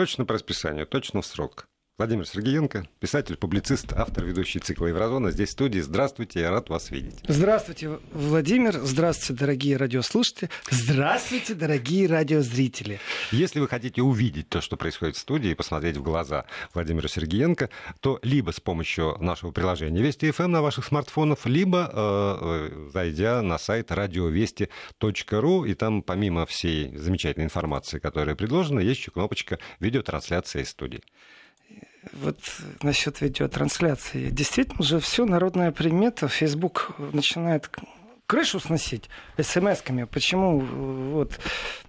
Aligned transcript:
точно 0.00 0.24
по 0.24 0.32
расписанию, 0.32 0.86
точно 0.86 1.20
в 1.20 1.26
срок. 1.26 1.68
Владимир 2.00 2.26
Сергеенко, 2.26 2.86
писатель, 2.98 3.36
публицист, 3.36 3.92
автор 3.92 4.24
ведущий 4.24 4.58
цикла 4.58 4.86
Еврозона. 4.86 5.32
Здесь 5.32 5.50
в 5.50 5.52
студии. 5.52 5.80
Здравствуйте, 5.80 6.40
я 6.40 6.50
рад 6.50 6.70
вас 6.70 6.90
видеть. 6.90 7.20
Здравствуйте, 7.28 7.98
Владимир. 8.14 8.72
Здравствуйте, 8.72 9.38
дорогие 9.38 9.76
радиослушатели. 9.76 10.48
Здравствуйте, 10.70 11.52
дорогие 11.52 12.06
радиозрители. 12.06 13.00
Если 13.32 13.60
вы 13.60 13.68
хотите 13.68 14.00
увидеть 14.00 14.48
то, 14.48 14.62
что 14.62 14.78
происходит 14.78 15.16
в 15.16 15.18
студии, 15.18 15.50
и 15.50 15.54
посмотреть 15.54 15.98
в 15.98 16.02
глаза 16.02 16.46
Владимира 16.72 17.06
Сергеенко, 17.06 17.68
то 18.00 18.18
либо 18.22 18.52
с 18.52 18.60
помощью 18.60 19.18
нашего 19.20 19.50
приложения 19.50 20.00
Вести 20.00 20.30
ФМ 20.30 20.50
на 20.50 20.62
ваших 20.62 20.86
смартфонах, 20.86 21.44
либо 21.44 21.90
э, 21.92 22.38
э, 22.40 22.90
зайдя 22.94 23.42
на 23.42 23.58
сайт 23.58 23.92
радиовести.ру, 23.92 25.66
и 25.66 25.74
там 25.74 26.00
помимо 26.00 26.46
всей 26.46 26.96
замечательной 26.96 27.44
информации, 27.44 27.98
которая 27.98 28.36
предложена, 28.36 28.80
есть 28.80 29.00
еще 29.00 29.10
кнопочка 29.10 29.58
видеотрансляция 29.80 30.62
из 30.62 30.70
студии 30.70 31.02
вот 32.12 32.38
насчет 32.82 33.20
видеотрансляции. 33.20 34.30
Действительно 34.30 34.82
же 34.82 35.00
все 35.00 35.24
народная 35.24 35.72
примета. 35.72 36.28
Facebook 36.28 36.92
начинает 37.12 37.70
крышу 38.26 38.60
сносить 38.60 39.10
смс-ками. 39.38 40.04
Почему 40.04 40.60
вот 40.60 41.40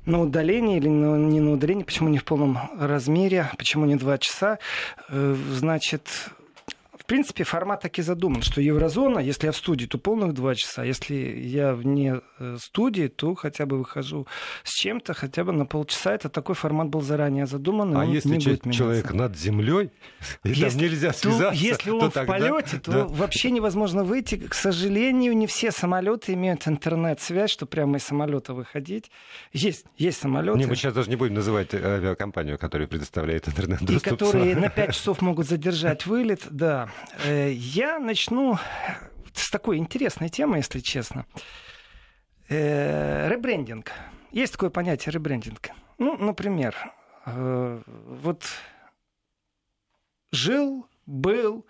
на 0.05 0.21
удалении 0.21 0.77
или 0.77 0.89
на, 0.89 1.15
не 1.15 1.39
на 1.39 1.51
удалении, 1.51 1.83
почему 1.83 2.09
не 2.09 2.17
в 2.17 2.23
полном 2.23 2.57
размере, 2.79 3.51
почему 3.57 3.85
не 3.85 3.95
два 3.95 4.17
часа, 4.17 4.57
э, 5.09 5.35
значит, 5.51 6.07
принципе, 7.11 7.43
формат 7.43 7.81
так 7.81 7.99
и 7.99 8.01
задуман, 8.01 8.41
что 8.41 8.61
еврозона, 8.61 9.19
если 9.19 9.47
я 9.47 9.51
в 9.51 9.57
студии, 9.57 9.85
то 9.85 9.97
полных 9.97 10.33
два 10.33 10.55
часа. 10.55 10.85
Если 10.85 11.15
я 11.15 11.73
вне 11.73 12.21
э, 12.39 12.55
студии, 12.57 13.07
то 13.07 13.35
хотя 13.35 13.65
бы 13.65 13.79
выхожу 13.79 14.27
с 14.63 14.79
чем-то, 14.79 15.13
хотя 15.13 15.43
бы 15.43 15.51
на 15.51 15.65
полчаса. 15.65 16.13
Это 16.13 16.29
такой 16.29 16.55
формат 16.55 16.87
был 16.87 17.01
заранее 17.01 17.47
задуман. 17.47 17.97
А 17.97 18.05
если 18.05 18.29
не 18.29 18.37
будет 18.37 18.71
человек 18.71 19.11
над 19.11 19.37
землей, 19.37 19.89
и 20.45 20.51
если, 20.51 20.79
нельзя 20.79 21.11
связаться, 21.11 21.49
то, 21.49 21.65
если 21.65 21.89
он 21.89 21.99
то 21.99 22.09
в 22.11 22.13
тогда... 22.13 22.31
полете, 22.31 22.79
то 22.79 22.91
да. 22.91 23.05
вообще 23.07 23.51
невозможно 23.51 24.05
выйти. 24.05 24.37
К 24.37 24.53
сожалению, 24.53 25.35
не 25.35 25.47
все 25.47 25.71
самолеты 25.71 26.31
имеют 26.35 26.65
интернет-связь, 26.65 27.51
что 27.51 27.65
прямо 27.65 27.97
из 27.97 28.03
самолета 28.03 28.53
выходить. 28.53 29.11
Есть, 29.51 29.83
есть 29.97 30.21
самолеты. 30.21 30.59
Не, 30.59 30.65
мы 30.65 30.77
сейчас 30.77 30.93
даже 30.93 31.09
не 31.09 31.17
будем 31.17 31.33
называть 31.33 31.73
авиакомпанию, 31.73 32.57
которая 32.57 32.87
предоставляет 32.87 33.49
интернет-доступ. 33.49 34.07
И 34.07 34.09
которые 34.09 34.55
на 34.55 34.69
5 34.69 34.93
часов 34.93 35.21
могут 35.21 35.49
задержать 35.49 36.05
вылет, 36.05 36.43
да. 36.49 36.89
Э, 37.23 37.51
я 37.51 37.99
начну 37.99 38.57
с 39.33 39.49
такой 39.49 39.77
интересной 39.77 40.29
темы, 40.29 40.57
если 40.57 40.79
честно. 40.79 41.25
Э, 42.49 43.29
ребрендинг. 43.29 43.91
Есть 44.31 44.53
такое 44.53 44.69
понятие 44.69 45.13
ребрендинг. 45.13 45.69
Ну, 45.97 46.17
например, 46.17 46.75
э, 47.25 47.81
вот 47.85 48.45
жил, 50.31 50.87
был 51.05 51.65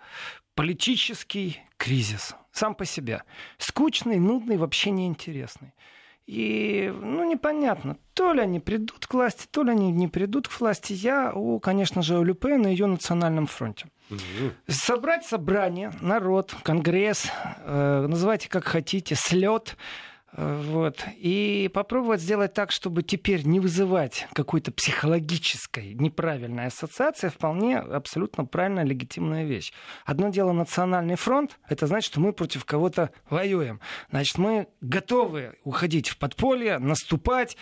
политический 0.54 1.60
кризис 1.76 2.34
сам 2.52 2.74
по 2.74 2.84
себе. 2.84 3.22
Скучный, 3.58 4.18
нудный, 4.18 4.56
вообще 4.56 4.90
неинтересный. 4.90 5.74
И, 6.26 6.92
ну, 7.02 7.28
непонятно, 7.28 7.96
то 8.14 8.32
ли 8.32 8.40
они 8.40 8.60
придут 8.60 9.06
к 9.06 9.14
власти, 9.14 9.46
то 9.50 9.64
ли 9.64 9.72
они 9.72 9.90
не 9.90 10.08
придут 10.08 10.48
к 10.48 10.60
власти. 10.60 10.92
Я, 10.92 11.32
о, 11.34 11.58
конечно 11.58 12.02
же, 12.02 12.16
о 12.16 12.22
Люпен 12.22 12.66
и 12.66 12.70
ее 12.70 12.86
национальном 12.86 13.46
фронте. 13.46 13.86
Собрать 14.68 15.24
собрание, 15.24 15.92
народ, 16.00 16.54
конгресс, 16.62 17.26
э, 17.64 18.06
называйте 18.08 18.48
как 18.48 18.64
хотите, 18.64 19.14
слет, 19.14 19.76
вот. 20.34 21.04
И 21.16 21.70
попробовать 21.72 22.22
сделать 22.22 22.54
так, 22.54 22.72
чтобы 22.72 23.02
теперь 23.02 23.46
не 23.46 23.60
вызывать 23.60 24.26
какой-то 24.32 24.72
психологической 24.72 25.92
неправильной 25.92 26.66
ассоциации, 26.66 27.28
вполне 27.28 27.78
абсолютно 27.78 28.46
правильная, 28.46 28.84
легитимная 28.84 29.44
вещь. 29.44 29.72
Одно 30.06 30.30
дело 30.30 30.52
национальный 30.52 31.16
фронт, 31.16 31.58
это 31.68 31.86
значит, 31.86 32.12
что 32.12 32.20
мы 32.20 32.32
против 32.32 32.64
кого-то 32.64 33.10
воюем. 33.28 33.80
Значит, 34.10 34.38
мы 34.38 34.68
готовы 34.80 35.54
уходить 35.64 36.08
в 36.08 36.16
подполье, 36.16 36.78
наступать. 36.78 37.58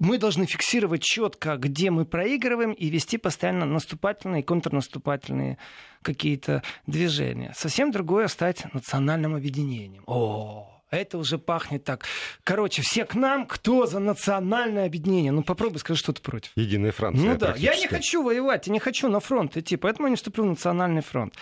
Мы 0.00 0.18
должны 0.18 0.46
фиксировать 0.46 1.02
четко, 1.02 1.56
где 1.56 1.90
мы 1.90 2.04
проигрываем, 2.04 2.72
и 2.72 2.88
вести 2.88 3.18
постоянно 3.18 3.64
наступательные 3.64 4.42
и 4.42 4.44
контрнаступательные 4.44 5.58
какие-то 6.02 6.62
движения. 6.86 7.52
Совсем 7.56 7.90
другое 7.92 8.26
стать 8.28 8.72
национальным 8.74 9.34
объединением. 9.34 10.02
О, 10.06 10.77
это 10.90 11.18
уже 11.18 11.38
пахнет 11.38 11.84
так. 11.84 12.04
Короче, 12.44 12.82
все 12.82 13.04
к 13.04 13.14
нам, 13.14 13.46
кто 13.46 13.86
за 13.86 13.98
национальное 13.98 14.86
объединение. 14.86 15.32
Ну, 15.32 15.42
попробуй 15.42 15.78
скажи, 15.80 15.98
что 15.98 16.12
ты 16.12 16.22
против. 16.22 16.52
Единая 16.56 16.92
Франция. 16.92 17.32
Ну 17.32 17.36
да, 17.36 17.54
я 17.56 17.76
не 17.76 17.86
хочу 17.86 18.22
воевать, 18.22 18.66
я 18.66 18.72
не 18.72 18.80
хочу 18.80 19.08
на 19.08 19.20
фронт 19.20 19.56
идти, 19.56 19.76
поэтому 19.76 20.08
я 20.08 20.10
не 20.10 20.16
вступлю 20.16 20.44
в 20.44 20.48
национальный 20.48 21.02
фронт. 21.02 21.34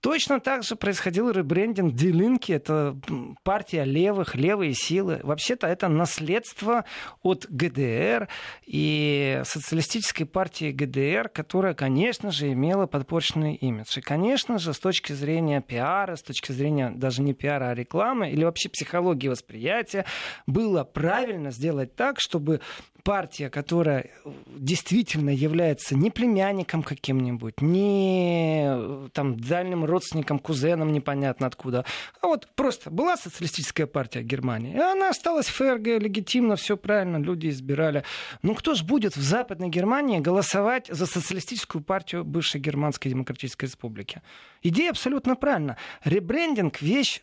Точно 0.00 0.38
так 0.38 0.62
же 0.64 0.76
происходил 0.76 1.30
ребрендинг 1.30 1.94
Дилинки, 1.94 2.52
это 2.52 2.94
партия 3.42 3.84
левых, 3.84 4.34
левые 4.34 4.74
силы. 4.74 5.20
Вообще-то 5.22 5.66
это 5.66 5.88
наследство 5.88 6.84
от 7.22 7.46
ГДР 7.48 8.28
и 8.66 9.40
социалистической 9.44 10.26
партии 10.26 10.72
ГДР, 10.72 11.30
которая, 11.30 11.72
конечно 11.72 12.30
же, 12.30 12.52
имела 12.52 12.86
подпорченный 12.86 13.54
имидж. 13.54 13.98
И, 13.98 14.02
конечно 14.02 14.58
же, 14.58 14.74
с 14.74 14.78
точки 14.78 15.14
зрения 15.14 15.62
пиара, 15.62 16.16
с 16.16 16.22
точки 16.22 16.52
зрения 16.52 16.92
даже 16.94 17.22
не 17.22 17.32
пиара, 17.32 17.70
а 17.70 17.74
рекламы 17.74 18.30
или 18.30 18.44
вообще 18.44 18.68
психологии, 18.68 18.83
психологии 18.84 19.28
восприятия, 19.28 20.04
было 20.46 20.84
правильно 20.84 21.50
сделать 21.50 21.96
так, 21.96 22.20
чтобы 22.20 22.60
партия, 23.04 23.50
которая 23.50 24.10
действительно 24.46 25.30
является 25.30 25.94
не 25.94 26.10
племянником 26.10 26.82
каким-нибудь, 26.82 27.60
не 27.60 29.08
там, 29.12 29.38
дальним 29.38 29.84
родственником, 29.84 30.38
кузеном 30.38 30.92
непонятно 30.92 31.46
откуда, 31.46 31.84
а 32.22 32.26
вот 32.28 32.48
просто 32.56 32.90
была 32.90 33.16
социалистическая 33.16 33.86
партия 33.86 34.22
Германии, 34.22 34.74
и 34.74 34.78
она 34.78 35.10
осталась 35.10 35.46
ФРГ, 35.46 35.86
легитимно, 36.02 36.56
все 36.56 36.76
правильно, 36.76 37.18
люди 37.18 37.48
избирали. 37.48 38.04
Ну 38.42 38.54
кто 38.54 38.74
же 38.74 38.84
будет 38.84 39.16
в 39.16 39.22
Западной 39.22 39.68
Германии 39.68 40.18
голосовать 40.18 40.88
за 40.88 41.04
социалистическую 41.06 41.84
партию 41.84 42.24
бывшей 42.24 42.60
Германской 42.60 43.10
Демократической 43.10 43.66
Республики? 43.66 44.22
Идея 44.62 44.90
абсолютно 44.90 45.36
правильна. 45.36 45.76
Ребрендинг— 46.04 46.80
вещь 46.80 47.20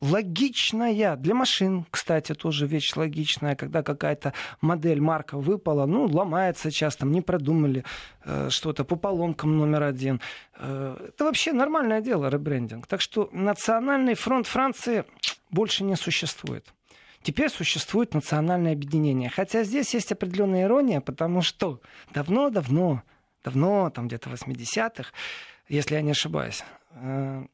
логичная. 0.00 1.16
Для 1.16 1.34
машин, 1.34 1.84
кстати, 1.90 2.32
тоже 2.32 2.68
вещь 2.68 2.94
логичная, 2.94 3.56
когда 3.56 3.82
какая-то 3.82 4.32
модель 4.60 5.00
марка 5.16 5.38
выпала, 5.38 5.86
ну, 5.86 6.06
ломается 6.06 6.70
часто, 6.70 7.06
не 7.06 7.22
продумали 7.22 7.84
э, 8.24 8.50
что-то 8.50 8.84
по 8.84 8.96
поломкам 8.96 9.56
номер 9.56 9.82
один. 9.84 10.20
Э, 10.58 10.96
это 11.08 11.24
вообще 11.24 11.52
нормальное 11.52 12.02
дело, 12.02 12.28
ребрендинг. 12.28 12.86
Так 12.86 13.00
что 13.00 13.30
национальный 13.32 14.14
фронт 14.14 14.46
Франции 14.46 15.04
больше 15.50 15.84
не 15.84 15.96
существует. 15.96 16.66
Теперь 17.22 17.48
существует 17.48 18.14
национальное 18.14 18.72
объединение. 18.72 19.30
Хотя 19.30 19.64
здесь 19.64 19.94
есть 19.94 20.12
определенная 20.12 20.64
ирония, 20.64 21.00
потому 21.00 21.42
что 21.42 21.80
давно-давно, 22.12 23.02
давно, 23.42 23.90
там 23.90 24.08
где-то 24.08 24.28
в 24.28 24.34
80-х, 24.34 25.10
если 25.68 25.94
я 25.94 26.02
не 26.02 26.10
ошибаюсь, 26.10 26.62
э, 26.90 27.46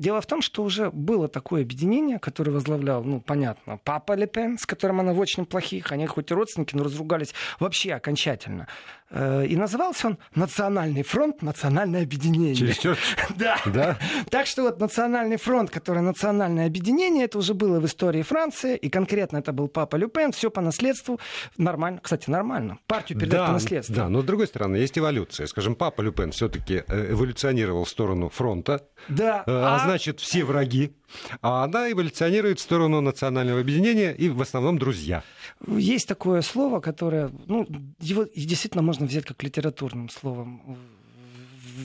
Дело 0.00 0.22
в 0.22 0.26
том, 0.26 0.40
что 0.40 0.62
уже 0.62 0.90
было 0.90 1.28
такое 1.28 1.60
объединение, 1.60 2.18
которое 2.18 2.52
возглавлял, 2.52 3.04
ну, 3.04 3.20
понятно, 3.20 3.78
папа 3.84 4.14
Лепен, 4.14 4.56
с 4.56 4.64
которым 4.64 5.00
она 5.00 5.12
в 5.12 5.18
очень 5.18 5.44
плохих, 5.44 5.92
они 5.92 6.06
хоть 6.06 6.30
и 6.30 6.34
родственники, 6.34 6.74
но 6.74 6.84
разругались 6.84 7.34
вообще 7.58 7.92
окончательно. 7.92 8.66
Э, 9.10 9.44
и 9.46 9.56
назывался 9.56 10.08
он 10.08 10.18
Национальный 10.34 11.02
фронт, 11.02 11.42
Национальное 11.42 12.02
объединение. 12.02 12.54
Через 12.54 12.80
Да. 13.36 13.56
да. 13.66 13.98
Так 14.30 14.46
что 14.46 14.62
вот 14.62 14.80
Национальный 14.80 15.36
фронт, 15.36 15.70
который 15.70 16.02
Национальное 16.02 16.66
объединение, 16.66 17.24
это 17.24 17.38
уже 17.38 17.54
было 17.54 17.80
в 17.80 17.86
истории 17.86 18.22
Франции, 18.22 18.76
и 18.76 18.88
конкретно 18.88 19.38
это 19.38 19.52
был 19.52 19.68
папа 19.68 19.96
Люпен, 19.96 20.32
все 20.32 20.50
по 20.50 20.60
наследству. 20.60 21.18
Нормально, 21.56 22.00
кстати, 22.02 22.30
нормально. 22.30 22.78
Партию 22.86 23.18
передать 23.18 23.40
да, 23.40 23.46
по 23.46 23.52
наследству. 23.52 23.94
Да, 23.94 24.08
но 24.08 24.22
с 24.22 24.24
другой 24.24 24.46
стороны, 24.46 24.76
есть 24.76 24.98
эволюция. 24.98 25.46
Скажем, 25.46 25.74
папа 25.74 26.02
Люпен 26.02 26.30
все-таки 26.32 26.84
э, 26.86 27.12
эволюционировал 27.12 27.84
в 27.84 27.88
сторону 27.88 28.28
фронта. 28.28 28.86
Да. 29.08 29.42
Э, 29.46 29.50
а, 29.50 29.76
а 29.76 29.78
значит, 29.80 30.20
все 30.20 30.44
враги. 30.44 30.94
А 31.42 31.64
она 31.64 31.90
эволюционирует 31.90 32.58
в 32.58 32.62
сторону 32.62 33.00
национального 33.00 33.60
объединения 33.60 34.12
и 34.12 34.28
в 34.28 34.40
основном 34.40 34.78
друзья. 34.78 35.22
Есть 35.66 36.08
такое 36.08 36.42
слово, 36.42 36.80
которое, 36.80 37.30
ну, 37.46 37.66
его 38.00 38.26
действительно 38.34 38.82
можно 38.82 39.06
взять 39.06 39.24
как 39.24 39.42
литературным 39.42 40.08
словом 40.08 40.78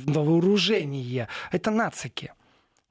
на 0.06 0.22
вооружение. 0.22 1.28
Это 1.52 1.72
нацики. 1.72 2.32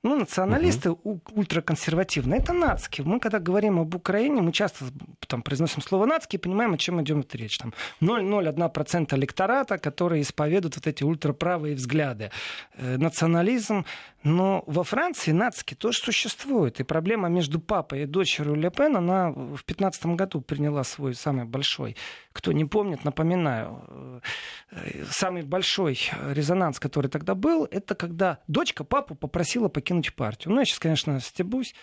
Ну, 0.04 0.16
националисты 0.16 0.90
угу. 0.90 1.20
ультраконсервативные. 1.32 2.40
Это 2.40 2.52
нацики. 2.52 3.00
Мы, 3.00 3.18
когда 3.20 3.38
говорим 3.38 3.80
об 3.80 3.94
Украине, 3.94 4.42
мы 4.42 4.52
часто 4.52 4.84
там, 5.26 5.42
произносим 5.42 5.80
слово 5.80 6.04
нацики 6.04 6.36
и 6.36 6.38
понимаем, 6.38 6.74
о 6.74 6.78
чем 6.78 7.00
идет 7.00 7.34
речь. 7.34 7.56
Там 7.56 7.72
0,01% 8.02 9.14
электората, 9.16 9.78
которые 9.78 10.20
исповедуют 10.20 10.76
вот 10.76 10.86
эти 10.86 11.04
ультраправые 11.04 11.74
взгляды. 11.74 12.30
Э, 12.74 12.98
национализм 12.98 13.86
но 14.24 14.64
во 14.66 14.84
Франции 14.84 15.32
нацики 15.32 15.74
тоже 15.74 15.98
существует. 15.98 16.80
И 16.80 16.82
проблема 16.82 17.28
между 17.28 17.60
папой 17.60 18.02
и 18.02 18.06
дочерью 18.06 18.54
Ле 18.54 18.70
Пен, 18.70 18.96
она 18.96 19.30
в 19.30 19.62
2015 19.66 20.06
году 20.06 20.40
приняла 20.40 20.82
свой 20.82 21.14
самый 21.14 21.44
большой. 21.44 21.96
Кто 22.32 22.52
не 22.52 22.64
помнит, 22.64 23.04
напоминаю. 23.04 24.22
Э, 24.70 25.04
самый 25.10 25.42
большой 25.42 25.98
резонанс, 26.32 26.80
который 26.80 27.08
тогда 27.08 27.34
был, 27.34 27.68
это 27.70 27.94
когда 27.94 28.38
дочка 28.48 28.82
папу 28.82 29.14
попросила 29.14 29.68
покинуть 29.68 29.94
партию. 30.14 30.55
Ну, 30.55 30.61
я 30.61 30.64
сейчас, 30.64 30.79
конечно, 30.79 31.20
стебусь. 31.20 31.75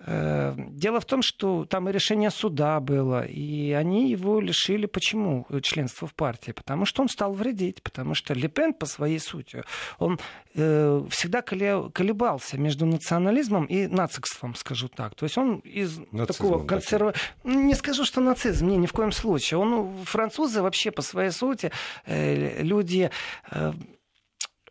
Э, 0.00 0.54
дело 0.56 1.00
в 1.00 1.04
том, 1.04 1.22
что 1.22 1.64
там 1.64 1.88
и 1.88 1.92
решение 1.92 2.30
суда 2.30 2.80
было, 2.80 3.24
и 3.24 3.72
они 3.72 4.10
его 4.10 4.40
лишили. 4.40 4.86
Почему 4.86 5.46
членства 5.62 6.08
в 6.08 6.14
партии? 6.14 6.52
Потому 6.52 6.84
что 6.84 7.02
он 7.02 7.08
стал 7.08 7.32
вредить, 7.32 7.82
потому 7.82 8.14
что 8.14 8.34
Ле 8.34 8.48
Пен 8.48 8.74
по 8.74 8.86
своей 8.86 9.18
сути, 9.18 9.62
он 9.98 10.18
э, 10.54 11.02
всегда 11.10 11.42
колебался 11.42 12.58
между 12.58 12.86
национализмом 12.86 13.66
и 13.66 13.86
нацикством, 13.86 14.54
скажу 14.54 14.88
так. 14.88 15.14
То 15.14 15.24
есть 15.24 15.38
он 15.38 15.58
из 15.58 15.98
Нацизмом, 15.98 16.26
такого 16.26 16.66
консерва... 16.66 17.14
Не 17.44 17.74
скажу, 17.74 18.04
что 18.04 18.20
нацизм, 18.20 18.66
не, 18.68 18.76
ни 18.76 18.86
в 18.86 18.92
коем 18.92 19.12
случае. 19.12 19.58
Он 19.58 20.04
французы 20.04 20.62
вообще 20.62 20.90
по 20.90 21.02
своей 21.02 21.30
сути 21.30 21.70
э, 22.06 22.62
люди 22.62 23.10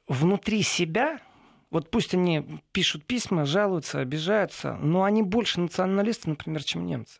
внутри 0.07 0.61
себя 0.61 1.19
вот 1.71 1.89
пусть 1.89 2.13
они 2.13 2.61
пишут 2.73 3.05
письма, 3.05 3.45
жалуются, 3.45 3.99
обижаются, 3.99 4.75
но 4.75 5.03
они 5.03 5.23
больше 5.23 5.61
националисты, 5.61 6.29
например, 6.29 6.63
чем 6.63 6.85
немцы. 6.85 7.19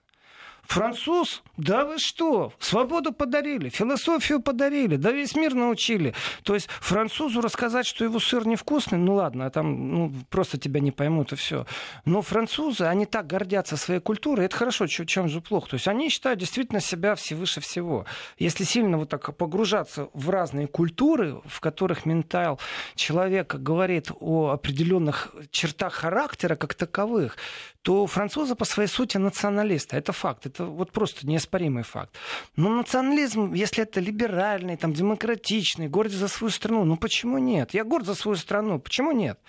Француз? 0.71 1.43
Да 1.57 1.83
вы 1.83 1.99
что? 1.99 2.53
Свободу 2.57 3.11
подарили, 3.11 3.67
философию 3.67 4.41
подарили, 4.41 4.95
да 4.95 5.11
весь 5.11 5.35
мир 5.35 5.53
научили. 5.53 6.13
То 6.43 6.53
есть 6.53 6.69
французу 6.79 7.41
рассказать, 7.41 7.85
что 7.85 8.05
его 8.05 8.21
сыр 8.21 8.47
невкусный, 8.47 8.97
ну 8.97 9.15
ладно, 9.15 9.47
а 9.47 9.49
там 9.49 9.91
ну, 9.91 10.13
просто 10.29 10.57
тебя 10.57 10.79
не 10.79 10.91
поймут 10.91 11.33
и 11.33 11.35
все. 11.35 11.65
Но 12.05 12.21
французы, 12.21 12.85
они 12.85 13.05
так 13.05 13.27
гордятся 13.27 13.75
своей 13.75 13.99
культурой, 13.99 14.45
это 14.45 14.55
хорошо, 14.55 14.87
чем 14.87 15.27
же 15.27 15.41
плохо. 15.41 15.71
То 15.71 15.73
есть 15.73 15.89
они 15.89 16.07
считают 16.07 16.39
действительно 16.39 16.79
себя 16.79 17.15
всевыше 17.15 17.59
всего. 17.59 18.05
Если 18.39 18.63
сильно 18.63 18.97
вот 18.97 19.09
так 19.09 19.35
погружаться 19.35 20.07
в 20.13 20.29
разные 20.29 20.67
культуры, 20.67 21.41
в 21.45 21.59
которых 21.59 22.05
ментал 22.05 22.61
человека 22.95 23.57
говорит 23.57 24.09
о 24.21 24.51
определенных 24.51 25.35
чертах 25.51 25.95
характера 25.95 26.55
как 26.55 26.75
таковых, 26.75 27.35
то 27.81 28.05
французы 28.05 28.55
по 28.55 28.65
своей 28.65 28.87
сути 28.87 29.17
националисты. 29.17 29.97
Это 29.97 30.13
факт, 30.13 30.45
это 30.45 30.60
вот 30.65 30.91
просто 30.91 31.27
неоспоримый 31.27 31.83
факт. 31.83 32.15
Но 32.55 32.69
национализм, 32.69 33.53
если 33.53 33.83
это 33.83 33.99
либеральный, 33.99 34.77
там, 34.77 34.93
демократичный, 34.93 35.87
гордый 35.87 36.17
за 36.17 36.27
свою 36.27 36.51
страну, 36.51 36.83
ну 36.83 36.97
почему 36.97 37.37
нет? 37.37 37.73
Я 37.73 37.83
горд 37.83 38.05
за 38.05 38.15
свою 38.15 38.37
страну, 38.37 38.79
почему 38.79 39.11
нет? 39.11 39.39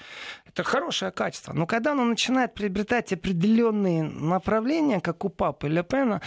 Это 0.46 0.64
хорошее 0.64 1.10
качество. 1.10 1.52
Но 1.52 1.66
когда 1.66 1.92
оно 1.92 2.04
начинает 2.04 2.54
приобретать 2.54 3.12
определенные 3.12 4.02
направления, 4.02 5.00
как 5.00 5.24
у 5.24 5.30
папы 5.30 5.68
Ле 5.68 5.82
Пена, 5.82 6.20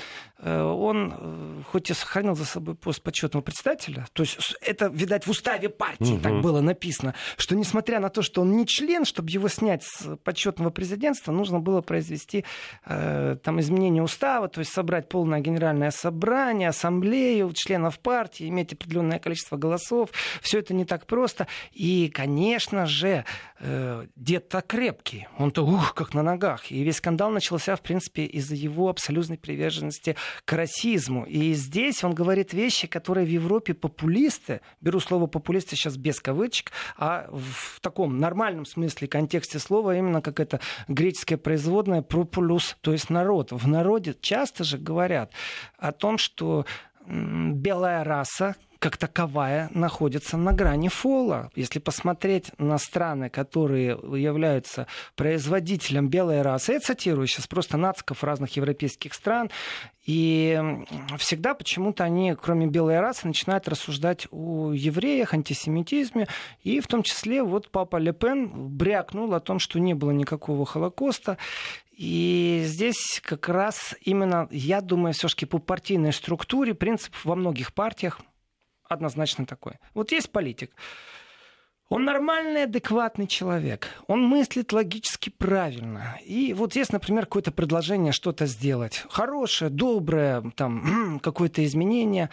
он 0.46 1.14
э, 1.18 1.62
хоть 1.72 1.90
и 1.90 1.94
сохранил 1.94 2.36
за 2.36 2.46
собой 2.46 2.76
пост 2.76 3.02
почетного 3.02 3.44
председателя, 3.44 4.06
то 4.14 4.24
есть 4.24 4.56
это, 4.62 4.88
видать, 4.88 5.26
в 5.26 5.30
уставе 5.30 5.70
партии 5.70 6.14
угу. 6.14 6.22
так 6.22 6.42
было 6.42 6.62
написано, 6.62 7.16
что 7.38 7.56
несмотря 7.56 8.00
на 8.00 8.10
то, 8.10 8.22
что 8.22 8.42
он 8.42 8.56
не 8.56 8.68
член, 8.68 9.06
чтобы 9.06 9.30
его 9.30 9.48
снять 9.48 9.84
с 9.84 10.18
почетного 10.18 10.70
президентства, 10.70 11.32
нужно 11.32 11.60
было 11.60 11.82
произвести 11.82 12.46
э, 12.86 13.38
там 13.44 13.60
изменение 13.60 14.04
устава, 14.04 14.48
то 14.48 14.60
есть 14.60 14.72
собрать 14.72 15.10
полное 15.10 15.40
генеральное 15.40 15.92
собрание, 15.92 16.70
ассамблею 16.70 17.52
членов 17.54 18.00
партии, 18.00 18.48
иметь 18.50 18.74
определенное 18.74 19.20
количество 19.20 19.58
голосов. 19.58 20.10
Все 20.42 20.60
это 20.60 20.74
не 20.74 20.86
так 20.86 21.08
просто. 21.08 21.48
И, 21.72 22.10
конечно 22.10 22.86
же, 22.86 23.26
э, 23.60 24.06
дед-то 24.16 24.62
крепкий. 24.62 25.28
Он-то, 25.38 25.64
ух, 25.64 25.94
как 25.94 26.14
на 26.14 26.22
ногах. 26.22 26.72
И 26.72 26.84
весь 26.84 26.98
скандал 26.98 27.32
начался, 27.32 27.76
в 27.76 27.82
принципе, 27.82 28.26
из-за 28.26 28.56
его 28.56 28.90
абсолютной 28.90 29.38
приверженности 29.38 30.16
к 30.44 30.54
расизму. 30.54 31.24
И 31.26 31.54
здесь 31.54 32.04
он 32.04 32.14
говорит 32.14 32.52
вещи, 32.54 32.88
которые 32.88 33.26
в 33.26 33.30
Европе 33.30 33.74
популисты, 33.74 34.60
беру 34.82 35.00
слово 35.00 35.28
популисты 35.28 35.78
сейчас 35.78 35.96
без 35.96 36.20
кавычек, 36.20 36.72
а 36.98 37.30
в 37.32 37.80
таком 37.80 38.18
нормальном 38.20 38.66
смысле, 38.66 39.08
контексте 39.08 39.60
слова, 39.60 39.96
именно 39.96 40.22
как 40.22 40.40
это 40.42 40.60
греческое 40.88 41.38
производство, 41.38 41.86
народное 41.86 42.02
пропулюс, 42.02 42.78
то 42.82 42.92
есть 42.92 43.10
народ. 43.10 43.52
В 43.52 43.68
народе 43.68 44.16
часто 44.20 44.64
же 44.64 44.78
говорят 44.78 45.32
о 45.78 45.92
том, 45.92 46.18
что 46.18 46.66
белая 47.08 48.04
раса 48.04 48.56
как 48.86 48.98
таковая 48.98 49.70
находится 49.74 50.38
на 50.38 50.54
грани 50.54 50.90
фола. 50.90 51.50
Если 51.56 51.80
посмотреть 51.80 52.52
на 52.60 52.78
страны, 52.78 53.32
которые 53.32 53.98
являются 54.16 54.86
производителем 55.16 56.08
белой 56.08 56.44
расы, 56.44 56.74
я 56.74 56.80
цитирую 56.80 57.26
сейчас 57.26 57.48
просто 57.48 57.78
нациков 57.78 58.24
разных 58.24 58.56
европейских 58.58 59.16
стран, 59.16 59.50
и 60.06 60.62
всегда 61.18 61.56
почему-то 61.56 62.04
они, 62.04 62.36
кроме 62.40 62.68
белой 62.68 63.00
расы, 63.00 63.26
начинают 63.26 63.68
рассуждать 63.68 64.28
о 64.30 64.72
евреях, 64.72 65.34
антисемитизме. 65.34 66.28
И 66.64 66.80
в 66.80 66.86
том 66.86 67.02
числе 67.02 67.42
вот 67.42 67.72
папа 67.72 67.98
Ле 67.98 68.14
Пен 68.14 68.52
брякнул 68.70 69.34
о 69.34 69.40
том, 69.40 69.58
что 69.58 69.80
не 69.80 69.96
было 69.96 70.12
никакого 70.12 70.64
Холокоста. 70.66 71.38
И 71.96 72.64
здесь 72.66 73.22
как 73.24 73.48
раз 73.48 73.96
именно, 74.02 74.50
я 74.52 74.82
думаю, 74.82 75.14
все-таки 75.14 75.46
по 75.46 75.60
партийной 75.60 76.12
структуре 76.12 76.74
принцип 76.74 77.14
во 77.24 77.36
многих 77.36 77.74
партиях 77.74 78.20
однозначно 78.84 79.46
такой. 79.46 79.76
Вот 79.94 80.12
есть 80.12 80.30
политик. 80.30 80.72
Он 81.88 82.04
нормальный, 82.04 82.64
адекватный 82.64 83.28
человек. 83.28 83.88
Он 84.08 84.24
мыслит 84.24 84.74
логически 84.74 85.30
правильно. 85.30 86.20
И 86.26 86.54
вот 86.54 86.76
есть, 86.76 86.92
например, 86.92 87.26
какое-то 87.26 87.52
предложение 87.52 88.12
что-то 88.12 88.46
сделать. 88.48 89.06
Хорошее, 89.10 89.70
доброе, 89.70 90.42
там, 90.56 91.20
какое-то 91.24 91.64
изменение. 91.64 92.30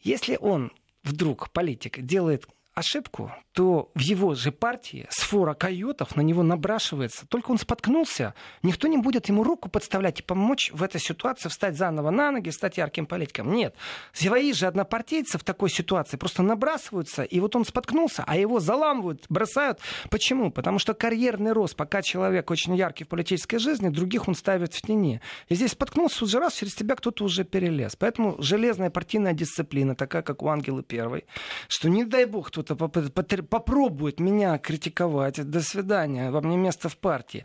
Если 0.00 0.38
он 0.40 0.72
вдруг, 1.02 1.50
политик, 1.50 2.00
делает 2.00 2.46
ошибку, 2.74 3.32
то 3.52 3.90
в 3.94 4.00
его 4.00 4.34
же 4.34 4.50
партии 4.50 5.06
сфора 5.10 5.54
койотов 5.54 6.16
на 6.16 6.20
него 6.20 6.42
набрашивается. 6.42 7.26
Только 7.26 7.52
он 7.52 7.58
споткнулся, 7.58 8.34
никто 8.62 8.88
не 8.88 8.98
будет 8.98 9.28
ему 9.28 9.44
руку 9.44 9.68
подставлять 9.68 10.20
и 10.20 10.22
помочь 10.22 10.70
в 10.72 10.82
этой 10.82 11.00
ситуации 11.00 11.48
встать 11.48 11.76
заново 11.76 12.10
на 12.10 12.32
ноги, 12.32 12.50
стать 12.50 12.76
ярким 12.78 13.06
политиком. 13.06 13.52
Нет. 13.52 13.74
Свои 14.12 14.52
же 14.52 14.66
однопартийцы 14.66 15.38
в 15.38 15.44
такой 15.44 15.70
ситуации 15.70 16.16
просто 16.16 16.42
набрасываются, 16.42 17.22
и 17.22 17.40
вот 17.40 17.54
он 17.54 17.64
споткнулся, 17.64 18.24
а 18.26 18.36
его 18.36 18.58
заламывают, 18.58 19.24
бросают. 19.28 19.78
Почему? 20.10 20.50
Потому 20.50 20.78
что 20.78 20.94
карьерный 20.94 21.52
рост, 21.52 21.76
пока 21.76 22.02
человек 22.02 22.50
очень 22.50 22.74
яркий 22.74 23.04
в 23.04 23.08
политической 23.08 23.58
жизни, 23.58 23.88
других 23.88 24.26
он 24.26 24.34
ставит 24.34 24.74
в 24.74 24.82
тени. 24.82 25.20
И 25.48 25.54
здесь 25.54 25.72
споткнулся 25.72 26.24
уже 26.24 26.40
раз, 26.40 26.54
через 26.54 26.74
тебя 26.74 26.96
кто-то 26.96 27.24
уже 27.24 27.44
перелез. 27.44 27.94
Поэтому 27.96 28.36
железная 28.40 28.90
партийная 28.90 29.32
дисциплина, 29.32 29.94
такая, 29.94 30.22
как 30.22 30.42
у 30.42 30.48
Ангелы 30.48 30.82
Первой, 30.82 31.24
что 31.68 31.88
не 31.88 32.04
дай 32.04 32.24
бог 32.24 32.50
кто-то 32.64 33.42
попробует 33.42 34.20
меня 34.20 34.58
критиковать, 34.58 35.42
до 35.48 35.60
свидания, 35.60 36.30
вам 36.30 36.48
не 36.48 36.56
место 36.56 36.88
в 36.88 36.96
партии. 36.96 37.44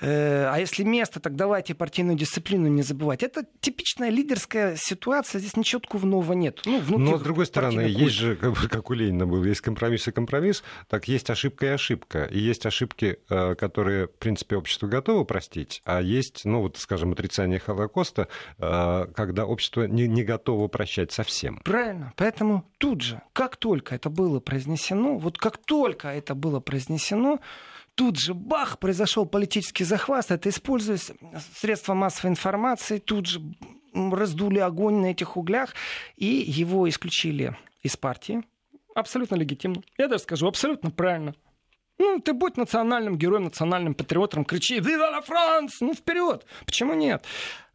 Э, 0.00 0.50
а 0.52 0.58
если 0.58 0.82
место, 0.82 1.20
так 1.20 1.36
давайте 1.36 1.74
партийную 1.74 2.16
дисциплину 2.16 2.68
не 2.68 2.82
забывать. 2.82 3.22
Это 3.22 3.44
типичная 3.60 4.10
лидерская 4.10 4.76
ситуация, 4.76 5.38
здесь 5.38 5.56
ничего 5.56 5.80
нового 6.02 6.32
нет. 6.32 6.62
Ну, 6.64 6.80
Но, 6.98 7.18
с 7.18 7.22
другой 7.22 7.46
стороны, 7.46 7.80
есть 7.82 8.14
же, 8.14 8.36
как 8.36 8.90
у 8.90 8.94
Ленина 8.94 9.26
был, 9.26 9.44
есть 9.44 9.60
компромисс 9.60 10.08
и 10.08 10.12
компромисс, 10.12 10.62
так 10.88 11.08
есть 11.08 11.30
ошибка 11.30 11.66
и 11.66 11.68
ошибка. 11.70 12.24
И 12.24 12.38
есть 12.38 12.66
ошибки, 12.66 13.18
э, 13.28 13.54
которые, 13.54 14.06
в 14.06 14.18
принципе, 14.18 14.56
общество 14.56 14.86
готово 14.86 15.24
простить, 15.24 15.82
а 15.84 16.00
есть, 16.00 16.44
ну, 16.44 16.60
вот, 16.62 16.76
скажем, 16.76 17.12
отрицание 17.12 17.58
Холокоста, 17.58 18.28
э, 18.58 19.06
когда 19.14 19.46
общество 19.46 19.84
не, 19.84 20.06
не 20.06 20.24
готово 20.24 20.68
прощать 20.68 21.12
совсем. 21.12 21.60
Правильно. 21.64 22.12
Поэтому 22.16 22.68
тут 22.78 23.02
же, 23.02 23.22
как 23.32 23.56
только 23.56 23.94
это 23.94 24.10
было 24.10 24.40
произнесено, 24.56 25.18
вот 25.18 25.36
как 25.36 25.58
только 25.58 26.08
это 26.08 26.34
было 26.34 26.60
произнесено, 26.60 27.40
тут 27.94 28.18
же 28.18 28.32
бах, 28.32 28.78
произошел 28.78 29.26
политический 29.26 29.84
захват, 29.84 30.30
это 30.30 30.48
используясь 30.48 31.12
средства 31.54 31.92
массовой 31.92 32.30
информации, 32.30 32.98
тут 32.98 33.26
же 33.26 33.40
раздули 33.92 34.58
огонь 34.58 34.96
на 34.96 35.06
этих 35.06 35.36
углях, 35.36 35.74
и 36.16 36.26
его 36.26 36.88
исключили 36.88 37.54
из 37.82 37.96
партии. 37.96 38.42
Абсолютно 38.94 39.36
легитимно. 39.36 39.82
Я 39.98 40.08
даже 40.08 40.22
скажу, 40.22 40.46
абсолютно 40.46 40.90
правильно. 40.90 41.34
Ну, 41.98 42.18
ты 42.20 42.32
будь 42.32 42.56
национальным 42.56 43.18
героем, 43.18 43.44
национальным 43.44 43.94
патриотом, 43.94 44.46
кричи 44.46 44.78
«Viva 44.78 45.10
la 45.10 45.26
France!» 45.26 45.76
Ну, 45.80 45.92
вперед! 45.92 46.46
Почему 46.64 46.94
нет? 46.94 47.24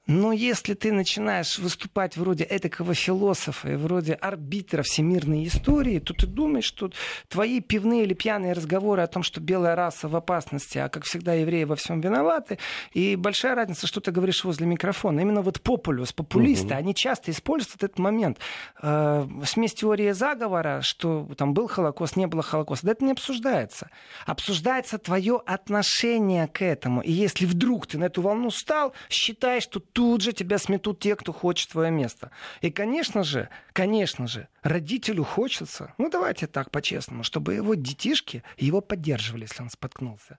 Но 0.08 0.32
если 0.32 0.74
ты 0.74 0.92
начинаешь 0.92 1.60
выступать 1.60 2.18
вроде 2.18 2.44
этакого 2.50 2.96
философа 2.96 3.72
и 3.72 3.76
вроде 3.76 4.14
арбитра 4.14 4.82
всемирной 4.82 5.46
истории, 5.46 6.00
то 6.00 6.14
ты 6.14 6.26
думаешь, 6.26 6.66
что 6.66 6.90
твои 7.28 7.60
пивные 7.60 8.04
или 8.04 8.16
пьяные 8.16 8.54
разговоры 8.54 9.04
о 9.04 9.08
том, 9.08 9.22
что 9.22 9.40
белая 9.40 9.76
раса 9.76 10.08
в 10.08 10.16
опасности, 10.16 10.80
а 10.80 10.90
как 10.90 11.04
всегда 11.04 11.34
евреи 11.34 11.66
во 11.66 11.76
всем 11.76 12.02
виноваты, 12.02 12.58
и 12.94 13.16
большая 13.16 13.54
разница, 13.54 13.86
что 13.86 14.02
ты 14.02 14.12
говоришь 14.12 14.44
возле 14.44 14.66
микрофона. 14.66 15.20
Именно 15.20 15.44
вот 15.44 15.62
популюс, 15.62 16.14
популисты, 16.14 16.74
угу. 16.74 16.76
они 16.76 16.96
часто 16.96 17.30
используют 17.30 17.84
этот 17.84 18.00
момент. 18.00 18.40
Э, 18.82 19.28
смесь 19.46 19.76
теории 19.76 20.12
заговора, 20.12 20.82
что 20.82 21.30
там 21.38 21.54
был 21.54 21.68
Холокост, 21.68 22.16
не 22.16 22.26
было 22.26 22.42
Холокоста, 22.42 22.88
да 22.88 22.94
это 22.94 23.06
не 23.06 23.12
обсуждается. 23.12 23.92
Обсуждается 24.26 24.98
твое 24.98 25.40
отношение 25.46 26.48
к 26.48 26.64
этому. 26.64 27.02
И 27.02 27.12
если 27.12 27.46
вдруг 27.46 27.86
ты 27.86 28.00
на 28.00 28.06
эту 28.06 28.24
волну 28.24 28.50
стал, 28.50 28.94
считай, 29.08 29.62
что 29.62 29.80
тут 29.94 30.22
же 30.22 30.34
тебя 30.34 30.58
сметут 30.58 31.00
те, 31.00 31.16
кто 31.16 31.34
хочет 31.34 31.70
твое 31.70 31.92
место. 31.92 32.32
И, 32.62 32.72
конечно 32.72 33.24
же, 33.24 33.50
конечно 33.74 34.28
же, 34.28 34.48
родителю 34.64 35.24
хочется, 35.24 35.94
ну 35.98 36.10
давайте 36.10 36.48
так 36.48 36.72
по-честному, 36.72 37.24
чтобы 37.24 37.54
его 37.54 37.76
детишки 37.76 38.44
его 38.58 38.82
поддерживали, 38.82 39.44
если 39.44 39.64
он 39.64 39.70
споткнулся. 39.70 40.38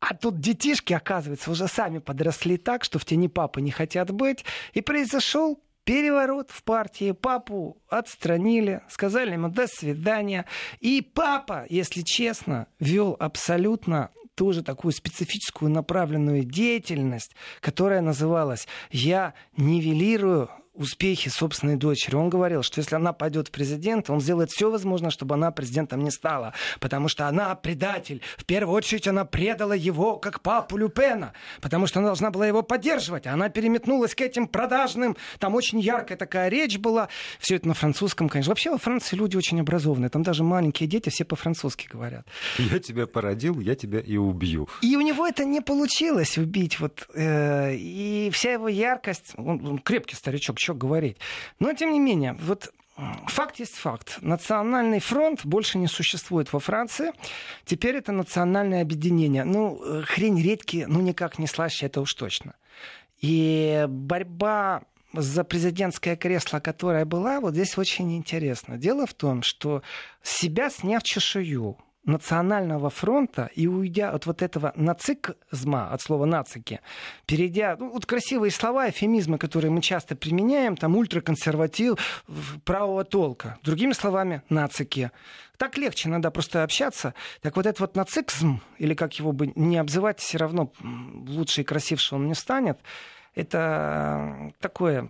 А 0.00 0.14
тут 0.14 0.40
детишки, 0.40 0.92
оказывается, 0.92 1.50
уже 1.50 1.68
сами 1.68 1.98
подросли 1.98 2.56
так, 2.56 2.82
что 2.82 2.98
в 2.98 3.04
тени 3.04 3.28
папы 3.28 3.60
не 3.60 3.70
хотят 3.70 4.10
быть. 4.10 4.44
И 4.72 4.80
произошел 4.80 5.62
переворот 5.84 6.50
в 6.50 6.62
партии. 6.62 7.12
Папу 7.12 7.82
отстранили, 7.88 8.82
сказали 8.88 9.32
ему 9.32 9.48
до 9.48 9.66
свидания. 9.66 10.46
И 10.80 11.02
папа, 11.02 11.66
если 11.68 12.02
честно, 12.02 12.66
вел 12.78 13.16
абсолютно 13.18 14.10
тоже 14.34 14.62
такую 14.62 14.92
специфическую 14.92 15.70
направленную 15.70 16.44
деятельность, 16.44 17.34
которая 17.60 18.00
называлась 18.00 18.66
«Я 18.90 19.34
нивелирую 19.56 20.48
успехи 20.74 21.28
собственной 21.28 21.76
дочери. 21.76 22.14
Он 22.14 22.30
говорил, 22.30 22.62
что 22.62 22.80
если 22.80 22.94
она 22.94 23.12
пойдет 23.12 23.48
в 23.48 23.50
президент, 23.50 24.08
он 24.10 24.20
сделает 24.20 24.50
все 24.50 24.70
возможное, 24.70 25.10
чтобы 25.10 25.34
она 25.34 25.50
президентом 25.50 26.02
не 26.02 26.10
стала. 26.10 26.54
Потому 26.80 27.08
что 27.08 27.28
она 27.28 27.54
предатель. 27.54 28.22
В 28.36 28.44
первую 28.44 28.74
очередь 28.76 29.06
она 29.06 29.24
предала 29.24 29.74
его, 29.74 30.16
как 30.16 30.40
папу 30.40 30.76
Люпена. 30.76 31.32
Потому 31.60 31.86
что 31.86 31.98
она 31.98 32.08
должна 32.08 32.30
была 32.30 32.46
его 32.46 32.62
поддерживать. 32.62 33.26
Она 33.26 33.48
переметнулась 33.48 34.14
к 34.14 34.20
этим 34.20 34.48
продажным. 34.48 35.16
Там 35.38 35.54
очень 35.54 35.80
яркая 35.80 36.16
такая 36.16 36.48
речь 36.48 36.78
была. 36.78 37.08
Все 37.38 37.56
это 37.56 37.68
на 37.68 37.74
французском, 37.74 38.28
конечно. 38.28 38.50
Вообще 38.50 38.70
во 38.70 38.78
Франции 38.78 39.16
люди 39.16 39.36
очень 39.36 39.60
образованные. 39.60 40.08
Там 40.08 40.22
даже 40.22 40.42
маленькие 40.42 40.88
дети 40.88 41.10
все 41.10 41.24
по-французски 41.24 41.88
говорят. 41.90 42.26
Я 42.58 42.78
тебя 42.78 43.06
породил, 43.06 43.60
я 43.60 43.74
тебя 43.74 44.00
и 44.00 44.16
убью. 44.16 44.68
И 44.80 44.96
у 44.96 45.00
него 45.00 45.26
это 45.26 45.44
не 45.44 45.60
получилось 45.60 46.38
убить. 46.38 46.80
Вот, 46.80 47.08
э, 47.14 47.74
и 47.74 48.30
вся 48.32 48.52
его 48.52 48.68
яркость... 48.68 49.32
Он, 49.36 49.66
он 49.66 49.78
крепкий 49.78 50.16
старичок, 50.16 50.58
что 50.62 50.74
говорить. 50.74 51.16
Но, 51.58 51.72
тем 51.74 51.92
не 51.92 52.00
менее, 52.00 52.34
вот 52.40 52.72
Факт 53.26 53.58
есть 53.58 53.74
факт. 53.74 54.18
Национальный 54.20 55.00
фронт 55.00 55.46
больше 55.46 55.78
не 55.78 55.86
существует 55.86 56.52
во 56.52 56.60
Франции. 56.60 57.12
Теперь 57.64 57.96
это 57.96 58.12
национальное 58.12 58.82
объединение. 58.82 59.44
Ну, 59.44 59.80
э, 59.82 60.02
хрень 60.02 60.40
редьки, 60.40 60.84
ну, 60.86 61.00
никак 61.00 61.38
не 61.38 61.46
слаще, 61.46 61.86
это 61.86 62.02
уж 62.02 62.12
точно. 62.12 62.54
И 63.20 63.86
борьба 63.88 64.82
за 65.14 65.44
президентское 65.44 66.16
кресло, 66.16 66.60
которое 66.60 67.04
была, 67.04 67.40
вот 67.40 67.54
здесь 67.54 67.78
очень 67.78 68.16
интересно. 68.16 68.76
Дело 68.76 69.06
в 69.06 69.14
том, 69.14 69.42
что 69.42 69.82
себя 70.22 70.70
сняв 70.70 71.02
чешую, 71.02 71.78
национального 72.04 72.90
фронта 72.90 73.50
и 73.54 73.66
уйдя 73.66 74.10
от 74.10 74.26
вот 74.26 74.42
этого 74.42 74.72
нацикзма, 74.74 75.90
от 75.90 76.02
слова 76.02 76.24
нацики, 76.24 76.80
перейдя, 77.26 77.76
ну, 77.78 77.90
вот 77.90 78.06
красивые 78.06 78.50
слова, 78.50 78.90
эфемизмы, 78.90 79.38
которые 79.38 79.70
мы 79.70 79.80
часто 79.80 80.16
применяем, 80.16 80.76
там 80.76 80.96
ультраконсерватив 80.96 82.24
правого 82.64 83.04
толка. 83.04 83.58
Другими 83.62 83.92
словами, 83.92 84.42
нацики. 84.48 85.10
Так 85.58 85.78
легче 85.78 86.08
иногда 86.08 86.30
просто 86.30 86.64
общаться. 86.64 87.14
Так 87.40 87.56
вот 87.56 87.66
этот 87.66 87.80
вот 87.80 87.94
нацикзм, 87.96 88.60
или 88.78 88.94
как 88.94 89.14
его 89.18 89.32
бы 89.32 89.52
не 89.54 89.76
обзывать, 89.78 90.18
все 90.18 90.38
равно 90.38 90.72
лучше 90.82 91.60
и 91.60 91.64
красивше 91.64 92.16
он 92.16 92.26
не 92.26 92.34
станет. 92.34 92.80
Это 93.34 94.52
такое 94.60 95.08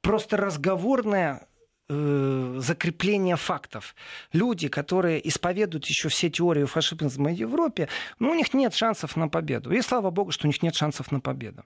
просто 0.00 0.38
разговорное 0.38 1.46
э, 1.88 2.60
закрепление 2.60 3.36
фактов. 3.36 3.94
Люди, 4.32 4.68
которые 4.68 5.26
исповедуют 5.28 5.86
еще 5.86 6.08
все 6.08 6.30
теории 6.30 6.64
фашизма 6.64 7.30
в 7.30 7.32
Европе, 7.32 7.88
ну, 8.18 8.30
у 8.30 8.34
них 8.34 8.54
нет 8.54 8.74
шансов 8.74 9.16
на 9.16 9.28
победу. 9.28 9.72
И 9.72 9.82
слава 9.82 10.10
богу, 10.10 10.30
что 10.30 10.46
у 10.46 10.48
них 10.48 10.62
нет 10.62 10.74
шансов 10.74 11.12
на 11.12 11.20
победу. 11.20 11.64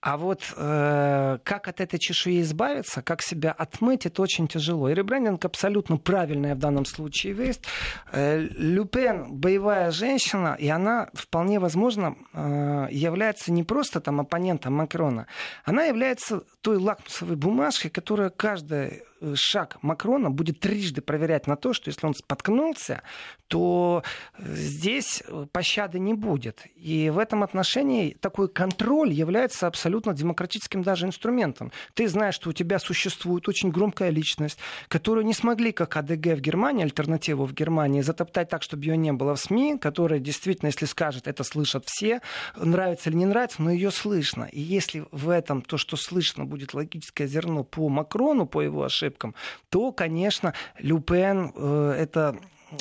А 0.00 0.16
вот 0.16 0.54
э, 0.56 1.38
как 1.42 1.66
от 1.66 1.80
этой 1.80 1.98
чешуи 1.98 2.40
избавиться, 2.40 3.02
как 3.02 3.20
себя 3.20 3.50
отмыть, 3.50 4.06
это 4.06 4.22
очень 4.22 4.46
тяжело. 4.46 4.88
И 4.88 4.94
ребрендинг 4.94 5.44
абсолютно 5.44 5.96
правильная 5.96 6.54
в 6.54 6.58
данном 6.58 6.84
случае 6.84 7.32
весть. 7.32 7.64
Э, 8.12 8.38
Люпен 8.38 9.26
боевая 9.28 9.90
женщина, 9.90 10.56
и 10.56 10.68
она 10.68 11.08
вполне 11.14 11.58
возможно 11.58 12.14
э, 12.32 12.86
является 12.92 13.50
не 13.50 13.64
просто 13.64 14.00
там 14.00 14.20
оппонентом 14.20 14.74
Макрона, 14.74 15.26
она 15.64 15.84
является 15.84 16.44
той 16.60 16.76
лакмусовой 16.76 17.36
бумажкой, 17.36 17.90
которая 17.90 18.30
каждая 18.30 19.02
э, 19.20 19.34
шаг 19.34 19.78
Макрона 19.82 20.30
будет 20.30 20.60
трижды 20.60 21.00
проверять 21.00 21.48
на 21.48 21.56
то, 21.56 21.72
что 21.72 21.88
если 21.88 22.06
он 22.06 22.14
споткнулся, 22.14 23.02
то 23.48 24.04
э, 24.36 24.42
здесь 24.54 25.24
э, 25.26 25.46
пощады 25.50 25.98
не 25.98 26.14
будет. 26.14 26.62
И 26.76 27.10
в 27.10 27.18
этом 27.18 27.42
отношении 27.42 28.16
такой 28.20 28.48
контроль 28.48 29.12
является 29.12 29.66
абсолютно 29.66 29.87
демократическим 29.88 30.82
даже 30.82 31.06
инструментом. 31.06 31.72
Ты 31.94 32.08
знаешь, 32.08 32.34
что 32.34 32.50
у 32.50 32.52
тебя 32.52 32.78
существует 32.78 33.48
очень 33.48 33.70
громкая 33.70 34.10
личность, 34.10 34.58
которую 34.88 35.24
не 35.24 35.34
смогли, 35.34 35.72
как 35.72 35.96
АДГ 35.96 36.26
в 36.36 36.40
Германии, 36.40 36.84
альтернативу 36.84 37.44
в 37.44 37.54
Германии, 37.54 38.00
затоптать 38.00 38.48
так, 38.48 38.62
чтобы 38.62 38.84
ее 38.84 38.96
не 38.96 39.12
было 39.12 39.34
в 39.34 39.40
СМИ, 39.40 39.78
которая 39.78 40.20
действительно, 40.20 40.68
если 40.68 40.86
скажет, 40.86 41.26
это 41.26 41.44
слышат 41.44 41.84
все, 41.86 42.20
нравится 42.56 43.10
или 43.10 43.16
не 43.16 43.26
нравится, 43.26 43.62
но 43.62 43.70
ее 43.70 43.90
слышно. 43.90 44.44
И 44.44 44.60
если 44.60 45.06
в 45.12 45.28
этом 45.28 45.62
то, 45.62 45.76
что 45.76 45.96
слышно, 45.96 46.44
будет 46.44 46.74
логическое 46.74 47.26
зерно 47.26 47.64
по 47.64 47.88
Макрону, 47.88 48.46
по 48.46 48.62
его 48.62 48.84
ошибкам, 48.84 49.34
то, 49.70 49.92
конечно, 49.92 50.54
Люпен 50.78 51.52
э, 51.54 51.96
это 51.98 52.38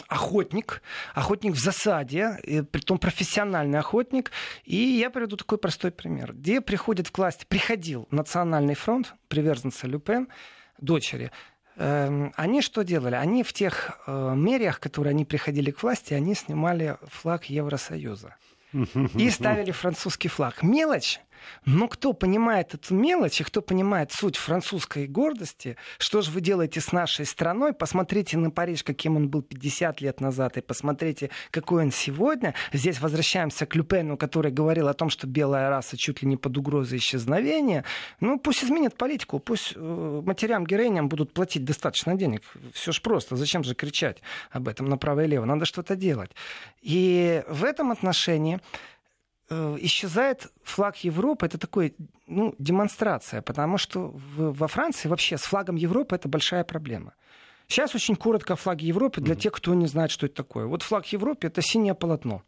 охотник, 0.07 0.81
охотник 1.13 1.53
в 1.53 1.59
засаде, 1.59 2.39
и, 2.43 2.61
притом 2.61 2.97
профессиональный 2.97 3.79
охотник. 3.79 4.31
И 4.63 4.75
я 4.75 5.09
приведу 5.09 5.37
такой 5.37 5.57
простой 5.57 5.91
пример, 5.91 6.33
где 6.33 6.61
приходит 6.61 7.07
в 7.07 7.17
власть, 7.17 7.47
приходил 7.47 8.07
Национальный 8.11 8.75
фронт, 8.75 9.13
приверженца 9.27 9.87
Люпен, 9.87 10.27
дочери, 10.79 11.31
эм, 11.77 12.33
они 12.35 12.61
что 12.61 12.83
делали? 12.83 13.15
Они 13.15 13.43
в 13.43 13.53
тех 13.53 13.99
э, 14.07 14.33
мериях, 14.35 14.79
которые 14.79 15.11
они 15.11 15.25
приходили 15.25 15.71
к 15.71 15.81
власти, 15.83 16.13
они 16.13 16.35
снимали 16.35 16.97
флаг 17.07 17.45
Евросоюза 17.45 18.35
и 18.73 19.29
ставили 19.29 19.71
французский 19.71 20.27
флаг. 20.27 20.61
Мелочь, 20.63 21.19
но 21.65 21.87
кто 21.87 22.13
понимает 22.13 22.73
эту 22.73 22.93
мелочь, 22.93 23.41
и 23.41 23.43
кто 23.43 23.61
понимает 23.61 24.11
суть 24.11 24.37
французской 24.37 25.07
гордости, 25.07 25.77
что 25.97 26.21
же 26.21 26.31
вы 26.31 26.41
делаете 26.41 26.81
с 26.81 26.91
нашей 26.91 27.25
страной, 27.25 27.73
посмотрите 27.73 28.37
на 28.37 28.51
Париж, 28.51 28.83
каким 28.83 29.15
он 29.15 29.29
был 29.29 29.41
50 29.41 30.01
лет 30.01 30.21
назад, 30.21 30.57
и 30.57 30.61
посмотрите, 30.61 31.29
какой 31.51 31.83
он 31.83 31.91
сегодня. 31.91 32.53
Здесь 32.73 32.99
возвращаемся 32.99 33.65
к 33.65 33.75
Люпену, 33.75 34.17
который 34.17 34.51
говорил 34.51 34.87
о 34.87 34.93
том, 34.93 35.09
что 35.09 35.27
белая 35.27 35.69
раса 35.69 35.97
чуть 35.97 36.21
ли 36.21 36.27
не 36.27 36.37
под 36.37 36.57
угрозой 36.57 36.99
исчезновения. 36.99 37.83
Ну, 38.19 38.39
пусть 38.39 38.63
изменят 38.63 38.97
политику, 38.97 39.39
пусть 39.39 39.73
э, 39.75 40.21
матерям-героиням 40.25 41.09
будут 41.09 41.33
платить 41.33 41.65
достаточно 41.65 42.15
денег. 42.15 42.41
Все 42.73 42.91
ж 42.91 43.01
просто. 43.01 43.35
Зачем 43.35 43.63
же 43.63 43.75
кричать 43.75 44.21
об 44.51 44.67
этом 44.67 44.87
направо 44.87 45.23
и 45.23 45.27
лево? 45.27 45.45
Надо 45.45 45.65
что-то 45.65 45.95
делать. 45.95 46.31
И 46.81 47.43
в 47.47 47.63
этом 47.63 47.91
отношении 47.91 48.59
исчезает 49.49 50.51
флаг 50.63 50.97
Европы, 50.97 51.45
это 51.45 51.57
такой, 51.57 51.95
ну, 52.27 52.53
демонстрация, 52.59 53.41
потому 53.41 53.77
что 53.77 54.09
в, 54.09 54.53
во 54.53 54.67
Франции 54.67 55.07
вообще 55.07 55.37
с 55.37 55.43
флагом 55.43 55.75
Европы 55.75 56.15
это 56.15 56.27
большая 56.27 56.63
проблема. 56.63 57.13
Сейчас 57.67 57.95
очень 57.95 58.15
коротко 58.15 58.53
о 58.53 58.55
флаге 58.55 58.87
Европы 58.87 59.21
для 59.21 59.35
mm-hmm. 59.35 59.39
тех, 59.39 59.51
кто 59.53 59.73
не 59.73 59.87
знает, 59.87 60.11
что 60.11 60.25
это 60.25 60.35
такое. 60.35 60.65
Вот 60.65 60.83
флаг 60.83 61.05
Европы 61.07 61.47
это 61.47 61.61
синее 61.61 61.95
полотно. 61.95 62.43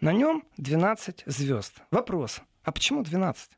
На 0.00 0.12
нем 0.12 0.44
12 0.56 1.24
звезд. 1.26 1.74
Вопрос, 1.90 2.40
а 2.64 2.72
почему 2.72 3.02
12? 3.02 3.50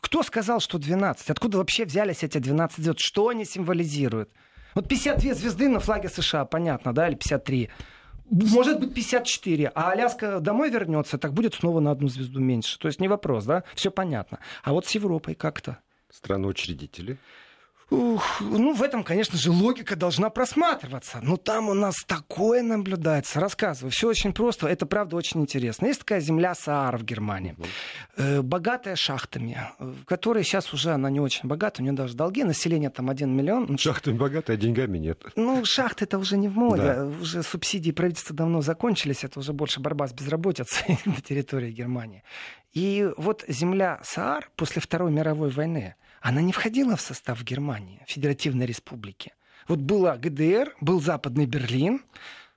Кто 0.00 0.22
сказал, 0.24 0.60
что 0.60 0.78
12? 0.78 1.30
Откуда 1.30 1.58
вообще 1.58 1.84
взялись 1.84 2.24
эти 2.24 2.38
12 2.38 2.78
звезд? 2.78 2.98
Что 2.98 3.28
они 3.28 3.44
символизируют? 3.44 4.30
Вот 4.74 4.88
52 4.88 5.34
звезды 5.34 5.68
на 5.68 5.80
флаге 5.80 6.08
США, 6.08 6.44
понятно, 6.44 6.92
да, 6.92 7.08
или 7.08 7.14
53. 7.14 7.70
Может 8.32 8.80
быть 8.80 8.94
54, 8.94 9.72
а 9.74 9.90
Аляска 9.90 10.40
домой 10.40 10.70
вернется, 10.70 11.18
так 11.18 11.34
будет 11.34 11.52
снова 11.52 11.80
на 11.80 11.90
одну 11.90 12.08
звезду 12.08 12.40
меньше. 12.40 12.78
То 12.78 12.88
есть 12.88 12.98
не 12.98 13.08
вопрос, 13.08 13.44
да? 13.44 13.62
Все 13.74 13.90
понятно. 13.90 14.38
А 14.62 14.72
вот 14.72 14.86
с 14.86 14.90
Европой 14.92 15.34
как-то. 15.34 15.78
Страны-учредители. 16.10 17.18
Ух, 17.92 18.40
ну, 18.40 18.72
в 18.72 18.82
этом, 18.82 19.04
конечно 19.04 19.36
же, 19.36 19.50
логика 19.50 19.96
должна 19.96 20.30
просматриваться. 20.30 21.18
Но 21.22 21.36
там 21.36 21.68
у 21.68 21.74
нас 21.74 21.96
такое 22.06 22.62
наблюдается. 22.62 23.38
Рассказываю. 23.38 23.90
Все 23.90 24.08
очень 24.08 24.32
просто. 24.32 24.66
Это, 24.66 24.86
правда, 24.86 25.16
очень 25.16 25.42
интересно. 25.42 25.86
Есть 25.86 26.00
такая 26.00 26.20
земля 26.20 26.54
Саара 26.54 26.96
в 26.96 27.04
Германии. 27.04 27.54
Э, 28.16 28.40
богатая 28.40 28.96
шахтами, 28.96 29.60
э, 29.78 29.92
которая 30.06 30.42
сейчас 30.42 30.72
уже, 30.72 30.92
она 30.92 31.10
не 31.10 31.20
очень 31.20 31.46
богата. 31.46 31.82
У 31.82 31.84
нее 31.84 31.92
даже 31.92 32.14
долги. 32.14 32.44
Население 32.44 32.88
там 32.88 33.10
1 33.10 33.30
миллион. 33.30 33.66
Ну, 33.68 33.76
Шахтами 33.76 34.16
богатая, 34.16 34.54
а 34.54 34.56
деньгами 34.56 34.96
нет. 34.96 35.22
Ну, 35.36 35.62
шахты 35.66 36.06
это 36.06 36.18
уже 36.18 36.38
не 36.38 36.48
в 36.48 36.56
моде. 36.56 36.82
Да. 36.82 37.04
Уже 37.04 37.42
субсидии 37.42 37.90
правительства 37.90 38.34
давно 38.34 38.62
закончились. 38.62 39.22
Это 39.22 39.38
уже 39.38 39.52
больше 39.52 39.80
борьба 39.80 40.08
с 40.08 40.14
безработицей 40.14 40.98
на 41.04 41.20
территории 41.20 41.70
Германии. 41.70 42.22
И 42.72 43.06
вот 43.18 43.44
земля 43.48 44.00
Саар 44.02 44.48
после 44.56 44.80
Второй 44.80 45.12
мировой 45.12 45.50
войны, 45.50 45.94
она 46.22 46.40
не 46.40 46.52
входила 46.52 46.96
в 46.96 47.00
состав 47.00 47.42
Германии, 47.42 48.02
Федеративной 48.06 48.66
Республики. 48.66 49.34
Вот 49.68 49.80
была 49.80 50.16
ГДР, 50.16 50.74
был 50.80 51.00
Западный 51.00 51.46
Берлин, 51.46 52.02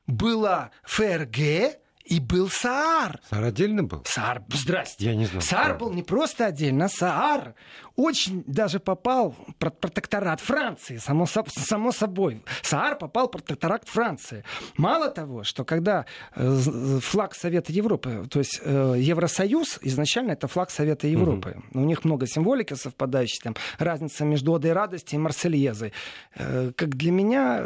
была 0.08 0.72
ФРГ, 0.84 1.80
и 2.06 2.20
был 2.20 2.50
Саар. 2.50 3.20
Саар 3.30 3.46
отдельно 3.46 3.84
был? 3.84 4.04
Саар, 4.06 4.44
здрасте. 4.50 5.06
Я 5.06 5.16
не 5.16 5.26
знаю. 5.26 5.42
Саар 5.42 5.66
правда. 5.70 5.86
был 5.86 5.94
не 5.94 6.04
просто 6.04 6.46
отдельно, 6.46 6.88
Саар 6.88 7.56
очень 7.96 8.44
даже 8.46 8.80
попал 8.80 9.36
протекторат 9.58 10.42
Франции, 10.42 10.98
само, 10.98 11.26
само 11.26 11.92
собой. 11.92 12.44
Саар 12.62 12.98
попал 12.98 13.30
протекторат 13.30 13.88
Франции. 13.88 14.44
Мало 14.78 15.10
того, 15.10 15.44
что 15.44 15.64
когда 15.64 16.06
э, 16.36 16.58
флаг 17.02 17.36
Совета 17.36 17.72
Европы, 17.72 18.26
то 18.30 18.40
есть 18.40 18.60
э, 18.64 18.96
Евросоюз, 18.98 19.80
изначально 19.82 20.32
это 20.32 20.48
флаг 20.48 20.72
Совета 20.72 21.08
Европы. 21.08 21.58
Угу. 21.72 21.82
У 21.84 21.86
них 21.86 22.04
много 22.04 22.28
символики 22.28 22.74
совпадающей, 22.74 23.40
там 23.42 23.56
разница 23.80 24.26
между 24.26 24.54
Одой 24.54 24.74
радости 24.74 25.16
и 25.16 25.18
Марсельезой. 25.18 25.94
Э, 26.36 26.72
как 26.76 26.96
для 26.96 27.12
меня, 27.12 27.62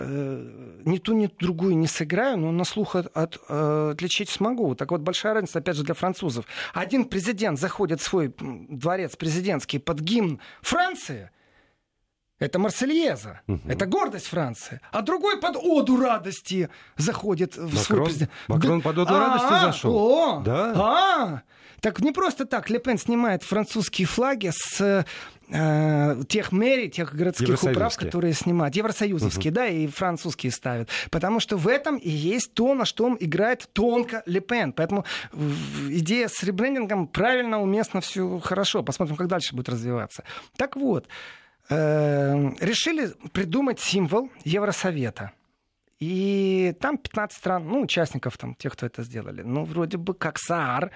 ни 0.86 0.98
ту, 0.98 1.14
ни 1.14 1.30
другую 1.40 1.76
не 1.78 1.88
сыграю, 1.88 2.38
но 2.38 2.52
на 2.52 2.66
слух 2.66 2.96
от, 2.96 3.08
от, 3.18 3.40
отличить 3.50 4.30
смогу. 4.30 4.76
Так 4.76 4.92
вот, 4.92 5.02
большая 5.02 5.34
разница, 5.34 5.60
опять 5.60 5.76
же, 5.76 5.84
для 5.84 5.96
французов. 5.96 6.46
Один 6.74 7.06
президент 7.06 7.60
заходит 7.60 8.02
в 8.02 8.04
свой 8.04 8.34
дворец 8.40 9.16
президентский 9.16 9.80
под 9.80 10.00
гимн 10.00 10.19
гимн 10.20 10.40
Франции, 10.62 11.30
это 12.40 12.58
Марсельеза, 12.60 13.42
угу. 13.48 13.60
это 13.68 13.86
гордость 13.86 14.28
Франции. 14.28 14.80
А 14.92 15.02
другой 15.02 15.40
под 15.40 15.58
оду 15.58 16.00
радости 16.00 16.70
заходит 16.98 17.58
в 17.58 17.64
Макрон, 17.64 17.84
свой 17.84 18.06
президент. 18.06 18.32
Макрон 18.48 18.82
под 18.82 18.98
оду 18.98 19.14
радости 19.14 19.48
а, 19.50 19.60
зашел. 19.60 19.96
О, 19.96 20.42
да. 20.46 20.74
А, 20.76 21.42
так 21.82 22.00
не 22.00 22.12
просто 22.12 22.46
так. 22.46 22.70
Лепен 22.70 22.98
снимает 22.98 23.44
французские 23.44 24.08
флаги 24.08 24.52
с 24.54 25.06
э, 25.50 26.24
тех 26.28 26.52
мэрий, 26.52 26.90
тех 26.90 27.14
городских 27.14 27.62
управ, 27.64 27.96
которые 27.98 28.34
снимают. 28.34 28.76
Евросоюзовские, 28.76 29.52
угу. 29.52 29.56
да, 29.56 29.68
и 29.68 29.88
французские 29.88 30.52
ставят. 30.52 30.90
Потому 31.12 31.40
что 31.40 31.58
в 31.58 31.68
этом 31.68 31.98
и 31.98 32.10
есть 32.10 32.54
то, 32.54 32.74
на 32.74 32.86
что 32.86 33.06
он 33.06 33.18
играет 33.20 33.70
тонко 33.74 34.24
Лепен. 34.26 34.74
Поэтому 34.74 35.06
идея 35.90 36.28
с 36.28 36.44
ребрендингом 36.44 37.08
правильно, 37.08 37.62
уместно, 37.62 38.02
все 38.02 38.40
хорошо. 38.40 38.84
Посмотрим, 38.84 39.16
как 39.16 39.28
дальше 39.28 39.56
будет 39.56 39.70
развиваться. 39.70 40.24
Так 40.56 40.76
вот, 40.76 41.08
э, 41.70 42.52
решили 42.60 43.12
придумать 43.32 43.80
символ 43.80 44.30
Евросовета. 44.44 45.32
И 46.00 46.74
там 46.80 46.98
15 46.98 47.38
стран, 47.38 47.68
ну, 47.68 47.82
участников, 47.82 48.38
там, 48.38 48.56
тех, 48.56 48.74
кто 48.74 48.86
это 48.86 49.04
сделали. 49.04 49.42
Ну, 49.42 49.66
вроде 49.66 49.98
бы 49.98 50.14
как 50.14 50.40
СААР 50.40 50.92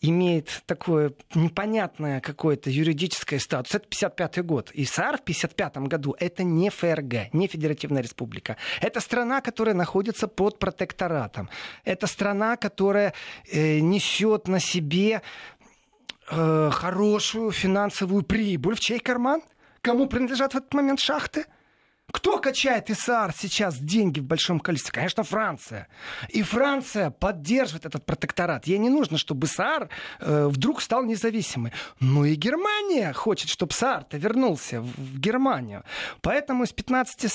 имеет 0.00 0.62
такое 0.66 1.12
непонятное 1.34 2.20
какое-то 2.20 2.70
юридическое 2.70 3.38
статус. 3.38 3.74
Это 3.74 3.86
55 3.88 4.44
год. 4.44 4.70
И 4.72 4.84
САР 4.84 5.18
в 5.18 5.22
55 5.22 5.78
году 5.78 6.14
это 6.18 6.42
не 6.42 6.70
ФРГ, 6.70 7.32
не 7.32 7.46
Федеративная 7.48 8.02
Республика. 8.02 8.56
Это 8.80 9.00
страна, 9.00 9.40
которая 9.40 9.74
находится 9.74 10.28
под 10.28 10.58
протекторатом. 10.58 11.48
Это 11.84 12.06
страна, 12.06 12.56
которая 12.56 13.14
э, 13.50 13.80
несет 13.80 14.48
на 14.48 14.60
себе 14.60 15.22
э, 16.30 16.70
хорошую 16.72 17.50
финансовую 17.50 18.22
прибыль. 18.22 18.74
В 18.74 18.80
чей 18.80 18.98
карман? 18.98 19.42
Кому 19.80 20.06
принадлежат 20.06 20.52
в 20.52 20.56
этот 20.56 20.74
момент 20.74 21.00
шахты? 21.00 21.46
Кто 22.16 22.38
качает 22.38 22.88
ИСАР 22.88 23.34
сейчас 23.36 23.76
деньги 23.78 24.20
в 24.20 24.24
большом 24.24 24.58
количестве? 24.58 24.90
Конечно, 24.90 25.22
Франция. 25.22 25.86
И 26.30 26.42
Франция 26.42 27.10
поддерживает 27.10 27.84
этот 27.84 28.06
протекторат. 28.06 28.66
Ей 28.66 28.78
не 28.78 28.88
нужно, 28.88 29.18
чтобы 29.18 29.46
САР 29.46 29.90
э, 30.20 30.46
вдруг 30.46 30.80
стал 30.80 31.04
независимой. 31.04 31.72
Но 32.00 32.24
и 32.24 32.34
Германия 32.34 33.12
хочет, 33.12 33.50
чтобы 33.50 33.74
САР-то 33.74 34.16
вернулся 34.16 34.80
в, 34.80 34.86
в 34.86 35.20
Германию. 35.20 35.84
Поэтому 36.22 36.64
из 36.64 36.72
15 36.72 37.24
э, 37.24 37.28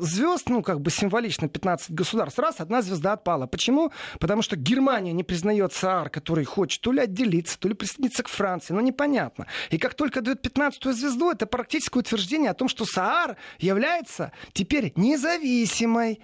звезд, 0.00 0.48
ну, 0.48 0.62
как 0.62 0.80
бы 0.80 0.90
символично 0.90 1.46
15 1.46 1.90
государств, 1.90 2.38
раз, 2.38 2.60
одна 2.60 2.80
звезда 2.80 3.12
отпала. 3.12 3.46
Почему? 3.46 3.92
Потому 4.18 4.40
что 4.40 4.56
Германия 4.56 5.12
не 5.12 5.22
признает 5.22 5.74
САР, 5.74 6.08
который 6.08 6.46
хочет 6.46 6.80
то 6.80 6.92
ли 6.92 7.00
отделиться, 7.00 7.58
то 7.58 7.68
ли 7.68 7.74
присоединиться 7.74 8.22
к 8.22 8.28
Франции. 8.28 8.72
Ну, 8.72 8.80
непонятно. 8.80 9.46
И 9.68 9.76
как 9.76 9.92
только 9.92 10.22
дает 10.22 10.40
15 10.40 10.82
звезду, 10.96 11.30
это 11.30 11.44
практическое 11.46 12.00
утверждение 12.00 12.50
о 12.50 12.54
том, 12.54 12.68
что 12.68 12.86
СААР 12.86 13.36
является 13.58 13.97
является 13.98 14.32
теперь 14.52 14.92
независимой 14.96 16.20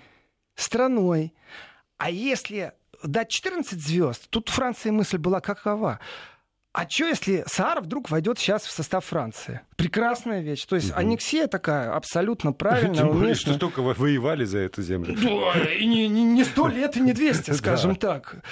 страной. 0.54 1.34
А 1.96 2.10
если 2.10 2.72
дать 3.02 3.30
14 3.30 3.80
звезд, 3.80 4.28
тут 4.30 4.48
Франции 4.48 4.90
мысль 4.90 5.18
была 5.18 5.40
какова? 5.40 6.00
А 6.72 6.88
что, 6.88 7.06
если 7.06 7.44
Саар 7.46 7.80
вдруг 7.82 8.10
войдет 8.10 8.38
сейчас 8.38 8.64
в 8.64 8.70
состав 8.72 9.04
Франции? 9.04 9.60
Прекрасная 9.76 10.40
вещь. 10.40 10.64
То 10.64 10.74
есть 10.74 10.90
угу. 10.90 10.98
аннексия 10.98 11.46
такая 11.46 11.94
абсолютно 11.94 12.52
правильная. 12.52 12.96
Тем 12.96 13.12
более, 13.12 13.34
что 13.34 13.54
столько 13.54 13.80
воевали 13.80 14.44
за 14.44 14.58
эту 14.58 14.82
землю. 14.82 15.14
Да, 15.14 15.72
и 15.72 15.86
не, 15.86 16.44
100 16.44 16.68
лет, 16.68 16.96
и 16.96 17.00
не 17.00 17.12
200, 17.12 17.50
скажем 17.52 17.94
так. 17.94 18.42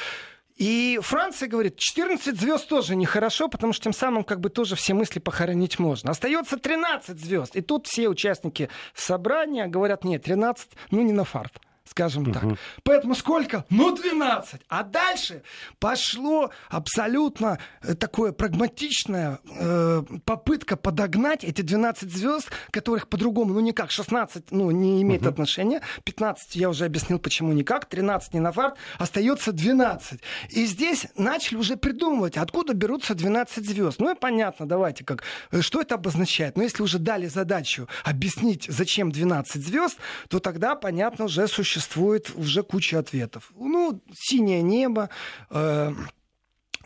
И 0.62 1.01
Франция 1.03 1.48
говорит, 1.48 1.77
14 1.77 2.38
звезд 2.38 2.68
тоже 2.68 2.94
нехорошо, 2.94 3.48
потому 3.48 3.72
что 3.72 3.83
тем 3.83 3.92
самым 3.92 4.22
как 4.22 4.38
бы 4.38 4.48
тоже 4.48 4.77
все 4.77 4.94
мысли 4.94 5.18
похоронить 5.18 5.81
можно. 5.81 6.12
Остается 6.12 6.57
13 6.57 7.18
звезд. 7.18 7.57
И 7.57 7.62
тут 7.62 7.88
все 7.88 8.09
участники 8.09 8.68
собрания 8.94 9.66
говорят, 9.66 10.05
нет, 10.05 10.22
13, 10.22 10.68
ну 10.92 11.03
не 11.03 11.12
на 11.12 11.25
фарт 11.25 11.61
скажем 11.85 12.23
угу. 12.23 12.33
так. 12.33 12.45
Поэтому 12.85 13.14
сколько? 13.14 13.64
Ну, 13.71 13.95
12. 13.95 14.61
А 14.68 14.83
дальше 14.83 15.42
пошло 15.79 16.51
абсолютно 16.68 17.59
э, 17.83 17.95
такое 17.95 18.33
прагматичная 18.33 19.40
э, 19.45 20.03
попытка 20.25 20.77
подогнать 20.77 21.45
эти 21.45 21.62
12 21.62 22.11
звезд, 22.12 22.51
которых 22.71 23.09
по-другому, 23.09 23.55
ну 23.55 23.61
никак, 23.61 23.90
16, 23.90 24.51
ну, 24.51 24.71
не 24.71 25.03
имеет 25.03 25.23
угу. 25.23 25.31
отношения, 25.31 25.83
15 26.05 26.57
я 26.57 26.68
уже 26.68 26.85
объяснил, 26.85 27.18
почему 27.18 27.53
никак, 27.53 27.87
13 27.87 28.35
не 28.35 28.40
на 28.40 28.53
фарт, 28.53 28.77
остается 28.99 29.53
12. 29.53 30.21
И 30.51 30.66
здесь 30.66 31.07
начали 31.16 31.59
уже 31.59 31.77
придумывать, 31.77 32.37
откуда 32.37 32.75
берутся 32.75 33.14
12 33.14 33.66
звезд. 33.66 34.01
Ну 34.01 34.12
и 34.12 34.14
понятно, 34.14 34.66
давайте 34.66 35.05
как, 35.05 35.25
э, 35.51 35.61
что 35.61 35.81
это 35.81 35.97
обозначает. 35.97 36.57
Но 36.57 36.62
если 36.62 36.83
уже 36.83 36.99
дали 36.99 37.27
задачу 37.27 37.88
объяснить, 38.05 38.66
зачем 38.68 39.11
12 39.11 39.62
звезд, 39.62 39.99
то 40.29 40.38
тогда, 40.38 40.75
понятно, 40.75 41.27
уже 41.27 41.49
существует 41.49 41.82
существует 41.83 42.31
уже 42.37 42.62
куча 42.62 42.99
ответов. 42.99 43.53
Ну, 43.57 44.01
синее 44.14 44.62
небо, 44.62 45.09
э, 45.51 45.92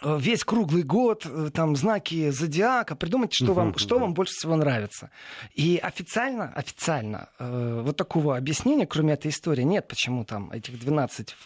э 0.02 0.18
весь 0.18 0.44
круглый 0.44 0.82
год, 0.82 1.26
э, 1.26 1.50
там 1.52 1.76
знаки 1.76 2.30
зодиака, 2.30 2.96
придумайте, 2.96 3.32
что 3.44 3.54
вам, 3.54 3.76
что 3.78 3.98
вам 3.98 4.14
больше 4.14 4.32
всего 4.34 4.56
нравится. 4.56 5.10
И 5.54 5.78
официально, 5.82 6.52
официально 6.54 7.28
э, 7.38 7.82
вот 7.84 7.96
такого 7.96 8.36
объяснения, 8.36 8.86
кроме 8.86 9.14
этой 9.14 9.30
истории, 9.30 9.62
нет, 9.64 9.88
почему 9.88 10.24
там 10.24 10.50
этих 10.50 10.78
12 10.78 11.36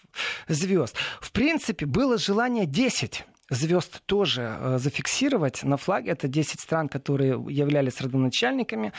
звезд. 0.49 0.95
В 1.21 1.31
принципе, 1.33 1.87
было 1.87 2.19
желание 2.19 2.67
10 2.67 3.25
звезд 3.51 4.03
тоже 4.07 4.57
э, 4.59 4.79
зафиксировать 4.79 5.63
на 5.65 5.77
флаге. 5.77 6.13
Это 6.13 6.29
10 6.29 6.61
стран, 6.61 6.89
которые 6.89 7.33
являлись 7.49 8.01
родоначальниками 8.01 8.93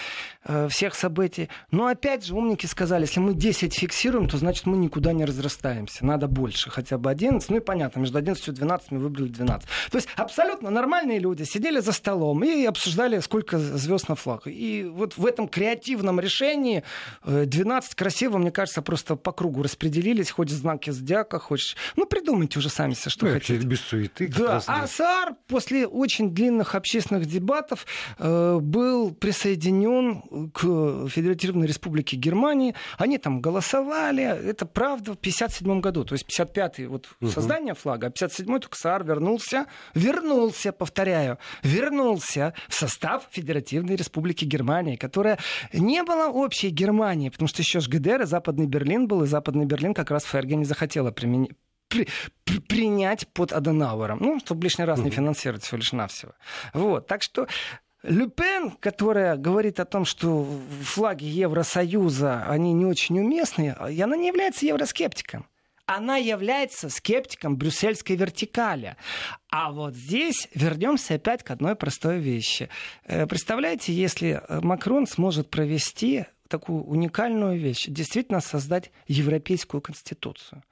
э, 0.43 0.67
всех 0.69 0.93
событий. 0.93 1.49
Но 1.71 1.87
опять 1.87 2.25
же, 2.25 2.35
умники 2.35 2.65
сказали, 2.65 3.03
если 3.03 3.19
мы 3.19 3.33
10 3.33 3.73
фиксируем, 3.73 4.27
то 4.27 4.37
значит 4.37 4.65
мы 4.65 4.77
никуда 4.77 5.13
не 5.13 5.25
разрастаемся. 5.25 6.05
Надо 6.05 6.27
больше, 6.27 6.69
хотя 6.69 6.97
бы 6.97 7.09
11. 7.09 7.49
Ну 7.49 7.57
и 7.57 7.59
понятно, 7.59 7.99
между 8.01 8.17
11 8.17 8.47
и 8.49 8.51
12 8.51 8.91
мы 8.91 8.99
выбрали 8.99 9.29
12. 9.29 9.67
То 9.89 9.97
есть 9.97 10.09
абсолютно 10.15 10.69
нормальные 10.69 11.19
люди 11.19 11.43
сидели 11.43 11.79
за 11.79 11.93
столом 11.93 12.43
и 12.43 12.65
обсуждали, 12.65 13.19
сколько 13.19 13.57
звезд 13.57 14.09
на 14.09 14.15
флаг. 14.15 14.43
И 14.45 14.83
вот 14.83 15.17
в 15.17 15.25
этом 15.25 15.47
креативном 15.47 16.19
решении 16.19 16.83
12 17.25 17.91
э, 17.91 17.95
красиво, 17.95 18.37
мне 18.37 18.51
кажется, 18.51 18.81
просто 18.81 19.15
по 19.15 19.31
кругу 19.31 19.63
распределились, 19.63 20.29
хоть 20.31 20.49
знаки 20.49 20.89
зодиака, 20.89 21.39
хоть... 21.39 21.75
Ну, 21.95 22.05
придумайте 22.05 22.59
уже 22.59 22.69
сами 22.69 22.93
себе, 22.93 23.11
что 23.11 23.25
ну, 23.25 23.33
хотите. 23.33 23.65
без 23.65 23.79
суеты. 23.81 24.27
Да, 24.27 24.40
а 24.47 24.87
САР 24.87 25.35
после 25.47 25.87
очень 25.87 26.33
длинных 26.33 26.75
общественных 26.75 27.25
дебатов 27.25 27.85
э, 28.17 28.57
был 28.61 29.11
присоединен 29.11 30.49
к 30.51 31.07
Федеративной 31.09 31.67
Республике 31.67 32.17
Германии. 32.17 32.75
Они 32.97 33.17
там 33.17 33.41
голосовали, 33.41 34.23
это 34.23 34.65
правда, 34.65 35.13
в 35.13 35.17
1957 35.17 35.81
году. 35.81 36.05
То 36.05 36.13
есть 36.13 36.25
55-й 36.27 36.85
вот 36.85 37.09
угу. 37.19 37.29
создание 37.29 37.73
флага, 37.73 38.07
а 38.07 38.09
57-й 38.09 38.59
только 38.59 38.77
САР 38.77 39.03
вернулся, 39.03 39.65
вернулся, 39.93 40.71
повторяю, 40.71 41.37
вернулся 41.63 42.53
в 42.67 42.73
состав 42.73 43.27
Федеративной 43.31 43.95
Республики 43.95 44.45
Германии, 44.45 44.95
которая 44.95 45.37
не 45.73 46.03
была 46.03 46.29
общей 46.29 46.69
Германией, 46.69 47.29
потому 47.29 47.47
что 47.47 47.61
еще 47.61 47.79
ж 47.79 47.87
ГДР 47.87 48.21
и 48.23 48.25
Западный 48.25 48.67
Берлин 48.67 49.07
был, 49.07 49.23
и 49.23 49.27
Западный 49.27 49.65
Берлин 49.65 49.93
как 49.93 50.11
раз 50.11 50.23
ФРГ 50.23 50.51
не 50.51 50.65
захотела 50.65 51.11
применить 51.11 51.51
при, 51.91 52.07
при, 52.45 52.59
принять 52.59 53.27
под 53.27 53.51
Аденауэром. 53.51 54.17
Ну, 54.19 54.39
чтобы 54.39 54.63
лишний 54.63 54.85
раз 54.85 54.99
не 54.99 55.11
финансировать 55.11 55.63
всего 55.63 55.77
лишь 55.77 55.91
навсего. 55.91 56.31
Вот. 56.73 57.07
Так 57.07 57.21
что 57.21 57.47
Люпен, 58.03 58.71
которая 58.71 59.35
говорит 59.35 59.79
о 59.79 59.85
том, 59.85 60.05
что 60.05 60.47
флаги 60.83 61.25
Евросоюза, 61.25 62.45
они 62.47 62.73
не 62.73 62.85
очень 62.85 63.19
уместны, 63.19 63.75
и 63.91 64.01
она 64.01 64.15
не 64.15 64.27
является 64.27 64.65
евроскептиком. 64.65 65.45
Она 65.85 66.15
является 66.15 66.89
скептиком 66.89 67.57
брюссельской 67.57 68.15
вертикали. 68.15 68.95
А 69.51 69.71
вот 69.71 69.93
здесь 69.93 70.47
вернемся 70.55 71.15
опять 71.15 71.43
к 71.43 71.51
одной 71.51 71.75
простой 71.75 72.19
вещи. 72.19 72.69
Э, 73.03 73.27
представляете, 73.27 73.91
если 73.91 74.41
Макрон 74.47 75.05
сможет 75.05 75.49
провести 75.49 76.25
такую 76.47 76.83
уникальную 76.83 77.59
вещь, 77.59 77.87
действительно 77.87 78.39
создать 78.39 78.91
европейскую 79.07 79.81
конституцию 79.81 80.63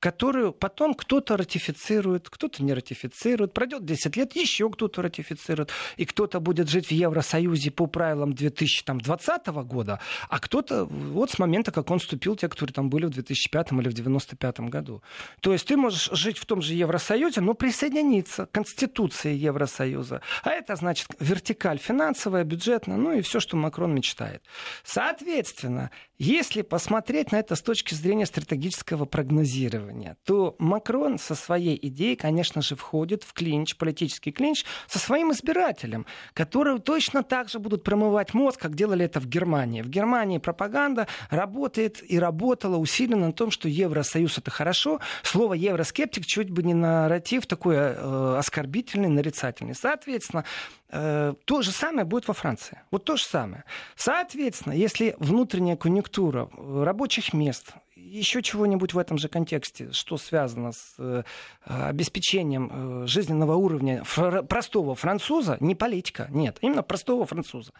которую 0.00 0.52
потом 0.52 0.94
кто-то 0.94 1.36
ратифицирует, 1.36 2.28
кто-то 2.28 2.62
не 2.62 2.72
ратифицирует. 2.72 3.52
Пройдет 3.52 3.84
10 3.84 4.16
лет, 4.16 4.36
еще 4.36 4.70
кто-то 4.70 5.02
ратифицирует. 5.02 5.70
И 5.96 6.04
кто-то 6.04 6.40
будет 6.40 6.68
жить 6.68 6.88
в 6.88 6.92
Евросоюзе 6.92 7.70
по 7.70 7.86
правилам 7.86 8.32
2020 8.32 9.46
года, 9.46 10.00
а 10.28 10.38
кто-то 10.38 10.84
вот 10.84 11.30
с 11.30 11.38
момента, 11.38 11.72
как 11.72 11.90
он 11.90 11.98
вступил, 11.98 12.36
те, 12.36 12.48
которые 12.48 12.72
там 12.74 12.90
были 12.90 13.06
в 13.06 13.10
2005 13.10 13.72
или 13.72 13.88
в 13.88 13.92
1995 13.92 14.60
году. 14.70 15.02
То 15.40 15.52
есть 15.52 15.66
ты 15.66 15.76
можешь 15.76 16.10
жить 16.12 16.38
в 16.38 16.46
том 16.46 16.62
же 16.62 16.74
Евросоюзе, 16.74 17.40
но 17.40 17.54
присоединиться 17.54 18.46
к 18.46 18.52
Конституции 18.52 19.34
Евросоюза. 19.34 20.22
А 20.42 20.50
это 20.50 20.76
значит 20.76 21.08
вертикаль 21.20 21.78
финансовая, 21.78 22.44
бюджетная, 22.44 22.96
ну 22.96 23.12
и 23.12 23.20
все, 23.20 23.40
что 23.40 23.56
Макрон 23.56 23.94
мечтает. 23.94 24.42
Соответственно, 24.84 25.90
если 26.18 26.62
посмотреть 26.62 27.30
на 27.30 27.36
это 27.36 27.54
с 27.54 27.62
точки 27.62 27.94
зрения 27.94 28.26
стратегического 28.26 29.04
прогнозирования, 29.04 30.16
то 30.24 30.56
Макрон 30.58 31.18
со 31.18 31.36
своей 31.36 31.78
идеей, 31.88 32.16
конечно 32.16 32.60
же, 32.60 32.74
входит 32.74 33.22
в 33.22 33.32
клинч, 33.32 33.76
политический 33.76 34.32
клинч 34.32 34.64
со 34.88 34.98
своим 34.98 35.30
избирателем, 35.30 36.06
которые 36.34 36.80
точно 36.80 37.22
так 37.22 37.48
же 37.48 37.60
будут 37.60 37.84
промывать 37.84 38.34
мозг, 38.34 38.60
как 38.60 38.74
делали 38.74 39.04
это 39.04 39.20
в 39.20 39.28
Германии. 39.28 39.82
В 39.82 39.88
Германии 39.88 40.38
пропаганда 40.38 41.06
работает 41.30 42.02
и 42.10 42.18
работала 42.18 42.76
усиленно 42.76 43.26
на 43.26 43.32
том, 43.32 43.52
что 43.52 43.68
Евросоюз 43.68 44.38
это 44.38 44.50
хорошо. 44.50 45.00
Слово 45.22 45.54
евроскептик 45.54 46.26
чуть 46.26 46.50
бы 46.50 46.64
не 46.64 46.74
нарратив 46.74 47.46
такой 47.46 47.76
э, 47.76 48.36
оскорбительный, 48.38 49.08
нарицательный. 49.08 49.74
Соответственно, 49.74 50.44
то 50.90 51.62
же 51.62 51.70
самое 51.70 52.06
будет 52.06 52.28
во 52.28 52.34
Франции. 52.34 52.80
Вот 52.90 53.04
то 53.04 53.16
же 53.16 53.24
самое. 53.24 53.64
Соответственно, 53.94 54.72
если 54.72 55.14
внутренняя 55.18 55.76
конъюнктура 55.76 56.48
э, 56.50 56.82
рабочих 56.82 57.34
мест, 57.34 57.74
еще 57.94 58.42
чего-нибудь 58.42 58.94
в 58.94 58.98
этом 58.98 59.18
же 59.18 59.28
контексте, 59.28 59.92
что 59.92 60.16
связано 60.16 60.72
с 60.72 60.94
э, 60.98 61.24
обеспечением 61.64 63.06
жизненного 63.06 63.54
уровня 63.54 64.02
простого 64.48 64.94
француза, 64.94 65.58
не 65.60 65.74
политика, 65.74 66.28
нет, 66.30 66.56
именно 66.62 66.82
простого 66.82 67.26
француза, 67.26 67.72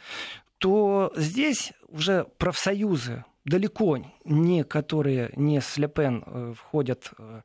то 0.58 1.12
здесь 1.16 1.72
уже 1.88 2.26
профсоюзы 2.36 3.24
далеко 3.48 3.98
не 4.28 4.64
которые 4.64 5.30
не 5.36 5.60
с 5.60 5.78
Лепен 5.78 6.22
э, 6.26 6.52
входят 6.56 7.10
э, 7.18 7.40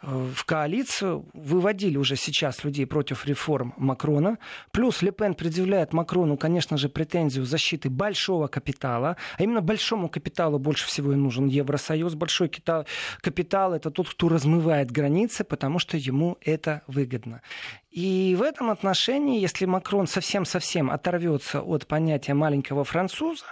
в 0.00 0.44
коалицию, 0.44 1.26
выводили 1.32 1.96
уже 1.96 2.16
сейчас 2.16 2.64
людей 2.64 2.86
против 2.86 3.26
реформ 3.26 3.74
Макрона. 3.76 4.38
Плюс 4.70 5.02
Лепен 5.02 5.34
предъявляет 5.34 5.92
Макрону, 5.92 6.36
конечно 6.36 6.76
же, 6.76 6.88
претензию 6.88 7.44
защиты 7.44 7.90
большого 7.90 8.48
капитала. 8.48 9.16
А 9.38 9.42
именно 9.42 9.60
большому 9.60 10.08
капиталу 10.08 10.58
больше 10.58 10.86
всего 10.86 11.12
и 11.12 11.16
нужен 11.16 11.46
Евросоюз. 11.46 12.14
Большой 12.14 12.48
капитал– 12.48 13.74
это 13.74 13.90
тот, 13.90 14.08
кто 14.08 14.28
размывает 14.28 14.90
границы, 14.90 15.44
потому 15.44 15.78
что 15.78 15.96
ему 15.96 16.38
это 16.40 16.82
выгодно. 16.86 17.42
И 17.90 18.34
в 18.38 18.42
этом 18.42 18.70
отношении, 18.70 19.38
если 19.38 19.66
Макрон 19.66 20.06
совсем-совсем 20.06 20.90
оторвется 20.90 21.60
от 21.60 21.86
понятия 21.86 22.32
маленького 22.32 22.84
француза, 22.84 23.44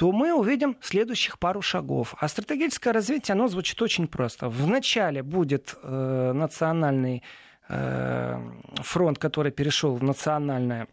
то 0.00 0.12
мы 0.12 0.32
увидим 0.32 0.78
следующих 0.80 1.38
пару 1.38 1.60
шагов. 1.60 2.14
А 2.18 2.26
стратегическое 2.26 2.90
развитие, 2.90 3.34
оно 3.34 3.48
звучит 3.48 3.82
очень 3.82 4.08
просто. 4.08 4.48
Вначале 4.48 5.22
будет 5.22 5.76
э, 5.82 6.32
национальный 6.34 7.22
э, 7.68 8.38
фронт, 8.76 9.18
который 9.18 9.52
перешел 9.52 9.94
в 9.96 10.02
национальное 10.02 10.88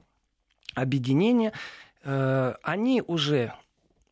объединение. 0.75 1.53
Э, 2.03 2.55
они 2.63 3.01
уже, 3.07 3.53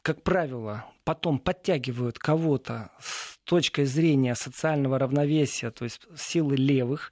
как 0.02 0.24
правило, 0.24 0.86
потом 1.04 1.40
подтягивают 1.40 2.18
кого-то 2.18 2.90
с 3.02 3.38
точкой 3.44 3.84
зрения 3.84 4.34
социального 4.34 4.98
равновесия, 4.98 5.72
то 5.72 5.84
есть 5.84 6.08
силы 6.16 6.56
левых, 6.56 7.12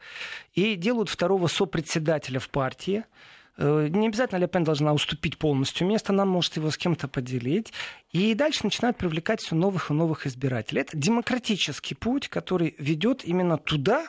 и 0.54 0.76
делают 0.76 1.10
второго 1.10 1.48
сопредседателя 1.48 2.40
в 2.40 2.48
партии. 2.48 3.04
Э, 3.58 3.88
не 3.90 4.08
обязательно 4.08 4.40
Ле 4.40 4.48
Пен 4.48 4.64
должна 4.64 4.94
уступить 4.94 5.38
полностью 5.38 5.88
место, 5.88 6.14
она 6.14 6.26
может 6.26 6.56
его 6.56 6.72
с 6.72 6.78
кем-то 6.78 7.08
поделить. 7.08 7.74
И 8.12 8.34
дальше 8.34 8.62
начинают 8.64 8.98
привлекать 8.98 9.42
все 9.42 9.56
новых 9.56 9.92
и 9.92 9.94
новых 9.94 10.26
избирателей. 10.28 10.82
Это 10.82 10.98
демократический 10.98 11.96
путь, 11.96 12.28
который 12.28 12.76
ведет 12.78 13.24
именно 13.26 13.58
туда, 13.58 14.08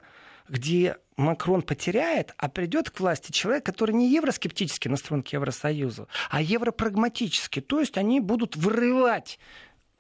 где 0.48 0.96
Макрон 1.16 1.62
потеряет, 1.62 2.35
а 2.37 2.48
придет 2.48 2.90
к 2.90 3.00
власти 3.00 3.33
человек, 3.33 3.64
который 3.64 3.94
не 3.94 4.11
евроскептически 4.11 4.88
настроен 4.88 5.22
к 5.22 5.28
Евросоюзу, 5.28 6.09
а 6.30 6.42
европрагматически. 6.42 7.61
То 7.61 7.80
есть 7.80 7.96
они 7.96 8.20
будут 8.20 8.57
вырывать 8.57 9.38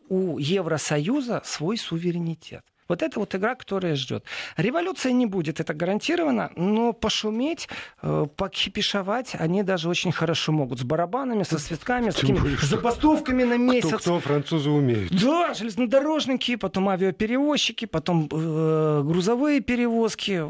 у 0.08 0.38
Евросоюза 0.38 1.42
свой 1.44 1.78
суверенитет. 1.78 2.64
Вот 2.88 3.02
это 3.02 3.18
вот 3.18 3.34
игра, 3.34 3.54
которая 3.54 3.96
ждет. 3.96 4.24
Революции 4.56 5.10
не 5.10 5.26
будет, 5.26 5.60
это 5.60 5.72
гарантированно, 5.72 6.50
но 6.56 6.92
пошуметь, 6.92 7.68
э, 8.02 8.26
покипишовать 8.36 9.34
они 9.38 9.62
даже 9.62 9.88
очень 9.88 10.12
хорошо 10.12 10.52
могут. 10.52 10.80
С 10.80 10.82
барабанами, 10.82 11.44
со 11.44 11.58
свистками, 11.58 12.10
с 12.10 12.14
такими 12.14 12.40
забастовками 12.62 13.44
на 13.44 13.56
месяц. 13.56 13.88
Кто, 13.88 13.98
кто 13.98 14.20
французы 14.20 14.70
умеют. 14.70 15.12
Да, 15.12 15.54
железнодорожники, 15.54 16.56
потом 16.56 16.88
авиаперевозчики, 16.88 17.86
потом 17.86 18.28
э, 18.30 19.02
грузовые 19.04 19.60
перевозки. 19.60 20.44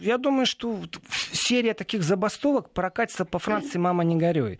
Я 0.00 0.18
думаю, 0.18 0.46
что 0.46 0.78
серия 1.32 1.74
таких 1.74 2.02
забастовок 2.02 2.70
прокатится 2.70 3.24
по 3.24 3.38
Франции 3.38 3.78
«Мама, 3.78 4.04
не 4.04 4.16
горюй». 4.16 4.58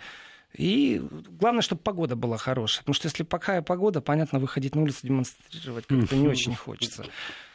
И 0.57 1.01
главное, 1.39 1.63
чтобы 1.63 1.81
погода 1.81 2.17
была 2.17 2.37
хорошая. 2.37 2.81
Потому 2.81 2.95
что 2.95 3.07
если 3.07 3.23
плохая 3.23 3.63
погода, 3.63 4.01
понятно, 4.01 4.39
выходить 4.39 4.75
на 4.75 4.83
улицу 4.83 4.99
демонстрировать 5.03 5.87
как-то 5.87 6.17
не 6.17 6.29
очень 6.29 6.55
хочется. 6.55 7.05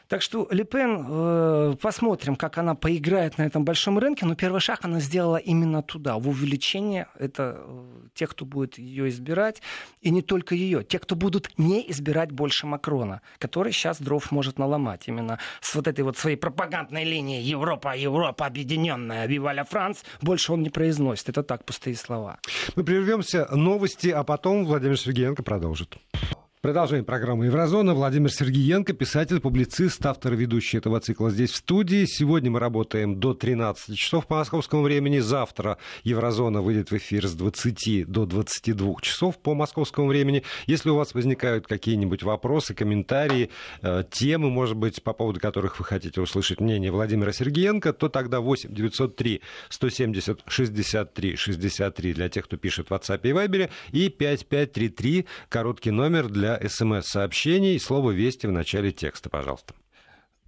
Так 0.08 0.22
что 0.22 0.48
Лепен, 0.52 1.06
э, 1.08 1.76
посмотрим, 1.82 2.36
как 2.36 2.58
она 2.58 2.76
поиграет 2.76 3.38
на 3.38 3.44
этом 3.44 3.66
большом 3.66 3.98
рынке. 3.98 4.26
Но 4.26 4.36
первый 4.36 4.62
шаг 4.62 4.80
она 4.84 5.00
сделала 5.00 5.38
именно 5.38 5.82
туда, 5.82 6.18
в 6.18 6.28
увеличение. 6.28 7.08
Это 7.18 7.58
э, 7.58 8.08
тех, 8.14 8.30
кто 8.30 8.46
будет 8.46 8.78
ее 8.78 9.10
избирать. 9.10 9.62
И 10.02 10.12
не 10.12 10.22
только 10.22 10.56
ее. 10.56 10.84
Те, 10.84 11.00
кто 11.00 11.16
будут 11.16 11.50
не 11.58 11.90
избирать 11.92 12.32
больше 12.32 12.68
Макрона, 12.68 13.22
который 13.40 13.72
сейчас 13.72 14.00
дров 14.00 14.32
может 14.32 14.60
наломать. 14.60 15.08
Именно 15.08 15.40
с 15.62 15.74
вот 15.76 15.88
этой 15.88 16.04
вот 16.04 16.18
своей 16.18 16.38
пропагандной 16.38 17.04
линией 17.04 17.42
Европа, 17.42 17.96
Европа 17.96 18.46
объединенная, 18.46 19.26
Виваля 19.26 19.64
Франц, 19.64 20.04
больше 20.22 20.54
он 20.54 20.62
не 20.62 20.70
произносит. 20.70 21.30
Это 21.30 21.44
так, 21.44 21.66
пустые 21.66 21.96
слова. 21.96 22.40
Мы 22.76 22.84
прервемся. 22.84 23.48
Новости, 23.52 24.10
а 24.10 24.24
потом 24.24 24.66
Владимир 24.66 25.00
Сергеенко 25.00 25.42
продолжит. 25.44 25.98
Продолжаем 26.66 27.06
программу 27.06 27.44
«Еврозона». 27.44 27.94
Владимир 27.94 28.32
Сергеенко, 28.32 28.94
писатель, 28.94 29.40
публицист, 29.40 30.04
автор 30.04 30.34
и 30.34 30.36
ведущий 30.36 30.80
этого 30.80 31.00
цикла 31.00 31.30
здесь 31.30 31.52
в 31.52 31.58
студии. 31.58 32.06
Сегодня 32.08 32.50
мы 32.50 32.60
работаем 32.60 33.20
до 33.20 33.36
13 33.36 33.96
часов 33.96 34.26
по 34.26 34.38
московскому 34.38 34.82
времени. 34.82 35.20
Завтра 35.20 35.78
«Еврозона» 36.04 36.64
выйдет 36.64 36.90
в 36.90 36.98
эфир 36.98 37.28
с 37.28 37.36
20 37.36 38.08
до 38.08 38.26
22 38.26 38.96
часов 39.02 39.38
по 39.38 39.54
московскому 39.54 40.08
времени. 40.08 40.42
Если 40.66 40.90
у 40.90 40.96
вас 40.96 41.14
возникают 41.14 41.68
какие-нибудь 41.68 42.24
вопросы, 42.24 42.74
комментарии, 42.74 43.52
э, 43.84 44.04
темы, 44.10 44.50
может 44.50 44.76
быть, 44.76 45.04
по 45.04 45.14
поводу 45.14 45.40
которых 45.40 45.78
вы 45.78 45.86
хотите 45.86 46.20
услышать 46.20 46.60
мнение 46.60 46.92
Владимира 46.92 47.32
Сергеенко, 47.32 47.94
то 47.94 48.10
тогда 48.10 48.40
8 48.40 48.74
903 48.74 49.42
170 49.70 50.40
63 50.48 51.36
63 51.36 52.14
для 52.16 52.28
тех, 52.28 52.46
кто 52.46 52.58
пишет 52.58 52.88
в 52.88 52.92
WhatsApp 52.92 53.20
и 53.22 53.30
Viber, 53.34 53.70
и 53.92 54.10
5533 54.10 55.28
короткий 55.50 55.92
номер 55.92 56.28
для 56.28 56.55
смс-сообщений. 56.68 57.80
Слово 57.80 58.12
«Вести» 58.12 58.48
в 58.48 58.52
начале 58.52 58.92
текста, 58.92 59.30
пожалуйста. 59.30 59.74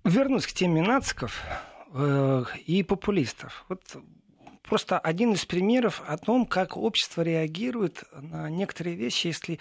Вернусь 0.03 0.47
к 0.47 0.53
теме 0.53 0.81
нациков. 0.81 1.41
э, 1.93 2.43
и 2.65 2.83
популистов. 2.83 3.65
Вот 3.69 3.81
просто 4.67 4.99
один 4.99 5.33
из 5.33 5.45
примеров 5.45 6.01
о 6.05 6.17
том, 6.17 6.45
как 6.45 6.77
общество 6.77 7.21
реагирует 7.21 8.03
на 8.21 8.49
некоторые 8.49 8.95
вещи, 8.95 9.27
если 9.27 9.59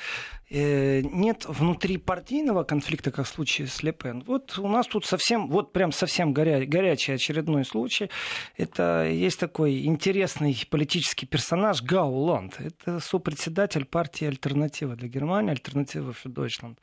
э, 0.50 1.00
нет 1.02 1.44
внутри 1.46 1.96
партийного 1.96 2.64
конфликта, 2.64 3.10
как 3.10 3.26
в 3.26 3.28
случае 3.28 3.68
с 3.68 3.82
Лепен. 3.82 4.22
Вот 4.26 4.58
у 4.58 4.68
нас 4.68 4.86
тут 4.86 5.06
совсем, 5.06 5.48
вот 5.48 5.72
прям 5.72 5.92
совсем 5.92 6.32
горя, 6.32 6.66
горячий 6.66 7.12
очередной 7.12 7.64
случай. 7.64 8.10
Это 8.56 9.06
есть 9.06 9.38
такой 9.40 9.86
интересный 9.86 10.56
политический 10.68 11.26
персонаж 11.26 11.82
Гау 11.82 12.12
Ланд. 12.12 12.60
Это 12.60 13.00
сопредседатель 13.00 13.84
партии 13.84 14.26
«Альтернатива 14.26 14.96
для 14.96 15.08
Германии», 15.08 15.50
«Альтернатива 15.50 16.12
für 16.12 16.32
Deutschland». 16.32 16.76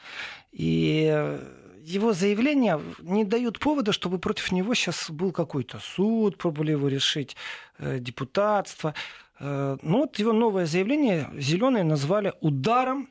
И 0.52 1.40
его 1.84 2.14
заявления 2.14 2.80
не 3.00 3.26
дают 3.26 3.60
повода, 3.60 3.92
чтобы 3.92 4.18
против 4.20 4.52
него 4.52 4.74
сейчас 4.74 5.10
был 5.10 5.32
какой-то 5.32 5.80
суд, 5.80 6.38
пробовали 6.38 6.72
его 6.72 6.88
решить, 6.88 7.36
э, 7.78 8.00
депутатство. 8.00 8.94
Э, 9.40 9.78
ну 9.82 10.00
вот 10.00 10.20
его 10.20 10.34
новое 10.34 10.66
заявление 10.66 11.30
зеленые 11.38 11.84
назвали 11.84 12.34
ударом 12.42 13.10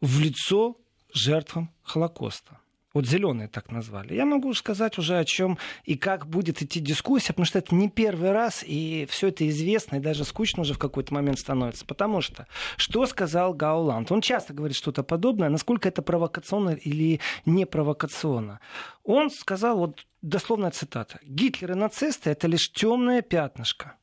в 0.00 0.20
лицо 0.20 0.76
жертвам 1.12 1.70
Холокоста. 1.82 2.58
Вот 2.96 3.04
зеленые 3.04 3.46
так 3.46 3.70
назвали. 3.70 4.14
Я 4.14 4.24
могу 4.24 4.54
сказать 4.54 4.96
уже 4.96 5.18
о 5.18 5.24
чем 5.26 5.58
и 5.84 5.96
как 5.96 6.26
будет 6.26 6.62
идти 6.62 6.80
дискуссия, 6.80 7.34
потому 7.34 7.44
что 7.44 7.58
это 7.58 7.74
не 7.74 7.90
первый 7.90 8.32
раз, 8.32 8.64
и 8.66 9.06
все 9.10 9.28
это 9.28 9.46
известно, 9.50 9.96
и 9.96 10.00
даже 10.00 10.24
скучно 10.24 10.62
уже 10.62 10.72
в 10.72 10.78
какой-то 10.78 11.12
момент 11.12 11.38
становится. 11.38 11.84
Потому 11.84 12.22
что, 12.22 12.46
что 12.78 13.04
сказал 13.04 13.52
Гауланд? 13.52 14.10
Он 14.10 14.22
часто 14.22 14.54
говорит 14.54 14.78
что-то 14.78 15.02
подобное, 15.02 15.50
насколько 15.50 15.86
это 15.90 16.00
провокационно 16.00 16.70
или 16.70 17.20
не 17.44 17.66
провокационно. 17.66 18.60
Он 19.04 19.28
сказал, 19.28 19.76
вот 19.76 20.06
дословная 20.22 20.70
цитата, 20.70 21.20
Гитлер 21.22 21.72
и 21.72 21.74
нацисты 21.74 22.30
это 22.30 22.46
лишь 22.46 22.72
темное 22.72 23.20
пятнышко. 23.20 23.96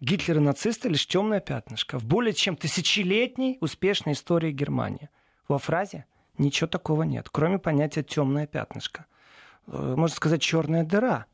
Гитлер 0.00 0.38
и 0.38 0.40
нацисты 0.40 0.88
лишь 0.88 1.06
темное 1.06 1.40
пятнышко 1.40 1.98
в 1.98 2.06
более 2.06 2.32
чем 2.32 2.56
тысячелетней 2.56 3.58
успешной 3.60 4.14
истории 4.14 4.52
Германии. 4.52 5.10
Во 5.48 5.58
фразе 5.58 6.06
Ничего 6.38 6.68
такого 6.68 7.02
нет, 7.02 7.28
кроме 7.30 7.58
понятия 7.58 8.02
темное 8.02 8.46
пятнышко. 8.46 9.06
Э, 9.66 9.94
можно 9.96 10.14
сказать, 10.16 10.40
черная 10.40 10.84
дыра. 10.84 11.26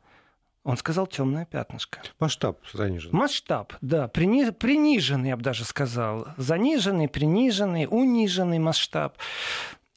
Он 0.64 0.78
сказал 0.78 1.06
темное 1.06 1.44
пятнышко. 1.44 2.00
Масштаб 2.18 2.58
занижен. 2.72 3.10
Масштаб, 3.12 3.74
да. 3.82 4.08
Прини... 4.08 4.50
Приниженный, 4.50 5.28
я 5.28 5.36
бы 5.36 5.42
даже 5.42 5.64
сказал. 5.64 6.28
Заниженный, 6.38 7.06
приниженный, 7.06 7.86
униженный 7.88 8.58
масштаб. 8.58 9.18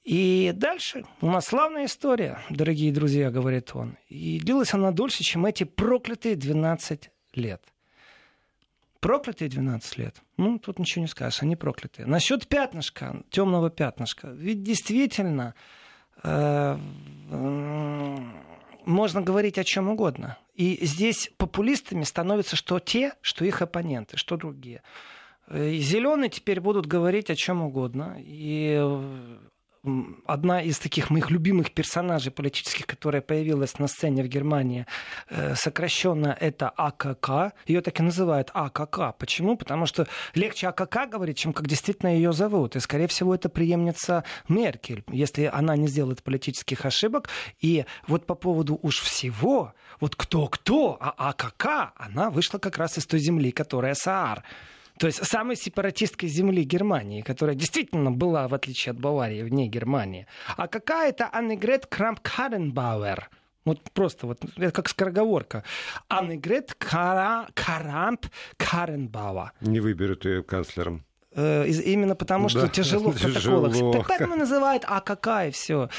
И 0.03 0.53
дальше 0.53 1.05
у 1.21 1.27
нас 1.27 1.45
славная 1.45 1.85
история, 1.85 2.39
дорогие 2.49 2.93
друзья, 2.93 3.31
говорит 3.31 3.71
он. 3.73 3.97
И 4.09 4.39
длилась 4.39 4.73
она 4.73 4.91
дольше, 4.91 5.23
чем 5.23 5.45
эти 5.45 5.63
проклятые 5.63 6.35
12 6.35 7.11
лет. 7.35 7.61
Проклятые 9.07 9.47
12 9.47 9.97
лет. 9.99 10.21
Ну, 10.35 10.59
тут 10.59 10.79
ничего 10.79 11.01
не 11.03 11.07
скажешь, 11.07 11.41
они 11.41 11.55
проклятые. 11.55 12.05
Насчет 12.05 12.45
пятнышка, 12.45 13.23
темного 13.29 13.69
пятнышка. 13.69 14.27
Ведь 14.27 14.63
действительно 14.63 15.55
э, 16.23 16.77
можно 18.85 19.21
говорить 19.21 19.57
о 19.59 19.63
чем 19.63 19.87
угодно. 19.87 20.37
И 20.55 20.85
здесь 20.85 21.31
популистами 21.37 22.03
становятся 22.03 22.57
что 22.57 22.81
те, 22.81 23.13
что 23.21 23.45
их 23.45 23.61
оппоненты, 23.61 24.17
что 24.17 24.35
другие. 24.35 24.81
Э, 25.47 25.71
зеленые 25.75 26.29
теперь 26.29 26.59
будут 26.59 26.85
говорить 26.85 27.29
о 27.29 27.35
чем 27.37 27.61
угодно. 27.61 28.17
И 28.19 28.77
одна 30.25 30.61
из 30.61 30.79
таких 30.79 31.09
моих 31.09 31.31
любимых 31.31 31.71
персонажей 31.71 32.31
политических, 32.31 32.85
которая 32.85 33.21
появилась 33.21 33.79
на 33.79 33.87
сцене 33.87 34.23
в 34.23 34.27
Германии, 34.27 34.85
э, 35.29 35.55
сокращенно 35.55 36.35
это 36.39 36.69
АКК. 36.69 37.53
Ее 37.65 37.81
так 37.81 37.99
и 37.99 38.03
называют 38.03 38.51
АКК. 38.53 39.17
Почему? 39.17 39.57
Потому 39.57 39.85
что 39.85 40.07
легче 40.35 40.67
АКК 40.67 41.09
говорить, 41.09 41.37
чем 41.37 41.53
как 41.53 41.67
действительно 41.67 42.15
ее 42.15 42.33
зовут. 42.33 42.75
И, 42.75 42.79
скорее 42.79 43.07
всего, 43.07 43.33
это 43.33 43.49
преемница 43.49 44.23
Меркель, 44.47 45.03
если 45.11 45.45
она 45.45 45.75
не 45.75 45.87
сделает 45.87 46.23
политических 46.23 46.85
ошибок. 46.85 47.29
И 47.59 47.85
вот 48.07 48.25
по 48.25 48.35
поводу 48.35 48.79
уж 48.81 48.99
всего, 48.99 49.73
вот 49.99 50.15
кто-кто, 50.15 50.97
а 50.99 51.29
АКК, 51.29 51.93
она 51.95 52.29
вышла 52.29 52.59
как 52.59 52.77
раз 52.77 52.97
из 52.97 53.05
той 53.05 53.19
земли, 53.19 53.51
которая 53.51 53.95
Саар. 53.95 54.43
То 54.99 55.07
есть 55.07 55.25
самой 55.25 55.55
сепаратистской 55.55 56.29
земли 56.29 56.63
Германии, 56.63 57.21
которая 57.21 57.55
действительно 57.55 58.11
была, 58.11 58.47
в 58.47 58.53
отличие 58.53 58.91
от 58.91 58.99
Баварии, 58.99 59.43
вне 59.43 59.67
Германии. 59.67 60.27
А 60.55 60.67
какая-то 60.67 61.29
Аннегрет 61.31 61.87
Крамп-Каренбауэр. 61.89 63.25
Вот 63.65 63.81
просто 63.91 64.27
вот, 64.27 64.39
это 64.55 64.71
как 64.71 64.87
скороговорка. 64.87 65.63
Аннегрет 66.07 66.73
Кара, 66.73 67.47
Карамп 67.53 68.25
Каренбауа. 68.55 69.51
Не 69.61 69.81
выберут 69.81 70.23
ее 70.25 70.41
канцлером 70.41 71.03
э, 71.35 71.67
именно 71.67 72.15
потому, 72.15 72.47
что 72.49 72.61
да, 72.61 72.67
тяжело 72.69 73.11
в 73.11 73.21
протоколах. 73.21 73.73
Тяжело. 73.73 73.91
Так, 73.91 74.07
так 74.07 74.35
называют, 74.35 74.83
а 74.87 75.01
какая, 75.01 75.51
все. 75.51 75.89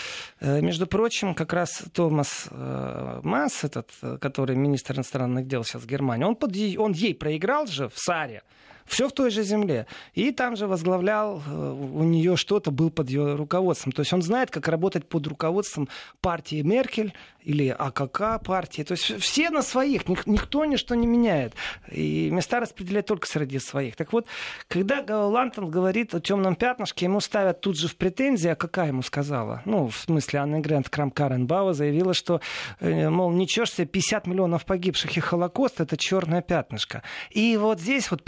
Э, 0.41 0.63
между 0.63 0.87
прочим, 0.87 1.35
как 1.35 1.53
раз 1.53 1.85
Томас 1.93 2.49
э, 2.51 3.21
Масс, 3.23 3.65
этот, 3.65 3.91
который 4.21 4.57
министр 4.57 4.97
иностранных 4.97 5.47
дел 5.47 5.63
сейчас 5.63 5.83
в 5.83 5.87
Германии, 5.87 6.25
он, 6.25 6.37
под, 6.37 6.57
он 6.79 6.93
ей 6.93 7.15
проиграл 7.15 7.67
же 7.67 7.89
в 7.89 7.99
Саре. 7.99 8.43
Все 8.88 9.09
в 9.09 9.12
той 9.12 9.31
же 9.31 9.42
земле. 9.42 9.87
И 10.14 10.33
там 10.33 10.57
же 10.57 10.66
возглавлял 10.66 11.42
э, 11.46 11.51
у 11.51 12.03
нее 12.05 12.37
что-то, 12.37 12.70
был 12.70 12.90
под 12.90 13.09
ее 13.09 13.35
руководством. 13.35 13.92
То 13.92 14.01
есть 14.01 14.12
он 14.12 14.22
знает, 14.22 14.51
как 14.51 14.66
работать 14.68 15.07
под 15.09 15.27
руководством 15.27 15.88
партии 16.20 16.62
Меркель 16.62 17.12
или 17.48 17.68
АКК 17.68 18.42
партии. 18.44 18.83
То 18.83 18.92
есть 18.92 19.20
все 19.20 19.51
на 19.51 19.62
своих, 19.62 20.07
никто 20.27 20.64
ничто 20.64 20.94
не 20.94 21.07
меняет. 21.07 21.55
И 21.90 22.29
места 22.31 22.61
распределяют 22.61 23.07
только 23.07 23.27
среди 23.27 23.59
своих. 23.59 23.96
Так 23.96 24.12
вот, 24.12 24.27
когда 24.68 25.03
Лантон 25.27 25.70
говорит 25.70 26.14
о 26.14 26.20
темном 26.20 26.57
пятнышке, 26.57 27.07
ему 27.07 27.20
ставят 27.20 27.61
тут 27.61 27.79
же 27.79 27.88
в 27.88 27.96
претензии, 27.96 28.51
а 28.51 28.55
какая 28.55 28.88
ему 28.88 29.03
сказала? 29.03 29.62
Ну, 29.64 29.88
в 29.88 29.96
смысле, 29.96 30.40
Анна 30.40 30.61
Грант 30.61 30.88
Крам 30.88 31.11
Каренбауа 31.11 31.72
заявила, 31.72 32.12
что, 32.12 32.40
э, 32.81 33.09
мол, 33.09 33.31
ничего 33.33 33.64
себе, 33.64 33.87
50 33.87 34.27
миллионов 34.27 34.64
погибших 34.64 35.16
и 35.16 35.20
Холокост— 35.20 35.81
это 35.83 35.96
черное 35.96 36.42
пятнышко. 36.42 37.03
И 37.31 37.57
вот 37.57 37.81
здесь 37.81 38.11
вот 38.11 38.22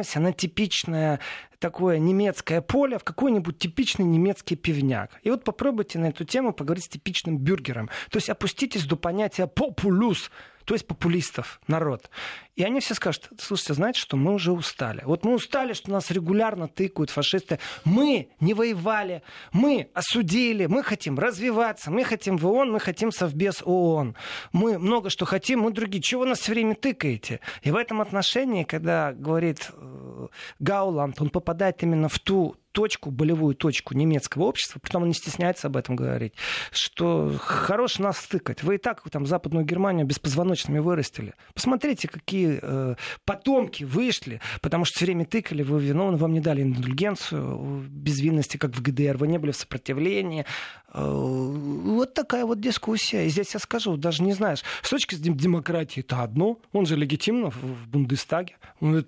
приземляемся 0.00 0.20
на 0.20 0.32
типичное 0.32 1.20
такое 1.58 1.98
немецкое 1.98 2.62
поле 2.62 2.98
в 2.98 3.04
какой-нибудь 3.04 3.58
типичный 3.58 4.06
немецкий 4.06 4.56
пивняк. 4.56 5.10
И 5.22 5.30
вот 5.30 5.44
попробуйте 5.44 5.98
на 5.98 6.06
эту 6.06 6.24
тему 6.24 6.52
поговорить 6.52 6.84
с 6.84 6.88
типичным 6.88 7.38
бюргером. 7.38 7.88
То 8.10 8.16
есть 8.16 8.30
опуститесь 8.30 8.84
до 8.86 8.96
понятия 8.96 9.46
популюс, 9.46 10.30
то 10.70 10.74
есть 10.74 10.86
популистов, 10.86 11.60
народ. 11.66 12.10
И 12.54 12.62
они 12.62 12.78
все 12.78 12.94
скажут, 12.94 13.28
слушайте, 13.40 13.74
знаете, 13.74 13.98
что 13.98 14.16
мы 14.16 14.34
уже 14.34 14.52
устали. 14.52 15.02
Вот 15.04 15.24
мы 15.24 15.34
устали, 15.34 15.72
что 15.72 15.90
нас 15.90 16.12
регулярно 16.12 16.68
тыкают 16.68 17.10
фашисты. 17.10 17.58
Мы 17.84 18.28
не 18.38 18.54
воевали, 18.54 19.24
мы 19.50 19.90
осудили, 19.94 20.66
мы 20.66 20.84
хотим 20.84 21.18
развиваться, 21.18 21.90
мы 21.90 22.04
хотим 22.04 22.36
в 22.36 22.46
ООН, 22.46 22.70
мы 22.70 22.78
хотим 22.78 23.10
совбез 23.10 23.62
ООН. 23.64 24.14
Мы 24.52 24.78
много 24.78 25.10
что 25.10 25.24
хотим, 25.24 25.62
мы 25.62 25.72
другие. 25.72 26.00
Чего 26.00 26.24
нас 26.24 26.38
все 26.38 26.52
время 26.52 26.76
тыкаете? 26.76 27.40
И 27.62 27.72
в 27.72 27.74
этом 27.74 28.00
отношении, 28.00 28.62
когда 28.62 29.12
говорит 29.12 29.72
э, 29.72 30.28
Гауланд, 30.60 31.20
он 31.20 31.30
попадает 31.30 31.82
именно 31.82 32.08
в 32.08 32.20
ту 32.20 32.54
точку, 32.80 33.10
болевую 33.10 33.54
точку 33.54 33.92
немецкого 33.94 34.44
общества, 34.44 34.80
притом 34.80 35.02
он 35.02 35.08
не 35.08 35.14
стесняется 35.14 35.66
об 35.66 35.76
этом 35.76 35.96
говорить, 35.96 36.32
что 36.72 37.34
хорош 37.38 37.98
нас 37.98 38.18
стыкать. 38.18 38.62
Вы 38.62 38.76
и 38.76 38.78
так 38.78 39.02
там 39.10 39.26
Западную 39.26 39.66
Германию 39.66 40.06
беспозвоночными 40.06 40.78
вырастили. 40.78 41.34
Посмотрите, 41.52 42.08
какие 42.08 42.58
э, 42.62 42.94
потомки 43.26 43.84
вышли, 43.84 44.40
потому 44.62 44.86
что 44.86 44.96
все 44.96 45.04
время 45.04 45.26
тыкали, 45.26 45.62
вы 45.62 45.78
виновны, 45.78 46.16
вам 46.16 46.32
не 46.32 46.40
дали 46.40 46.62
индульгенцию 46.62 47.84
безвинности, 47.86 48.56
как 48.56 48.74
в 48.74 48.80
ГДР, 48.80 49.18
вы 49.18 49.28
не 49.28 49.36
были 49.36 49.50
в 49.52 49.56
сопротивлении. 49.56 50.46
Э, 50.92 51.00
вот 51.04 52.14
такая 52.14 52.44
вот 52.44 52.60
дискуссия. 52.60 53.26
И 53.26 53.28
здесь 53.28 53.54
я 53.54 53.60
скажу, 53.60 53.96
даже 53.96 54.22
не 54.22 54.32
знаешь, 54.32 54.62
с 54.82 54.90
точки 54.90 55.14
зрения 55.14 55.38
демократии 55.38 56.00
это 56.00 56.22
одно, 56.22 56.58
он 56.72 56.86
же 56.86 56.96
легитимно 56.96 57.50
в 57.50 57.88
Бундестаге, 57.88 58.56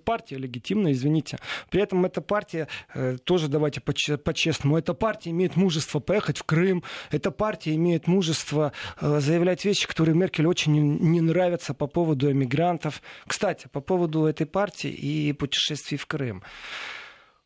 партия 0.05 0.37
легитимна, 0.37 0.93
извините. 0.93 1.39
При 1.71 1.83
этом 1.83 2.05
эта 2.05 2.21
партия 2.21 2.69
э, 2.95 3.17
тоже 3.25 3.49
давайте 3.49 3.81
по-честному, 3.81 4.79
эта 4.79 4.95
партия 4.95 5.31
имеет 5.31 5.57
мужество 5.57 6.01
поехать 6.01 6.39
в 6.39 6.45
Крым, 6.45 6.83
эта 7.11 7.31
партия 7.31 7.75
имеет 7.75 8.07
мужество 8.07 8.73
э, 9.01 9.21
заявлять 9.21 9.65
вещи, 9.65 9.87
которые 9.87 10.15
Меркель 10.15 10.47
очень 10.47 10.99
не 10.99 11.21
нравятся 11.21 11.75
по 11.75 11.87
поводу 11.87 12.31
эмигрантов. 12.31 13.03
Кстати, 13.27 13.69
по 13.71 13.81
поводу 13.81 14.25
этой 14.25 14.47
партии 14.47 14.91
и 14.91 15.33
путешествий 15.33 15.99
в 15.99 16.07
Крым. 16.07 16.43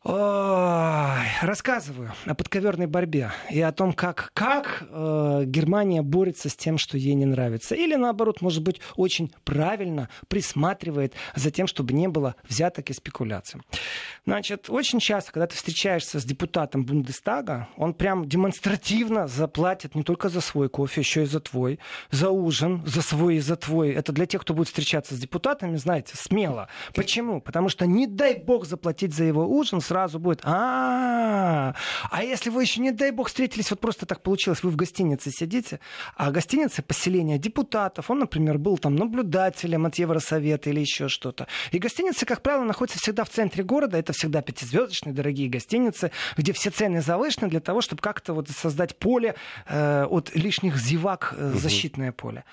Ой, 0.09 1.27
рассказываю 1.41 2.13
о 2.25 2.33
подковерной 2.33 2.87
борьбе 2.87 3.29
и 3.49 3.59
о 3.59 3.73
том, 3.73 3.91
как, 3.91 4.29
как 4.33 4.83
э, 4.89 5.43
Германия 5.45 6.01
борется 6.01 6.47
с 6.47 6.55
тем, 6.55 6.77
что 6.77 6.97
ей 6.97 7.13
не 7.13 7.25
нравится. 7.25 7.75
Или 7.75 7.95
наоборот, 7.95 8.39
может 8.39 8.63
быть, 8.63 8.79
очень 8.95 9.33
правильно 9.43 10.07
присматривает 10.29 11.13
за 11.35 11.51
тем, 11.51 11.67
чтобы 11.67 11.91
не 11.91 12.07
было 12.07 12.35
взяток 12.47 12.89
и 12.89 12.93
спекуляций. 12.93 13.59
Значит, 14.25 14.69
очень 14.69 15.01
часто, 15.01 15.33
когда 15.33 15.47
ты 15.47 15.57
встречаешься 15.57 16.21
с 16.21 16.23
депутатом 16.23 16.85
Бундестага, 16.85 17.67
он 17.75 17.93
прям 17.93 18.29
демонстративно 18.29 19.27
заплатит 19.27 19.93
не 19.93 20.03
только 20.03 20.29
за 20.29 20.39
свой 20.39 20.69
кофе, 20.69 21.01
еще 21.01 21.23
и 21.23 21.25
за 21.25 21.41
твой, 21.41 21.79
за 22.11 22.29
ужин, 22.29 22.81
за 22.85 23.01
свой 23.01 23.35
и 23.35 23.39
за 23.41 23.57
твой. 23.57 23.89
Это 23.89 24.13
для 24.13 24.25
тех, 24.25 24.39
кто 24.39 24.53
будет 24.53 24.67
встречаться 24.67 25.15
с 25.15 25.19
депутатами, 25.19 25.75
знаете, 25.75 26.13
смело. 26.15 26.69
Почему? 26.95 27.41
Потому 27.41 27.67
что 27.67 27.85
не 27.85 28.07
дай 28.07 28.41
бог 28.41 28.65
заплатить 28.65 29.13
за 29.13 29.25
его 29.25 29.45
ужин, 29.45 29.81
сразу 29.81 29.96
будет, 30.19 30.41
а, 30.43 31.73
а 32.11 32.23
если 32.23 32.49
вы 32.49 32.61
еще, 32.61 32.81
не 32.81 32.91
дай 32.91 33.11
бог, 33.11 33.27
встретились, 33.27 33.69
вот 33.69 33.79
просто 33.79 34.05
так 34.05 34.21
получилось, 34.21 34.63
вы 34.63 34.69
в 34.69 34.75
гостинице 34.75 35.31
сидите, 35.31 35.79
а 36.15 36.31
гостиница 36.31 36.81
поселение 36.81 37.37
депутатов, 37.37 38.09
он, 38.09 38.19
например, 38.19 38.57
был 38.57 38.77
там 38.77 38.95
наблюдателем 38.95 39.85
от 39.85 39.95
Евросовета 39.95 40.69
или 40.69 40.79
еще 40.79 41.07
что-то. 41.07 41.47
И 41.71 41.79
гостиница, 41.79 42.25
как 42.25 42.41
правило, 42.41 42.63
находится 42.63 42.99
всегда 42.99 43.23
в 43.23 43.29
центре 43.29 43.63
города, 43.63 43.97
это 43.97 44.13
всегда 44.13 44.41
пятизвездочные 44.41 45.13
дорогие 45.13 45.49
гостиницы, 45.49 46.11
где 46.37 46.53
все 46.53 46.69
цены 46.69 47.01
завышены 47.01 47.49
для 47.49 47.59
того, 47.59 47.81
чтобы 47.81 48.01
как-то 48.01 48.33
вот 48.33 48.49
создать 48.49 48.97
поле 48.97 49.35
э, 49.67 50.05
от 50.05 50.35
лишних 50.35 50.77
зевак, 50.77 51.33
э, 51.37 51.53
защитное 51.55 52.11
поле 52.11 52.43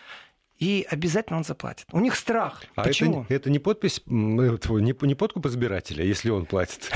и 0.58 0.86
обязательно 0.88 1.38
он 1.38 1.44
заплатит. 1.44 1.86
У 1.92 2.00
них 2.00 2.14
страх. 2.16 2.62
А 2.76 2.84
Почему? 2.84 3.22
Это, 3.24 3.34
это 3.34 3.50
не 3.50 3.58
подпись, 3.58 4.00
не, 4.06 5.06
не 5.06 5.14
подкуп 5.14 5.46
избирателя, 5.46 6.04
если 6.04 6.30
он 6.30 6.46
платит 6.46 6.90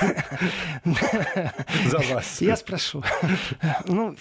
за 0.85 1.99
вас. 2.11 2.41
Я 2.41 2.57
спрошу. 2.57 3.03
Ну, 3.87 4.17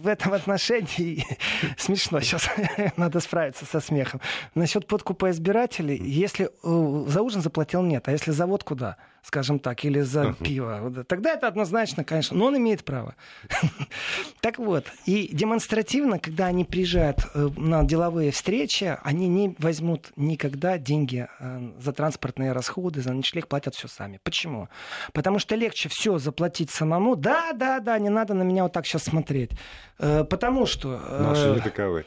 в 0.00 0.06
этом 0.06 0.32
отношении 0.32 1.24
смешно. 1.76 2.20
Сейчас 2.20 2.48
надо 2.96 3.20
справиться 3.20 3.64
со 3.66 3.80
смехом. 3.80 4.20
Насчет 4.54 4.86
подкупа 4.86 5.30
избирателей, 5.30 6.00
если 6.02 6.46
э, 6.46 7.04
за 7.08 7.22
ужин 7.22 7.42
заплатил 7.42 7.82
нет, 7.82 8.08
а 8.08 8.12
если 8.12 8.30
за 8.30 8.46
водку 8.46 8.74
да, 8.74 8.96
скажем 9.22 9.58
так, 9.58 9.84
или 9.84 10.00
за 10.00 10.34
пиво, 10.34 11.04
тогда 11.06 11.32
это 11.32 11.46
однозначно, 11.46 12.04
конечно, 12.04 12.36
но 12.36 12.46
он 12.46 12.56
имеет 12.58 12.84
право. 12.84 13.14
так 14.40 14.58
вот, 14.58 14.86
и 15.06 15.28
демонстративно, 15.32 16.18
когда 16.18 16.46
они 16.46 16.64
приезжают 16.64 17.18
э, 17.34 17.48
на 17.56 17.84
деловые 17.84 18.30
встречи, 18.30 18.98
они 19.02 19.28
не 19.28 19.54
возьмут 19.58 20.10
никогда 20.16 20.78
деньги 20.78 21.28
э, 21.38 21.72
за 21.78 21.92
транспортные 21.92 22.52
расходы, 22.52 23.02
за 23.02 23.12
ночлег 23.12 23.48
платят 23.48 23.74
все 23.74 23.88
сами. 23.88 24.20
Почему? 24.22 24.68
Потому 25.12 25.38
что 25.38 25.54
легче 25.54 25.88
все 25.88 26.18
заплатить 26.18 26.70
самому. 26.70 27.16
Да, 27.16 27.52
да, 27.52 27.80
да, 27.80 27.98
не 27.98 28.08
надо 28.08 28.34
на 28.34 28.42
меня 28.42 28.64
вот 28.64 28.72
так 28.72 28.86
сейчас 28.86 29.04
смотреть. 29.04 29.50
Э, 29.98 30.24
потому 30.24 30.66
что... 30.66 30.98
Наши 31.20 31.50
не 31.50 31.60
таковы. 31.60 32.04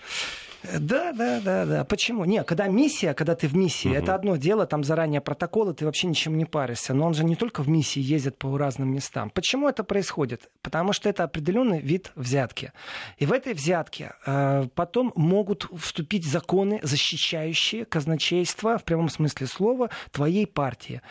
Да, 0.79 1.11
да, 1.13 1.39
да, 1.41 1.65
да. 1.65 1.83
Почему? 1.83 2.25
Не, 2.25 2.43
когда 2.43 2.67
миссия, 2.67 3.13
когда 3.13 3.35
ты 3.35 3.47
в 3.47 3.55
миссии, 3.55 3.89
угу. 3.89 3.95
это 3.95 4.15
одно 4.15 4.35
дело, 4.37 4.65
там 4.65 4.83
заранее 4.83 5.21
протоколы, 5.21 5.73
ты 5.73 5.85
вообще 5.85 6.07
ничем 6.07 6.37
не 6.37 6.45
паришься. 6.45 6.93
Но 6.93 7.05
он 7.05 7.13
же 7.13 7.23
не 7.23 7.35
только 7.35 7.61
в 7.63 7.69
миссии 7.69 7.99
ездит 7.99 8.37
по 8.37 8.57
разным 8.57 8.93
местам. 8.93 9.29
Почему 9.29 9.67
это 9.67 9.83
происходит? 9.83 10.49
Потому 10.61 10.93
что 10.93 11.09
это 11.09 11.23
определенный 11.23 11.79
вид 11.79 12.11
взятки. 12.15 12.71
И 13.17 13.25
в 13.25 13.33
этой 13.33 13.53
взятке 13.53 14.13
э, 14.25 14.67
потом 14.75 15.11
могут 15.15 15.67
вступить 15.77 16.25
законы, 16.25 16.79
защищающие 16.83 17.85
казначейство 17.85 18.77
в 18.77 18.83
прямом 18.83 19.09
смысле 19.09 19.47
слова 19.47 19.89
твоей 20.11 20.47
партии. 20.47 21.01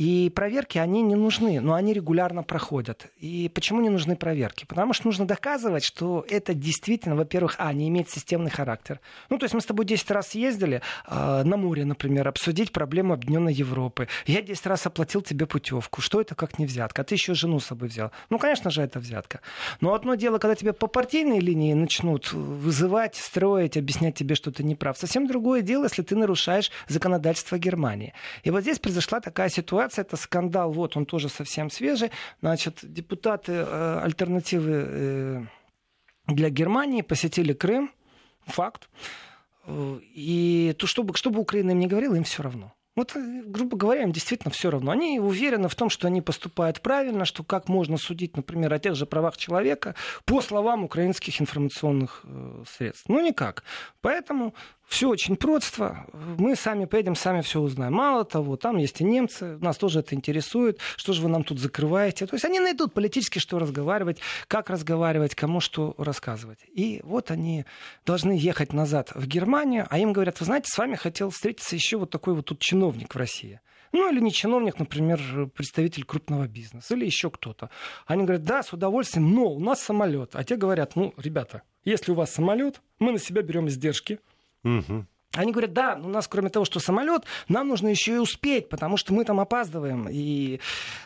И 0.00 0.32
проверки, 0.34 0.78
они 0.78 1.02
не 1.02 1.14
нужны, 1.14 1.60
но 1.60 1.74
они 1.74 1.92
регулярно 1.92 2.42
проходят. 2.42 3.08
И 3.18 3.50
почему 3.52 3.82
не 3.82 3.90
нужны 3.90 4.16
проверки? 4.16 4.64
Потому 4.64 4.94
что 4.94 5.06
нужно 5.06 5.26
доказывать, 5.26 5.84
что 5.84 6.24
это 6.26 6.54
действительно, 6.54 7.16
во-первых, 7.16 7.56
а, 7.58 7.70
не 7.74 7.86
имеет 7.90 8.08
системный 8.08 8.50
характер. 8.50 8.98
Ну, 9.28 9.36
то 9.36 9.44
есть 9.44 9.54
мы 9.54 9.60
с 9.60 9.66
тобой 9.66 9.84
10 9.84 10.10
раз 10.10 10.34
ездили 10.34 10.80
э, 11.06 11.42
на 11.44 11.56
море, 11.58 11.84
например, 11.84 12.28
обсудить 12.28 12.72
проблему 12.72 13.12
Объединенной 13.12 13.52
Европы. 13.52 14.08
Я 14.24 14.40
10 14.40 14.66
раз 14.68 14.86
оплатил 14.86 15.20
тебе 15.20 15.44
путевку. 15.44 16.00
Что 16.00 16.22
это 16.22 16.34
как 16.34 16.58
не 16.58 16.64
взятка? 16.64 17.02
А 17.02 17.04
ты 17.04 17.16
еще 17.16 17.34
жену 17.34 17.60
с 17.60 17.66
собой 17.66 17.90
взял. 17.90 18.10
Ну, 18.30 18.38
конечно 18.38 18.70
же, 18.70 18.80
это 18.80 19.00
взятка. 19.00 19.40
Но 19.82 19.92
одно 19.92 20.14
дело, 20.14 20.38
когда 20.38 20.54
тебя 20.54 20.72
по 20.72 20.86
партийной 20.86 21.40
линии 21.40 21.74
начнут 21.74 22.32
вызывать, 22.32 23.16
строить, 23.16 23.76
объяснять 23.76 24.14
тебе, 24.14 24.34
что 24.34 24.50
ты 24.50 24.64
не 24.64 24.76
прав. 24.76 24.96
Совсем 24.96 25.26
другое 25.26 25.60
дело, 25.60 25.84
если 25.84 26.00
ты 26.00 26.16
нарушаешь 26.16 26.70
законодательство 26.88 27.58
Германии. 27.58 28.14
И 28.44 28.50
вот 28.50 28.62
здесь 28.62 28.78
произошла 28.78 29.20
такая 29.20 29.50
ситуация, 29.50 29.89
ситуация, 29.90 30.02
это 30.02 30.16
скандал, 30.16 30.72
вот 30.72 30.96
он 30.96 31.04
тоже 31.04 31.28
совсем 31.28 31.70
свежий. 31.70 32.10
Значит, 32.40 32.78
депутаты 32.82 33.52
э, 33.52 34.00
альтернативы 34.02 34.72
э, 34.72 35.42
для 36.26 36.50
Германии 36.50 37.02
посетили 37.02 37.52
Крым, 37.52 37.90
факт. 38.46 38.88
И 40.16 40.74
то, 40.78 40.86
чтобы, 40.86 41.14
чтобы 41.14 41.40
Украина 41.40 41.72
им 41.72 41.78
не 41.78 41.86
говорила, 41.86 42.16
им 42.16 42.24
все 42.24 42.42
равно. 42.42 42.72
Вот, 42.96 43.16
э, 43.16 43.42
грубо 43.46 43.76
говоря, 43.76 44.02
им 44.02 44.12
действительно 44.12 44.50
все 44.50 44.70
равно. 44.70 44.90
Они 44.92 45.20
уверены 45.20 45.68
в 45.68 45.74
том, 45.74 45.90
что 45.90 46.06
они 46.06 46.22
поступают 46.22 46.80
правильно, 46.80 47.24
что 47.24 47.44
как 47.44 47.68
можно 47.68 47.98
судить, 47.98 48.36
например, 48.36 48.72
о 48.72 48.78
тех 48.78 48.94
же 48.94 49.06
правах 49.06 49.36
человека 49.36 49.94
по 50.24 50.40
словам 50.40 50.84
украинских 50.84 51.40
информационных 51.40 52.24
средств. 52.76 53.08
Ну, 53.08 53.20
никак. 53.20 53.62
Поэтому 54.00 54.54
все 54.90 55.08
очень 55.08 55.36
просто. 55.36 56.04
Мы 56.12 56.56
сами 56.56 56.84
поедем, 56.84 57.14
сами 57.14 57.42
все 57.42 57.60
узнаем. 57.60 57.92
Мало 57.92 58.24
того, 58.24 58.56
там 58.56 58.76
есть 58.76 59.00
и 59.00 59.04
немцы, 59.04 59.56
нас 59.58 59.76
тоже 59.76 60.00
это 60.00 60.16
интересует. 60.16 60.80
Что 60.96 61.12
же 61.12 61.22
вы 61.22 61.28
нам 61.28 61.44
тут 61.44 61.60
закрываете? 61.60 62.26
То 62.26 62.34
есть 62.34 62.44
они 62.44 62.58
найдут 62.58 62.92
политически, 62.92 63.38
что 63.38 63.60
разговаривать, 63.60 64.18
как 64.48 64.68
разговаривать, 64.68 65.36
кому 65.36 65.60
что 65.60 65.94
рассказывать. 65.96 66.58
И 66.74 67.00
вот 67.04 67.30
они 67.30 67.66
должны 68.04 68.32
ехать 68.32 68.72
назад 68.72 69.12
в 69.14 69.28
Германию, 69.28 69.86
а 69.88 69.98
им 70.00 70.12
говорят, 70.12 70.40
вы 70.40 70.46
знаете, 70.46 70.66
с 70.68 70.76
вами 70.76 70.96
хотел 70.96 71.30
встретиться 71.30 71.76
еще 71.76 71.96
вот 71.96 72.10
такой 72.10 72.34
вот 72.34 72.46
тут 72.46 72.58
чиновник 72.58 73.14
в 73.14 73.18
России. 73.18 73.60
Ну, 73.92 74.10
или 74.12 74.20
не 74.20 74.32
чиновник, 74.32 74.80
например, 74.80 75.20
представитель 75.54 76.04
крупного 76.04 76.48
бизнеса, 76.48 76.94
или 76.94 77.06
еще 77.06 77.30
кто-то. 77.30 77.70
Они 78.06 78.24
говорят, 78.24 78.42
да, 78.42 78.64
с 78.64 78.72
удовольствием, 78.72 79.32
но 79.32 79.50
у 79.50 79.60
нас 79.60 79.80
самолет. 79.80 80.30
А 80.34 80.42
те 80.42 80.56
говорят, 80.56 80.96
ну, 80.96 81.14
ребята, 81.16 81.62
если 81.84 82.10
у 82.10 82.14
вас 82.16 82.32
самолет, 82.32 82.80
мы 82.98 83.12
на 83.12 83.18
себя 83.18 83.42
берем 83.42 83.68
издержки, 83.68 84.18
Угу. 84.64 85.06
Они 85.32 85.52
говорят, 85.52 85.72
да, 85.72 85.94
у 85.94 86.08
нас 86.08 86.26
кроме 86.26 86.48
того, 86.48 86.64
что 86.64 86.80
самолет, 86.80 87.22
нам 87.46 87.68
нужно 87.68 87.86
еще 87.86 88.14
и 88.14 88.18
успеть, 88.18 88.68
потому 88.68 88.96
что 88.96 89.14
мы 89.14 89.24
там 89.24 89.38
опаздываем. 89.38 90.08
И 90.10 90.60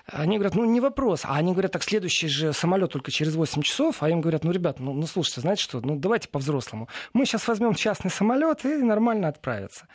они 0.06 0.38
говорят, 0.38 0.54
ну 0.54 0.64
не 0.64 0.80
вопрос. 0.80 1.22
А 1.24 1.34
они 1.36 1.52
говорят, 1.52 1.72
так 1.72 1.82
следующий 1.82 2.28
же 2.28 2.54
самолет 2.54 2.92
только 2.92 3.10
через 3.10 3.34
8 3.34 3.60
часов. 3.60 4.02
А 4.02 4.08
им 4.08 4.22
говорят, 4.22 4.42
ну 4.42 4.50
ребят, 4.50 4.80
ну, 4.80 4.94
ну 4.94 5.06
слушайте, 5.06 5.42
знаете 5.42 5.62
что, 5.62 5.82
ну 5.82 5.96
давайте 5.96 6.28
по-взрослому. 6.28 6.88
Мы 7.12 7.26
сейчас 7.26 7.46
возьмем 7.46 7.74
частный 7.74 8.10
самолет 8.10 8.64
и 8.64 8.76
нормально 8.76 9.28
отправиться. 9.28 9.88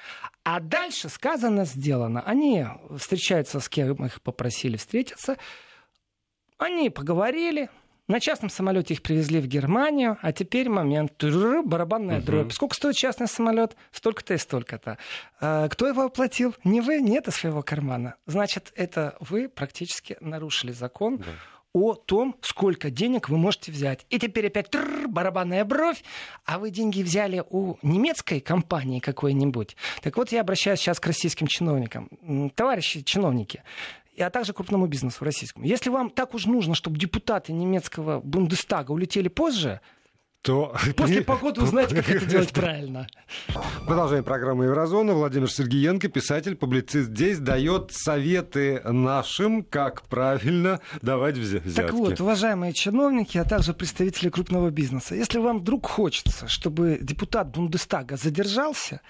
А 0.43 0.59
дальше 0.59 1.09
сказано, 1.09 1.65
сделано. 1.65 2.21
Они 2.21 2.67
встречаются 2.97 3.59
с 3.59 3.67
кем 3.67 4.05
их 4.05 4.21
попросили 4.21 4.77
встретиться. 4.77 5.37
Они 6.59 6.91
поговорили, 6.91 7.69
на 8.09 8.19
частном 8.19 8.49
самолете 8.49 8.95
их 8.95 9.03
привезли 9.03 9.39
в 9.39 9.47
Германию, 9.47 10.17
а 10.21 10.33
теперь 10.33 10.67
момент. 10.67 11.13
Барабанная 11.63 12.17
угу. 12.17 12.25
дробь. 12.25 12.51
Сколько 12.51 12.75
стоит 12.75 12.95
частный 12.95 13.27
самолет? 13.27 13.77
Столько-то 13.91 14.33
и 14.33 14.37
столько-то. 14.37 14.97
А, 15.39 15.69
кто 15.69 15.87
его 15.87 16.01
оплатил? 16.03 16.55
Не 16.63 16.81
вы, 16.81 17.01
нет 17.01 17.27
из 17.27 17.35
своего 17.35 17.61
кармана. 17.61 18.15
Значит, 18.25 18.73
это 18.75 19.15
вы 19.19 19.47
практически 19.47 20.17
нарушили 20.19 20.71
закон. 20.71 21.17
Да 21.17 21.25
о 21.71 21.93
том, 21.93 22.35
сколько 22.41 22.89
денег 22.89 23.29
вы 23.29 23.37
можете 23.37 23.71
взять. 23.71 24.05
И 24.09 24.17
теперь 24.17 24.47
опять 24.47 24.71
тррр, 24.71 25.07
барабанная 25.07 25.63
бровь, 25.63 26.03
а 26.45 26.57
вы 26.57 26.71
деньги 26.71 27.03
взяли 27.03 27.43
у 27.47 27.75
немецкой 27.83 28.39
компании 28.39 28.99
какой-нибудь. 28.99 29.77
Так 30.01 30.17
вот, 30.17 30.31
я 30.31 30.41
обращаюсь 30.41 30.79
сейчас 30.79 30.99
к 30.99 31.05
российским 31.05 31.45
чиновникам. 31.45 32.09
Товарищи 32.55 33.03
чиновники, 33.03 33.61
а 34.17 34.29
также 34.29 34.53
крупному 34.53 34.87
бизнесу 34.87 35.23
российскому. 35.23 35.65
Если 35.65 35.89
вам 35.89 36.09
так 36.09 36.33
уж 36.33 36.45
нужно, 36.45 36.75
чтобы 36.75 36.97
депутаты 36.97 37.53
немецкого 37.53 38.19
Бундестага 38.19 38.91
улетели 38.91 39.27
позже, 39.27 39.81
то... 40.41 40.73
После 40.95 41.21
погоды 41.23 41.61
узнаете, 41.61 41.95
как 41.95 42.09
это 42.09 42.25
делать 42.25 42.53
правильно. 42.53 43.07
Продолжаем 43.85 44.23
программу 44.23 44.63
Еврозона. 44.63 45.13
Владимир 45.13 45.51
Сергеенко, 45.51 46.07
писатель, 46.07 46.55
публицист, 46.55 47.09
здесь 47.09 47.39
дает 47.39 47.91
советы 47.91 48.81
нашим, 48.85 49.63
как 49.63 50.03
правильно 50.03 50.79
давать 51.01 51.37
взятки. 51.37 51.69
Так 51.71 51.91
вот, 51.91 52.21
уважаемые 52.21 52.73
чиновники, 52.73 53.37
а 53.37 53.43
также 53.43 53.73
представители 53.73 54.29
крупного 54.29 54.69
бизнеса, 54.69 55.15
если 55.15 55.39
вам 55.39 55.59
вдруг 55.59 55.87
хочется, 55.87 56.47
чтобы 56.47 56.99
депутат 57.01 57.49
Бундестага 57.49 58.15
задержался, 58.15 59.01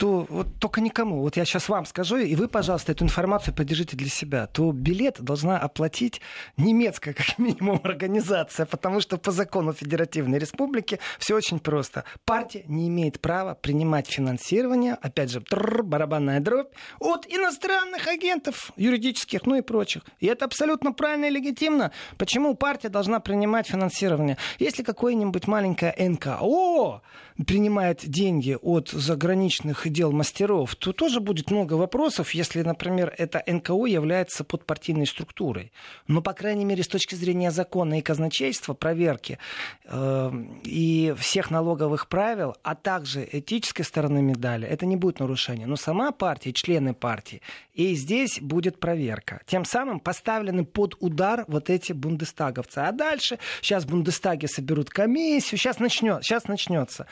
то 0.00 0.26
вот 0.30 0.58
только 0.58 0.80
никому, 0.80 1.20
вот 1.20 1.36
я 1.36 1.44
сейчас 1.44 1.68
вам 1.68 1.84
скажу, 1.84 2.16
и 2.16 2.34
вы, 2.34 2.48
пожалуйста, 2.48 2.92
эту 2.92 3.04
информацию 3.04 3.54
поддержите 3.54 3.98
для 3.98 4.08
себя, 4.08 4.46
то 4.46 4.72
билет 4.72 5.20
должна 5.20 5.58
оплатить 5.58 6.22
немецкая, 6.56 7.12
как 7.12 7.38
минимум, 7.38 7.82
организация, 7.84 8.64
потому 8.64 9.02
что 9.02 9.18
по 9.18 9.30
закону 9.30 9.74
Федеративной 9.74 10.38
Республики 10.38 11.00
все 11.18 11.34
очень 11.34 11.58
просто. 11.58 12.04
Партия 12.24 12.64
не 12.66 12.88
имеет 12.88 13.20
права 13.20 13.54
принимать 13.54 14.06
финансирование, 14.06 14.94
опять 14.94 15.30
же, 15.30 15.42
тррр, 15.42 15.82
барабанная 15.82 16.40
дробь, 16.40 16.72
от 16.98 17.26
иностранных 17.26 18.08
агентов 18.08 18.72
юридических, 18.76 19.44
ну 19.44 19.56
и 19.56 19.60
прочих. 19.60 20.04
И 20.18 20.26
это 20.26 20.46
абсолютно 20.46 20.92
правильно 20.92 21.26
и 21.26 21.30
легитимно. 21.30 21.92
Почему 22.16 22.54
партия 22.54 22.88
должна 22.88 23.20
принимать 23.20 23.66
финансирование? 23.66 24.38
Если 24.58 24.82
какое-нибудь 24.82 25.46
маленькое 25.46 25.94
НКО 25.98 27.02
принимает 27.46 28.08
деньги 28.08 28.56
от 28.60 28.88
заграничных 28.88 29.89
дел 29.90 30.12
мастеров, 30.12 30.74
то 30.76 30.92
тоже 30.92 31.20
будет 31.20 31.50
много 31.50 31.74
вопросов, 31.74 32.32
если, 32.32 32.62
например, 32.62 33.14
это 33.18 33.42
НКО 33.46 33.86
является 33.86 34.44
подпартийной 34.44 35.06
структурой. 35.06 35.72
Но, 36.06 36.22
по 36.22 36.32
крайней 36.32 36.64
мере, 36.64 36.82
с 36.82 36.88
точки 36.88 37.14
зрения 37.14 37.50
закона 37.50 37.98
и 37.98 38.02
казначейства, 38.02 38.74
проверки 38.74 39.38
э, 39.84 40.32
и 40.64 41.14
всех 41.18 41.50
налоговых 41.50 42.08
правил, 42.08 42.56
а 42.62 42.74
также 42.74 43.28
этической 43.30 43.84
стороны 43.84 44.22
медали, 44.22 44.66
это 44.66 44.86
не 44.86 44.96
будет 44.96 45.20
нарушение. 45.20 45.66
Но 45.66 45.76
сама 45.76 46.12
партия, 46.12 46.52
члены 46.52 46.94
партии, 46.94 47.42
и 47.74 47.94
здесь 47.94 48.40
будет 48.40 48.78
проверка. 48.80 49.40
Тем 49.46 49.64
самым 49.64 50.00
поставлены 50.00 50.64
под 50.64 50.96
удар 51.00 51.44
вот 51.48 51.70
эти 51.70 51.92
бундестаговцы. 51.92 52.78
А 52.78 52.92
дальше 52.92 53.38
сейчас 53.62 53.84
бундестаги 53.84 54.46
соберут 54.46 54.90
комиссию, 54.90 55.58
сейчас, 55.58 55.78
начнет, 55.78 56.22
сейчас 56.22 56.46
начнется. 56.48 57.06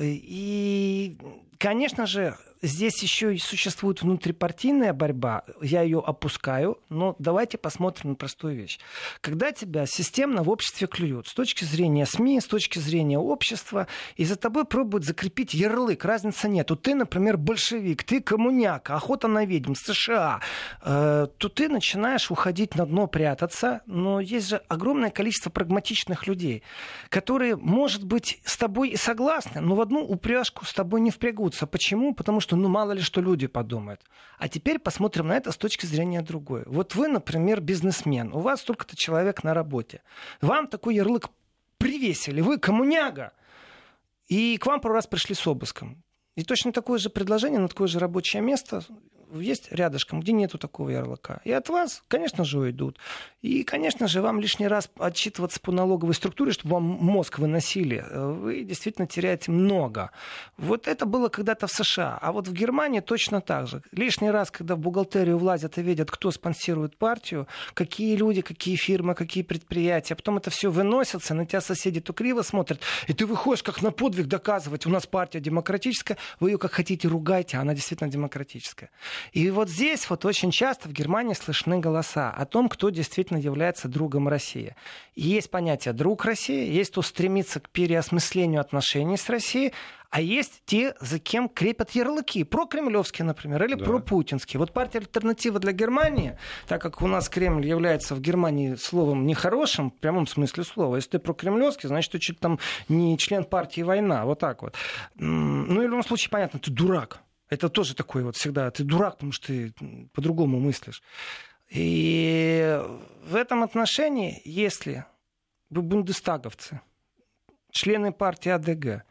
И, 0.00 1.16
конечно 1.58 2.06
же, 2.06 2.36
здесь 2.62 3.02
еще 3.02 3.34
и 3.34 3.38
существует 3.38 4.02
внутрипартийная 4.02 4.92
борьба. 4.92 5.44
Я 5.60 5.82
ее 5.82 6.02
опускаю, 6.04 6.78
но 6.88 7.16
давайте 7.18 7.58
посмотрим 7.58 8.10
на 8.10 8.16
простую 8.16 8.56
вещь. 8.56 8.78
Когда 9.20 9.52
тебя 9.52 9.86
системно 9.86 10.42
в 10.42 10.50
обществе 10.50 10.86
клюют, 10.86 11.28
с 11.28 11.34
точки 11.34 11.64
зрения 11.64 12.06
СМИ, 12.06 12.40
с 12.40 12.46
точки 12.46 12.78
зрения 12.78 13.18
общества, 13.18 13.86
и 14.16 14.24
за 14.24 14.36
тобой 14.36 14.64
пробуют 14.64 15.04
закрепить 15.04 15.54
ярлык, 15.54 16.04
разницы 16.04 16.48
нет. 16.48 16.70
Ты, 16.82 16.94
например, 16.94 17.36
большевик, 17.36 18.04
ты 18.04 18.20
коммуняк, 18.20 18.90
охота 18.90 19.28
на 19.28 19.44
ведьм, 19.44 19.74
США, 19.74 20.40
э, 20.82 21.26
то 21.36 21.48
ты 21.48 21.68
начинаешь 21.68 22.30
уходить 22.30 22.74
на 22.74 22.86
дно, 22.86 23.06
прятаться, 23.06 23.82
но 23.86 24.20
есть 24.20 24.48
же 24.48 24.62
огромное 24.68 25.10
количество 25.10 25.50
прагматичных 25.50 26.26
людей, 26.26 26.62
которые, 27.08 27.56
может 27.56 28.04
быть, 28.04 28.40
с 28.44 28.56
тобой 28.56 28.90
и 28.90 28.96
согласны, 28.96 29.60
но 29.60 29.74
в 29.74 29.80
одну 29.80 30.00
упряжку 30.00 30.64
с 30.64 30.72
тобой 30.72 31.00
не 31.00 31.10
впрягутся. 31.10 31.66
Почему? 31.66 32.14
Потому 32.14 32.40
что 32.40 32.47
что 32.48 32.56
ну 32.56 32.68
мало 32.68 32.92
ли 32.92 33.02
что 33.02 33.20
люди 33.20 33.46
подумают. 33.46 34.00
А 34.38 34.48
теперь 34.48 34.78
посмотрим 34.78 35.26
на 35.26 35.36
это 35.36 35.52
с 35.52 35.58
точки 35.58 35.84
зрения 35.84 36.22
другой. 36.22 36.62
Вот 36.64 36.94
вы, 36.94 37.08
например, 37.08 37.60
бизнесмен, 37.60 38.32
у 38.32 38.38
вас 38.38 38.62
только-то 38.62 38.96
человек 38.96 39.44
на 39.44 39.52
работе. 39.52 40.00
Вам 40.40 40.66
такой 40.66 40.94
ярлык 40.94 41.28
привесили, 41.76 42.40
вы 42.40 42.58
коммуняга. 42.58 43.34
И 44.28 44.56
к 44.56 44.64
вам 44.64 44.80
пару 44.80 44.94
раз 44.94 45.06
пришли 45.06 45.34
с 45.34 45.46
обыском. 45.46 46.02
И 46.36 46.42
точно 46.42 46.72
такое 46.72 46.98
же 46.98 47.10
предложение 47.10 47.60
на 47.60 47.68
такое 47.68 47.86
же 47.86 47.98
рабочее 47.98 48.40
место 48.40 48.82
есть 49.34 49.72
рядышком, 49.72 50.20
где 50.20 50.32
нету 50.32 50.58
такого 50.58 50.90
ярлыка. 50.90 51.40
И 51.44 51.52
от 51.52 51.68
вас, 51.68 52.02
конечно 52.08 52.44
же, 52.44 52.58
уйдут. 52.58 52.98
И, 53.42 53.62
конечно 53.62 54.08
же, 54.08 54.20
вам 54.20 54.40
лишний 54.40 54.68
раз 54.68 54.90
отчитываться 54.98 55.60
по 55.60 55.72
налоговой 55.72 56.14
структуре, 56.14 56.52
чтобы 56.52 56.74
вам 56.74 56.84
мозг 56.84 57.38
выносили, 57.38 58.04
вы 58.12 58.64
действительно 58.64 59.06
теряете 59.06 59.50
много. 59.50 60.10
Вот 60.56 60.88
это 60.88 61.06
было 61.06 61.28
когда-то 61.28 61.66
в 61.66 61.72
США. 61.72 62.18
А 62.20 62.32
вот 62.32 62.48
в 62.48 62.52
Германии 62.52 63.00
точно 63.00 63.40
так 63.40 63.66
же. 63.66 63.82
Лишний 63.92 64.30
раз, 64.30 64.50
когда 64.50 64.74
в 64.74 64.80
бухгалтерию 64.80 65.38
влазят 65.38 65.78
и 65.78 65.82
видят, 65.82 66.10
кто 66.10 66.30
спонсирует 66.30 66.96
партию, 66.96 67.46
какие 67.74 68.16
люди, 68.16 68.40
какие 68.40 68.76
фирмы, 68.76 69.14
какие 69.14 69.42
предприятия, 69.44 70.14
потом 70.14 70.38
это 70.38 70.50
все 70.50 70.70
выносится, 70.70 71.34
на 71.34 71.46
тебя 71.46 71.60
соседи 71.60 72.00
то 72.00 72.12
криво 72.12 72.42
смотрят, 72.42 72.80
и 73.06 73.12
ты 73.12 73.26
выходишь 73.26 73.62
как 73.62 73.82
на 73.82 73.92
подвиг 73.92 74.26
доказывать, 74.26 74.86
у 74.86 74.90
нас 74.90 75.06
партия 75.06 75.40
демократическая, 75.40 76.16
вы 76.40 76.50
ее 76.50 76.58
как 76.58 76.72
хотите 76.72 77.08
ругайте, 77.08 77.58
а 77.58 77.60
она 77.60 77.74
действительно 77.74 78.10
демократическая. 78.10 78.90
И 79.32 79.50
вот 79.50 79.68
здесь 79.68 80.08
вот 80.10 80.24
очень 80.24 80.50
часто 80.50 80.88
в 80.88 80.92
Германии 80.92 81.34
слышны 81.34 81.78
голоса 81.78 82.30
о 82.30 82.44
том, 82.46 82.68
кто 82.68 82.90
действительно 82.90 83.38
является 83.38 83.88
другом 83.88 84.28
России. 84.28 84.74
И 85.14 85.22
есть 85.22 85.50
понятие 85.50 85.94
«друг 85.94 86.24
России», 86.24 86.70
есть 86.70 86.92
кто 86.92 87.02
стремится 87.02 87.60
к 87.60 87.68
переосмыслению 87.70 88.60
отношений 88.60 89.16
с 89.16 89.28
Россией, 89.28 89.72
а 90.10 90.22
есть 90.22 90.62
те, 90.64 90.94
за 91.00 91.18
кем 91.18 91.48
крепят 91.48 91.90
ярлыки. 91.90 92.42
Про 92.44 92.66
кремлевские, 92.66 93.26
например, 93.26 93.62
или 93.64 93.74
да. 93.74 93.84
про 93.84 93.98
путинские. 93.98 94.58
Вот 94.58 94.72
партия 94.72 94.98
«Альтернатива 94.98 95.58
для 95.58 95.72
Германии», 95.72 96.38
так 96.66 96.80
как 96.80 97.02
у 97.02 97.06
нас 97.06 97.28
Кремль 97.28 97.66
является 97.66 98.14
в 98.14 98.20
Германии 98.20 98.74
словом 98.76 99.26
нехорошим, 99.26 99.90
в 99.90 99.94
прямом 99.94 100.26
смысле 100.26 100.64
слова. 100.64 100.96
Если 100.96 101.10
ты 101.10 101.18
про 101.18 101.34
кремлевский, 101.34 101.88
значит, 101.88 102.12
ты 102.12 102.18
чуть 102.18 102.40
там 102.40 102.58
не 102.88 103.18
член 103.18 103.44
партии 103.44 103.82
«Война». 103.82 104.24
Вот 104.24 104.38
так 104.38 104.62
вот. 104.62 104.74
Ну, 105.16 105.82
и 105.82 105.86
в 105.86 105.90
любом 105.90 106.02
случае, 106.02 106.30
понятно, 106.30 106.58
ты 106.58 106.70
дурак. 106.70 107.20
Это 107.48 107.68
тоже 107.68 107.94
такой 107.94 108.22
вот 108.22 108.36
всегда, 108.36 108.70
ты 108.70 108.84
дурак, 108.84 109.14
потому 109.14 109.32
что 109.32 109.48
ты 109.48 109.74
по-другому 110.12 110.60
мыслишь. 110.60 111.02
И 111.70 112.80
в 113.24 113.36
этом 113.36 113.62
отношении, 113.62 114.40
если 114.44 115.04
бы 115.70 115.82
бундестаговцы, 115.82 116.80
члены 117.70 118.12
партии 118.12 118.50
АДГ, 118.50 119.04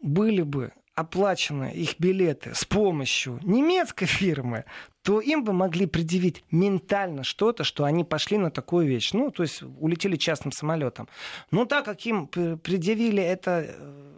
были 0.00 0.42
бы 0.42 0.72
оплачены 0.94 1.72
их 1.72 1.98
билеты 1.98 2.54
с 2.54 2.64
помощью 2.64 3.40
немецкой 3.42 4.06
фирмы, 4.06 4.64
то 5.02 5.20
им 5.20 5.42
бы 5.42 5.52
могли 5.52 5.86
предъявить 5.86 6.44
ментально 6.50 7.24
что-то, 7.24 7.64
что 7.64 7.84
они 7.84 8.04
пошли 8.04 8.36
на 8.36 8.50
такую 8.50 8.86
вещь. 8.86 9.12
Ну, 9.14 9.30
то 9.30 9.42
есть 9.42 9.62
улетели 9.62 10.16
частным 10.16 10.52
самолетом. 10.52 11.08
Но 11.50 11.64
так 11.64 11.84
как 11.86 12.04
им 12.04 12.26
предъявили 12.26 13.22
это 13.22 13.64
э, 13.66 14.11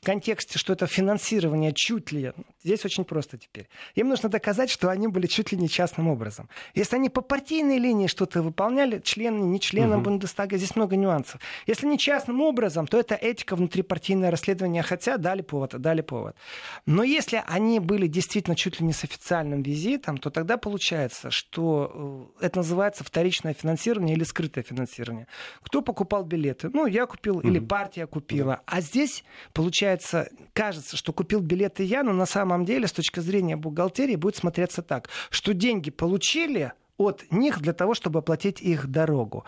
в 0.00 0.04
контексте, 0.04 0.58
что 0.58 0.72
это 0.72 0.86
финансирование 0.86 1.72
чуть 1.74 2.12
ли... 2.12 2.32
Здесь 2.68 2.84
очень 2.84 3.04
просто 3.04 3.38
теперь. 3.38 3.66
Им 3.94 4.10
нужно 4.10 4.28
доказать, 4.28 4.68
что 4.68 4.90
они 4.90 5.08
были 5.08 5.26
чуть 5.26 5.52
ли 5.52 5.58
не 5.58 5.70
частным 5.70 6.08
образом. 6.08 6.50
Если 6.74 6.96
они 6.96 7.08
по 7.08 7.22
партийной 7.22 7.78
линии 7.78 8.08
что-то 8.08 8.42
выполняли, 8.42 9.00
члены, 9.00 9.38
не 9.38 9.58
члены 9.58 9.96
угу. 9.96 10.04
Бундестага, 10.04 10.58
здесь 10.58 10.76
много 10.76 10.94
нюансов. 10.94 11.40
Если 11.66 11.86
не 11.86 11.96
частным 11.96 12.42
образом, 12.42 12.86
то 12.86 12.98
это 12.98 13.14
этика 13.14 13.56
внутрипартийное 13.56 14.30
расследование, 14.30 14.82
хотя 14.82 15.16
дали 15.16 15.40
повод, 15.40 15.80
дали 15.80 16.02
повод. 16.02 16.36
Но 16.84 17.02
если 17.04 17.42
они 17.46 17.80
были 17.80 18.06
действительно 18.06 18.54
чуть 18.54 18.80
ли 18.80 18.86
не 18.86 18.92
с 18.92 19.02
официальным 19.02 19.62
визитом, 19.62 20.18
то 20.18 20.28
тогда 20.28 20.58
получается, 20.58 21.30
что 21.30 22.28
э, 22.40 22.46
это 22.46 22.58
называется 22.58 23.02
вторичное 23.02 23.54
финансирование 23.54 24.14
или 24.14 24.24
скрытое 24.24 24.62
финансирование. 24.62 25.26
Кто 25.62 25.80
покупал 25.80 26.22
билеты? 26.22 26.68
Ну, 26.70 26.84
я 26.84 27.06
купил 27.06 27.40
или 27.40 27.60
партия 27.60 28.06
купила. 28.06 28.60
А 28.66 28.82
здесь 28.82 29.24
получается, 29.54 30.28
кажется, 30.52 30.98
что 30.98 31.14
купил 31.14 31.40
билеты 31.40 31.82
я, 31.82 32.02
но 32.02 32.12
на 32.12 32.26
самом 32.26 32.57
деле 32.64 32.86
с 32.86 32.92
точки 32.92 33.20
зрения 33.20 33.56
бухгалтерии 33.56 34.16
будет 34.16 34.36
смотреться 34.36 34.82
так, 34.82 35.08
что 35.30 35.54
деньги 35.54 35.90
получили 35.90 36.72
от 36.96 37.24
них 37.30 37.60
для 37.60 37.72
того, 37.72 37.94
чтобы 37.94 38.18
оплатить 38.18 38.60
их 38.60 38.88
дорогу. 38.88 39.44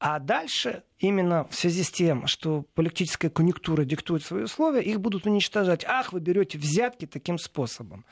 А 0.00 0.20
дальше, 0.20 0.84
именно 1.00 1.44
в 1.50 1.56
связи 1.56 1.82
с 1.82 1.90
тем, 1.90 2.28
что 2.28 2.64
политическая 2.74 3.30
конъюнктура 3.30 3.84
диктует 3.84 4.22
свои 4.22 4.44
условия, 4.44 4.80
их 4.80 5.00
будут 5.00 5.26
уничтожать. 5.26 5.84
Ах, 5.84 6.12
вы 6.12 6.20
берете 6.20 6.56
взятки 6.56 7.04
таким 7.04 7.36
способом. 7.36 8.04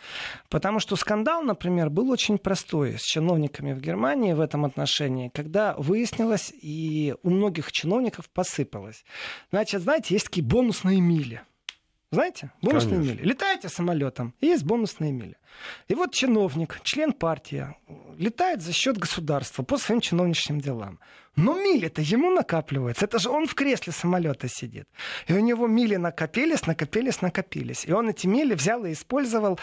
Потому 0.49 0.81
что 0.81 0.97
скандал, 0.97 1.43
например, 1.43 1.89
был 1.89 2.11
очень 2.11 2.39
простой 2.39 2.99
с 2.99 3.03
чиновниками 3.03 3.73
в 3.73 3.81
Германии 3.81 4.33
в 4.33 4.41
этом 4.41 4.65
отношении, 4.65 5.31
когда 5.33 5.75
выяснилось, 5.79 6.53
и 6.61 7.15
у 7.23 7.31
многих 7.31 7.71
чиновников 7.71 8.29
посыпалось. 8.31 9.05
Значит, 9.53 9.83
знаете, 9.83 10.15
есть 10.15 10.27
такие 10.27 10.45
бонусные 10.45 11.01
мили. 11.01 11.43
Знаете, 12.17 12.51
бонусные 12.63 12.95
Конечно. 12.95 13.13
мили. 13.13 13.29
Летаете 13.29 13.69
самолетом, 13.69 14.33
есть 14.41 14.65
бонусные 14.65 15.13
мили. 15.13 15.37
И 15.87 15.95
вот 15.95 16.15
чиновник, 16.15 16.81
член 16.83 17.13
партии, 17.13 17.77
летает 18.17 18.63
за 18.63 18.73
счет 18.73 18.97
государства 18.97 19.63
по 19.63 19.77
своим 19.77 20.01
чиновничьим 20.01 20.59
делам. 20.59 20.99
Но 21.37 21.53
мили-то 21.53 22.01
ему 22.01 22.31
накапливается. 22.31 23.05
Это 23.05 23.19
же 23.19 23.29
он 23.29 23.47
в 23.47 23.55
кресле 23.55 23.93
самолета 23.93 24.49
сидит. 24.49 24.89
И 25.27 25.35
у 25.35 25.41
него 25.41 25.67
мили 25.67 25.97
накопились, 25.97 26.67
накопились, 26.67 27.21
накопились. 27.21 27.85
И 27.85 27.93
он 27.93 28.09
эти 28.09 28.27
мили 28.27 28.55
взял 28.55 28.87
и 28.87 28.93
использовал 28.93 29.61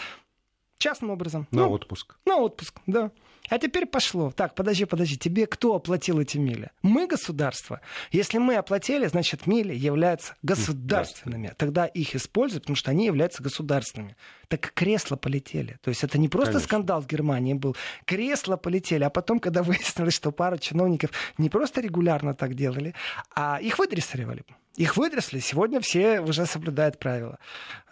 частным 0.78 1.10
образом. 1.10 1.48
На 1.50 1.62
ну, 1.62 1.70
отпуск. 1.70 2.14
На 2.24 2.36
отпуск, 2.36 2.80
да. 2.86 3.10
А 3.50 3.58
теперь 3.58 3.86
пошло. 3.86 4.30
Так, 4.30 4.54
подожди, 4.54 4.84
подожди. 4.86 5.16
Тебе 5.16 5.46
кто 5.46 5.74
оплатил 5.74 6.18
эти 6.18 6.38
мили? 6.38 6.70
Мы 6.82 7.06
государство. 7.06 7.80
Если 8.10 8.38
мы 8.38 8.56
оплатили, 8.56 9.06
значит, 9.06 9.46
мили 9.46 9.74
являются 9.74 10.34
государственными. 10.42 11.52
Тогда 11.56 11.84
их 11.84 12.14
используют, 12.14 12.64
потому 12.64 12.76
что 12.76 12.90
они 12.90 13.06
являются 13.06 13.42
государственными. 13.42 14.16
Так 14.56 14.72
кресла 14.72 15.16
полетели. 15.16 15.78
То 15.82 15.90
есть 15.90 16.04
это 16.04 16.18
не 16.18 16.28
просто 16.28 16.52
Конечно. 16.52 16.68
скандал 16.68 17.02
в 17.02 17.06
Германии 17.06 17.54
был, 17.54 17.76
кресла 18.04 18.56
полетели. 18.56 19.04
А 19.04 19.10
потом, 19.10 19.40
когда 19.40 19.62
выяснилось, 19.64 20.14
что 20.14 20.32
пара 20.32 20.58
чиновников 20.58 21.10
не 21.38 21.50
просто 21.50 21.80
регулярно 21.80 22.34
так 22.34 22.54
делали, 22.54 22.94
а 23.34 23.58
их 23.60 23.78
выдрессировали. 23.78 24.44
Их 24.76 24.96
выдросли, 24.96 25.38
сегодня 25.38 25.80
все 25.80 26.20
уже 26.20 26.46
соблюдают 26.46 26.98
правила. 26.98 27.38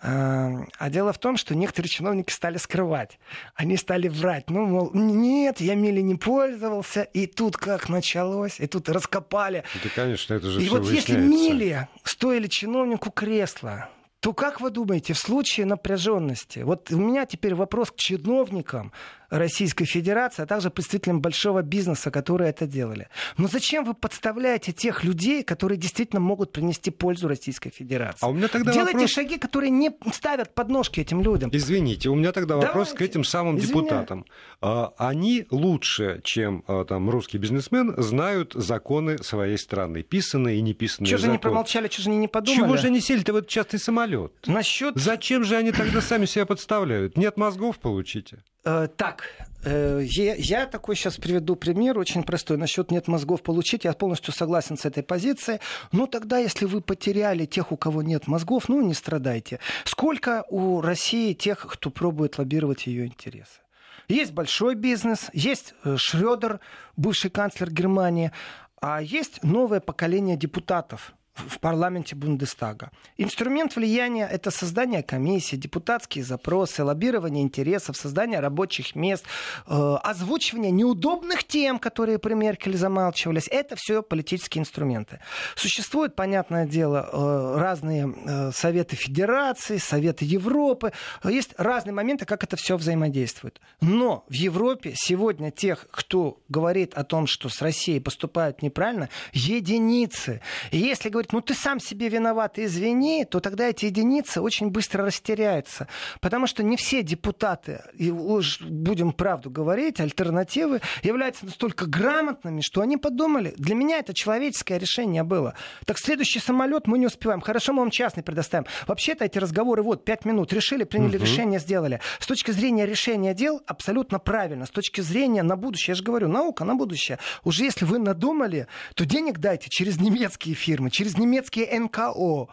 А, 0.03 0.51
а 0.79 0.91
дело 0.91 1.13
в 1.13 1.19
том, 1.19 1.37
что 1.37 1.55
некоторые 1.55 1.89
чиновники 1.89 2.33
стали 2.33 2.57
скрывать. 2.57 3.21
Они 3.55 3.77
стали 3.77 4.09
врать. 4.09 4.51
Ну, 4.51 4.67
мол, 4.67 4.91
нет, 4.93 5.61
я 5.61 5.77
мили 5.77 6.01
не 6.01 6.17
пользовался. 6.17 7.03
И 7.03 7.27
тут 7.27 7.57
как 7.57 7.89
началось, 7.89 8.59
и 8.59 8.67
тут 8.67 8.89
раскопали. 8.89 9.63
Да, 9.85 9.91
конечно, 9.95 10.35
это 10.35 10.51
же 10.51 10.61
И 10.61 10.69
вот 10.69 10.81
выясняется. 10.81 11.13
если 11.13 11.25
мили 11.25 11.89
стоили 12.03 12.49
чиновнику 12.49 13.13
кресла, 13.13 13.89
то 14.23 14.33
как 14.33 14.61
вы 14.61 14.71
думаете, 14.71 15.15
в 15.15 15.19
случае 15.19 15.67
напряженности, 15.67 16.61
вот 16.61 16.93
у 16.93 16.97
меня 16.97 17.27
теперь 17.27 17.57
вопрос 17.57 17.91
к 17.91 17.97
чиновникам, 17.97 18.93
Российской 19.33 19.87
Федерации, 19.87 20.43
а 20.43 20.47
также 20.47 20.69
представителям 20.69 21.23
большого 21.23 21.63
бизнеса, 21.63 22.11
которые 22.11 22.51
это 22.51 22.67
делали. 22.67 23.09
Но 23.39 23.49
зачем 23.49 23.85
вы 23.85 23.95
подставляете 23.95 24.73
тех 24.73 25.05
людей, 25.05 25.43
которые 25.43 25.79
действительно 25.79 26.21
могут 26.21 26.53
принести 26.53 26.91
пользу 26.91 27.29
Российской 27.29 27.71
Федерации? 27.71 28.19
А 28.21 28.29
у 28.29 28.35
меня 28.35 28.49
тогда 28.49 28.73
Делайте 28.73 28.93
вопрос... 28.93 29.11
шаги, 29.11 29.39
которые 29.39 29.71
не 29.71 29.91
ставят 30.13 30.55
подножки 30.55 31.01
этим 31.01 31.23
людям. 31.23 31.49
Извините, 31.51 32.11
у 32.11 32.15
меня 32.15 32.33
тогда 32.33 32.57
вопрос 32.57 32.89
Давайте. 32.89 32.99
к 32.99 33.01
этим 33.01 33.25
самым 33.25 33.57
Извиняю. 33.57 33.85
депутатам. 33.85 34.27
А, 34.61 34.93
они 34.99 35.47
лучше, 35.51 36.21
чем 36.25 36.63
а, 36.67 36.85
там 36.85 37.09
русский 37.09 37.39
бизнесмен, 37.39 37.95
знают 37.97 38.53
законы 38.53 39.17
своей 39.23 39.57
страны, 39.57 40.03
писанные 40.03 40.59
и 40.59 40.61
не 40.61 40.75
писанные. 40.75 41.09
Чего 41.09 41.19
же 41.19 41.29
они 41.29 41.39
промолчали, 41.39 41.89
чего 41.89 42.05
же 42.05 42.11
они 42.11 42.19
не 42.19 42.29
подумали? 42.29 42.61
Чего 42.61 42.77
же 42.77 42.89
они 42.89 43.01
сели-то 43.01 43.33
в 43.33 43.37
этот 43.37 43.49
частный 43.49 43.79
самолет? 43.79 44.12
Насчет... 44.47 44.97
Зачем 44.97 45.45
же 45.45 45.57
они 45.57 45.73
тогда 45.73 46.01
сами 46.01 46.27
себя 46.27 46.47
подставляют? 46.47 47.17
Нет 47.17 47.37
мозгов 47.37 47.79
получите. 47.79 48.43
Э, 48.65 48.89
так, 48.97 49.25
э, 49.65 50.03
я, 50.05 50.35
я 50.35 50.67
такой 50.67 50.95
сейчас 50.95 51.17
приведу 51.17 51.57
пример, 51.57 51.99
очень 51.99 52.23
простой. 52.23 52.57
Насчет 52.57 52.91
нет 52.91 53.09
мозгов 53.09 53.43
получить, 53.43 53.85
я 53.85 53.93
полностью 53.93 54.33
согласен 54.33 54.77
с 54.77 54.85
этой 54.85 55.03
позицией. 55.03 55.61
Но 55.91 56.07
тогда, 56.07 56.39
если 56.39 56.67
вы 56.67 56.81
потеряли 56.81 57.45
тех, 57.45 57.73
у 57.73 57.77
кого 57.77 58.03
нет 58.03 58.29
мозгов, 58.29 58.69
ну 58.69 58.81
не 58.81 58.95
страдайте. 58.95 59.59
Сколько 59.85 60.45
у 60.49 60.81
России 60.81 61.33
тех, 61.33 61.67
кто 61.67 61.91
пробует 61.91 62.39
лоббировать 62.39 62.87
ее 62.87 63.07
интересы? 63.07 63.61
Есть 64.09 64.33
большой 64.33 64.75
бизнес, 64.75 65.31
есть 65.33 65.75
э, 65.85 65.97
Шредер, 65.97 66.61
бывший 66.97 67.31
канцлер 67.31 67.71
Германии, 67.71 68.33
а 68.81 69.01
есть 69.01 69.43
новое 69.43 69.81
поколение 69.81 70.37
депутатов, 70.37 71.15
в 71.35 71.59
парламенте 71.61 72.15
Бундестага. 72.15 72.91
Инструмент 73.17 73.75
влияния– 73.77 74.29
это 74.31 74.51
создание 74.51 75.03
комиссий, 75.03 75.57
депутатские 75.57 76.25
запросы, 76.25 76.85
лоббирование 76.85 77.43
интересов, 77.43 77.97
создание 77.97 78.41
рабочих 78.41 78.95
мест, 78.95 79.25
э, 79.67 79.97
озвучивание 80.03 80.71
неудобных 80.71 81.45
тем, 81.45 81.79
которые 81.79 82.19
при 82.19 82.35
Меркель 82.35 82.77
замалчивались. 82.77 83.49
Это 83.51 83.77
все 83.77 84.03
политические 84.03 84.61
инструменты. 84.61 85.21
Существуют, 85.57 86.15
понятное 86.15 86.67
дело, 86.67 87.09
э, 87.11 87.59
разные 87.59 88.13
э, 88.15 88.53
советы 88.53 88.97
федерации, 88.97 89.79
советы 89.79 90.27
Европы. 90.27 90.93
Есть 91.25 91.55
разные 91.57 91.95
моменты, 91.95 92.27
как 92.27 92.45
это 92.45 92.57
все 92.57 92.77
взаимодействует. 92.77 93.61
Но 93.81 94.25
в 94.29 94.35
Европе 94.35 94.93
сегодня 94.95 95.51
тех, 95.51 95.87
кто 95.91 96.41
говорит 96.51 96.93
о 96.95 97.05
том, 97.05 97.27
что 97.27 97.49
с 97.49 97.63
Россией 97.63 98.01
поступают 98.01 98.61
неправильно, 98.61 99.09
единицы. 99.33 100.43
И 100.71 100.79
если 100.79 101.09
говорить 101.09 101.22
говорит, 101.23 101.33
ну 101.33 101.41
ты 101.41 101.55
сам 101.55 101.81
себе 101.81 102.09
виноват, 102.09 102.59
извини, 102.59 103.25
то 103.25 103.41
тогда 103.41 103.69
эти 103.69 103.87
единицы 103.87 104.41
очень 104.41 104.71
быстро 104.71 105.05
растеряются. 105.05 105.89
Потому 106.21 106.47
что 106.47 106.63
не 106.63 106.77
все 106.77 107.03
депутаты, 107.03 107.83
и 107.95 108.11
уж 108.11 108.61
будем 108.61 109.13
правду 109.13 109.51
говорить, 109.51 110.01
альтернативы 110.01 110.81
являются 111.03 111.47
настолько 111.47 111.87
грамотными, 111.87 112.61
что 112.61 112.81
они 112.81 112.97
подумали, 112.97 113.55
для 113.57 113.75
меня 113.75 113.99
это 113.99 114.15
человеческое 114.15 114.79
решение 114.79 115.23
было. 115.23 115.55
Так 115.87 115.99
следующий 115.99 116.41
самолет 116.41 116.87
мы 116.87 116.99
не 116.99 117.07
успеваем. 117.07 117.41
Хорошо, 117.41 117.73
мы 117.73 117.81
вам 117.81 117.91
частный 117.91 118.23
предоставим. 118.23 118.67
Вообще-то 118.87 119.25
эти 119.25 119.39
разговоры, 119.39 119.83
вот, 119.83 120.05
пять 120.05 120.25
минут, 120.25 120.53
решили, 120.53 120.85
приняли 120.85 121.17
угу. 121.17 121.25
решение, 121.25 121.61
сделали. 121.61 122.01
С 122.19 122.27
точки 122.27 122.51
зрения 122.51 122.87
решения 122.87 123.35
дел, 123.35 123.63
абсолютно 123.67 124.19
правильно. 124.19 124.67
С 124.67 124.71
точки 124.71 125.01
зрения 125.01 125.43
на 125.43 125.57
будущее, 125.57 125.93
я 125.93 125.95
же 125.97 126.03
говорю, 126.03 126.29
наука 126.29 126.65
на 126.65 126.75
будущее. 126.75 127.19
Уже 127.45 127.65
если 127.65 127.85
вы 127.85 127.99
надумали, 127.99 128.67
то 128.95 129.05
денег 129.05 129.39
дайте 129.39 129.69
через 129.69 130.01
немецкие 130.01 130.55
фирмы, 130.55 130.91
через 130.91 131.12
через 131.13 131.19
немецкие 131.19 131.81
НКО. 131.81 132.49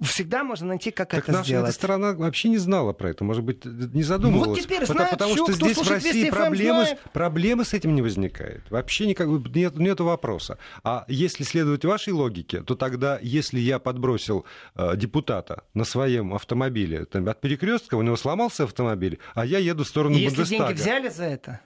Всегда 0.00 0.42
можно 0.42 0.66
найти, 0.66 0.90
как 0.90 1.10
так 1.10 1.22
это 1.22 1.32
наша 1.32 1.44
сделать. 1.44 1.70
Эта 1.70 1.78
страна 1.78 2.12
вообще 2.12 2.48
не 2.48 2.58
знала 2.58 2.92
про 2.92 3.10
это, 3.10 3.22
может 3.22 3.44
быть, 3.44 3.64
не 3.64 4.02
задумывалась. 4.02 4.48
Ну, 4.48 4.54
вот 4.54 4.60
теперь 4.60 4.80
потому, 4.80 4.96
знает 4.98 5.10
потому 5.12 5.34
все, 5.34 5.44
что 5.44 5.52
здесь 5.52 5.76
в 5.76 5.88
России 5.88 6.28
проблемы, 6.28 6.82
знает. 6.82 7.00
проблемы 7.12 7.64
с 7.64 7.72
этим 7.72 7.94
не 7.94 8.02
возникает. 8.02 8.68
Вообще 8.68 9.06
никак, 9.06 9.28
нет, 9.28 9.76
нет 9.76 10.00
вопроса. 10.00 10.58
А 10.82 11.04
если 11.06 11.44
следовать 11.44 11.84
вашей 11.84 12.12
логике, 12.12 12.62
то 12.62 12.74
тогда, 12.74 13.20
если 13.22 13.60
я 13.60 13.78
подбросил 13.78 14.44
э, 14.74 14.96
депутата 14.96 15.62
на 15.72 15.84
своем 15.84 16.34
автомобиле 16.34 17.04
там, 17.04 17.28
от 17.28 17.40
перекрестка, 17.40 17.94
у 17.94 18.02
него 18.02 18.16
сломался 18.16 18.64
автомобиль, 18.64 19.20
а 19.34 19.46
я 19.46 19.58
еду 19.58 19.84
в 19.84 19.88
сторону 19.88 20.16
если 20.16 20.34
Бундестага. 20.34 20.70
Если 20.70 20.74
деньги 20.74 20.82
взяли 20.82 21.08
за 21.10 21.24
это, 21.26 21.60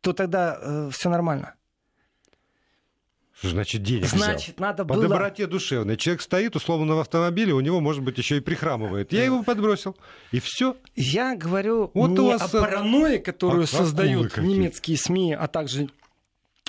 то 0.00 0.14
тогда 0.14 0.58
э, 0.58 0.90
все 0.92 1.10
нормально. 1.10 1.55
Что 3.38 3.50
значит 3.50 3.82
денег 3.82 4.06
Значит, 4.06 4.56
взял? 4.56 4.68
надо 4.68 4.84
По 4.86 4.94
было... 4.94 5.08
доброте 5.08 5.46
душевной. 5.46 5.98
Человек 5.98 6.22
стоит, 6.22 6.56
условно, 6.56 6.94
в 6.94 7.00
автомобиле, 7.00 7.52
у 7.52 7.60
него, 7.60 7.80
может 7.80 8.02
быть, 8.02 8.16
еще 8.16 8.38
и 8.38 8.40
прихрамывает. 8.40 9.12
Я 9.12 9.24
его 9.24 9.42
подбросил. 9.42 9.94
И 10.32 10.40
все. 10.40 10.76
Я 10.94 11.36
говорю 11.36 11.90
вот 11.92 12.10
не 12.10 12.18
у 12.18 12.26
вас... 12.28 12.54
о 12.54 12.60
паранойи, 12.60 13.18
которую 13.18 13.64
а, 13.64 13.66
создают 13.66 14.38
немецкие 14.38 14.96
СМИ, 14.96 15.34
а 15.34 15.48
также 15.48 15.88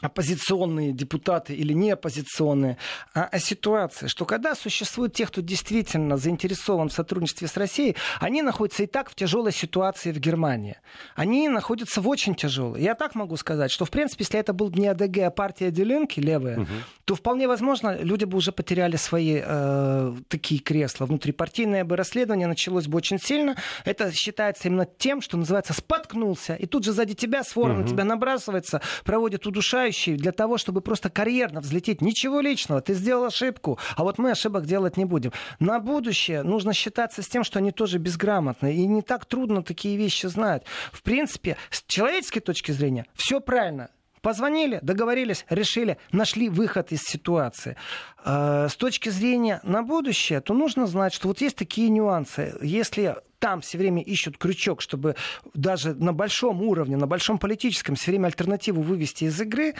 оппозиционные 0.01 0.91
депутаты 0.91 1.55
или 1.55 1.73
не 1.73 1.91
оппозиционные, 1.91 2.77
а 3.15 3.23
о 3.23 3.39
ситуации, 3.39 4.07
что 4.07 4.25
когда 4.25 4.53
существуют 4.53 5.13
те, 5.13 5.25
кто 5.25 5.41
действительно 5.41 6.17
заинтересован 6.17 6.89
в 6.89 6.93
сотрудничестве 6.93 7.47
с 7.47 7.57
Россией, 7.57 7.95
они 8.19 8.43
находятся 8.43 8.83
и 8.83 8.85
так 8.85 9.09
в 9.09 9.15
тяжелой 9.15 9.51
ситуации 9.51 10.11
в 10.11 10.19
Германии. 10.19 10.77
Они 11.15 11.49
находятся 11.49 11.99
в 12.01 12.07
очень 12.07 12.35
тяжелой. 12.35 12.81
Я 12.81 12.93
так 12.93 13.15
могу 13.15 13.37
сказать, 13.37 13.71
что, 13.71 13.85
в 13.85 13.89
принципе, 13.89 14.23
если 14.23 14.39
это 14.39 14.53
был 14.53 14.69
не 14.69 14.87
АДГ, 14.87 15.17
а 15.17 15.31
партия 15.31 15.71
Делинки, 15.71 16.19
левая, 16.19 16.59
угу. 16.59 16.67
то 17.05 17.15
вполне 17.15 17.47
возможно, 17.47 17.97
люди 17.99 18.25
бы 18.25 18.37
уже 18.37 18.51
потеряли 18.51 18.97
свои 18.97 19.41
э, 19.43 20.15
такие 20.27 20.61
кресла. 20.61 21.05
Внутрипартийное 21.05 21.83
бы 21.83 21.95
расследование 21.95 22.47
началось 22.47 22.85
бы 22.85 22.97
очень 22.97 23.19
сильно. 23.19 23.55
Это 23.83 24.11
считается 24.11 24.67
именно 24.67 24.85
тем, 24.85 25.21
что 25.21 25.37
называется 25.37 25.73
споткнулся. 25.73 26.53
И 26.53 26.67
тут 26.67 26.83
же 26.83 26.91
сзади 26.91 27.15
тебя 27.15 27.43
свора 27.43 27.73
угу. 27.73 27.81
на 27.81 27.87
тебя 27.87 28.03
набрасывается, 28.03 28.81
проводит 29.03 29.47
удушающий 29.47 29.86
составляющие 29.87 30.17
для 30.17 30.31
того, 30.31 30.57
чтобы 30.57 30.81
просто 30.81 31.09
карьерно 31.09 31.61
взлететь. 31.61 32.01
Ничего 32.01 32.41
личного, 32.41 32.81
ты 32.81 32.93
сделал 32.93 33.25
ошибку, 33.25 33.79
а 33.95 34.03
вот 34.03 34.17
мы 34.17 34.31
ошибок 34.31 34.65
делать 34.65 34.97
не 34.97 35.05
будем. 35.05 35.31
На 35.59 35.79
будущее 35.79 36.43
нужно 36.43 36.73
считаться 36.73 37.21
с 37.21 37.27
тем, 37.27 37.43
что 37.43 37.59
они 37.59 37.71
тоже 37.71 37.97
безграмотны, 37.97 38.75
и 38.75 38.85
не 38.85 39.01
так 39.01 39.25
трудно 39.25 39.63
такие 39.63 39.97
вещи 39.97 40.27
знать. 40.27 40.63
В 40.91 41.01
принципе, 41.01 41.57
с 41.69 41.83
человеческой 41.87 42.41
точки 42.41 42.71
зрения, 42.71 43.05
все 43.15 43.39
правильно. 43.39 43.89
Позвонили, 44.21 44.79
договорились, 44.81 45.45
решили, 45.49 45.97
нашли 46.11 46.49
выход 46.49 46.91
из 46.91 47.01
ситуации. 47.03 47.77
Э, 48.25 48.67
с 48.69 48.75
точки 48.75 49.09
зрения 49.09 49.61
на 49.63 49.83
будущее, 49.83 50.41
то 50.41 50.53
нужно 50.53 50.87
знать, 50.87 51.13
что 51.13 51.27
вот 51.27 51.39
есть 51.39 51.55
такие 51.55 51.89
нюансы. 51.89 52.53
Если 52.61 53.15
там 53.39 53.61
все 53.61 53.77
время 53.77 54.01
ищут 54.01 54.37
крючок, 54.37 54.81
чтобы 54.81 55.15
даже 55.53 55.93
на 55.93 56.13
большом 56.13 56.61
уровне, 56.61 56.97
на 56.97 57.07
большом 57.07 57.37
политическом 57.37 57.95
все 57.95 58.11
время 58.11 58.27
альтернативу 58.27 58.81
вывести 58.81 59.25
из 59.25 59.39
игры, 59.39 59.75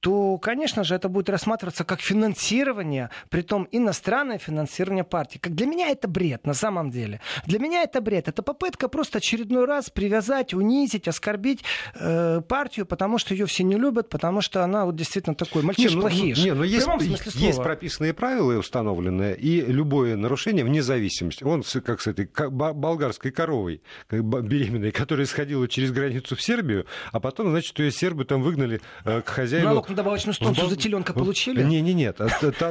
то, 0.00 0.38
конечно 0.38 0.84
же, 0.84 0.94
это 0.94 1.08
будет 1.08 1.28
рассматриваться 1.28 1.84
как 1.84 2.00
финансирование, 2.00 3.10
при 3.28 3.42
том 3.42 3.68
иностранное 3.70 4.38
финансирование 4.38 5.04
партии. 5.04 5.38
Как 5.38 5.54
для 5.54 5.66
меня 5.66 5.88
это 5.88 6.08
бред 6.08 6.46
на 6.46 6.54
самом 6.54 6.90
деле. 6.90 7.20
Для 7.46 7.58
меня 7.58 7.82
это 7.82 8.00
бред. 8.00 8.28
Это 8.28 8.42
попытка 8.42 8.88
просто 8.88 9.18
очередной 9.18 9.66
раз 9.66 9.90
привязать, 9.90 10.54
унизить, 10.54 11.06
оскорбить 11.06 11.62
э, 11.94 12.40
партию, 12.40 12.86
потому 12.86 13.18
что 13.18 13.34
ее 13.34 13.46
все 13.46 13.62
не 13.62 13.76
любят, 13.76 14.08
потому 14.08 14.40
что 14.40 14.64
она 14.64 14.86
вот 14.86 14.96
действительно 14.96 15.34
такой 15.34 15.62
мальчиш 15.62 15.92
плохиш. 15.92 16.38
Не, 16.38 16.52
ну, 16.52 16.58
ну 16.58 16.64
есть, 16.64 16.86
есть 17.34 17.62
прописанные 17.62 18.14
правила 18.14 18.52
установленные, 18.58 19.36
и 19.36 19.60
любое 19.60 20.16
нарушение 20.16 20.64
вне 20.64 20.82
зависимости. 20.82 21.44
Он, 21.44 21.62
как 21.84 22.00
с 22.00 22.06
этой 22.06 22.28
болгар 22.50 23.01
болгарской 23.02 23.30
коровой 23.30 23.82
беременной, 24.10 24.92
которая 24.92 25.26
сходила 25.26 25.66
через 25.68 25.90
границу 25.90 26.36
в 26.36 26.42
Сербию, 26.42 26.86
а 27.10 27.20
потом, 27.20 27.50
значит, 27.50 27.78
ее 27.78 27.90
сербы 27.90 28.24
там 28.24 28.42
выгнали 28.42 28.80
э, 29.04 29.20
к 29.22 29.28
хозяину. 29.28 29.68
Налог 29.68 29.88
на 29.88 29.96
добавочную 29.96 30.34
стоимость 30.34 30.68
за 30.68 30.76
теленка 30.76 31.12
получили? 31.12 31.62
Не, 31.62 31.80
не, 31.80 31.94
нет. 31.94 32.20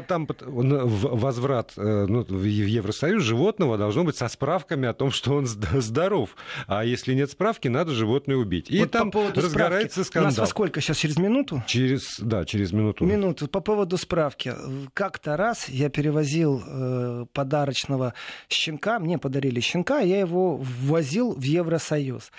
Там 0.07 0.27
возврат 0.39 1.73
ну, 1.75 2.23
в 2.23 2.43
Евросоюз 2.43 3.23
животного 3.23 3.77
должно 3.77 4.03
быть 4.03 4.15
со 4.15 4.27
справками 4.27 4.87
о 4.87 4.93
том, 4.93 5.11
что 5.11 5.33
он 5.33 5.45
здоров. 5.45 6.35
А 6.67 6.85
если 6.85 7.13
нет 7.13 7.31
справки, 7.31 7.67
надо 7.67 7.91
животное 7.91 8.37
убить. 8.37 8.69
И 8.69 8.79
вот 8.79 8.91
там 8.91 9.11
по 9.11 9.29
разгорается 9.29 10.03
справки. 10.03 10.07
скандал. 10.07 10.27
У 10.27 10.31
нас 10.31 10.37
во 10.37 10.45
сколько 10.47 10.81
сейчас? 10.81 10.97
Через 10.97 11.17
минуту? 11.17 11.63
Через, 11.67 12.19
да, 12.19 12.45
через 12.45 12.71
минуту. 12.71 13.05
Минуту. 13.05 13.47
По 13.47 13.59
поводу 13.59 13.97
справки. 13.97 14.53
Как-то 14.93 15.35
раз 15.35 15.67
я 15.69 15.89
перевозил 15.89 16.63
э, 16.65 17.25
подарочного 17.33 18.13
щенка, 18.49 18.99
мне 18.99 19.17
подарили 19.17 19.59
щенка, 19.59 19.99
я 19.99 20.20
его 20.21 20.57
ввозил 20.57 21.33
в 21.33 21.41
Евросоюз. 21.41 22.31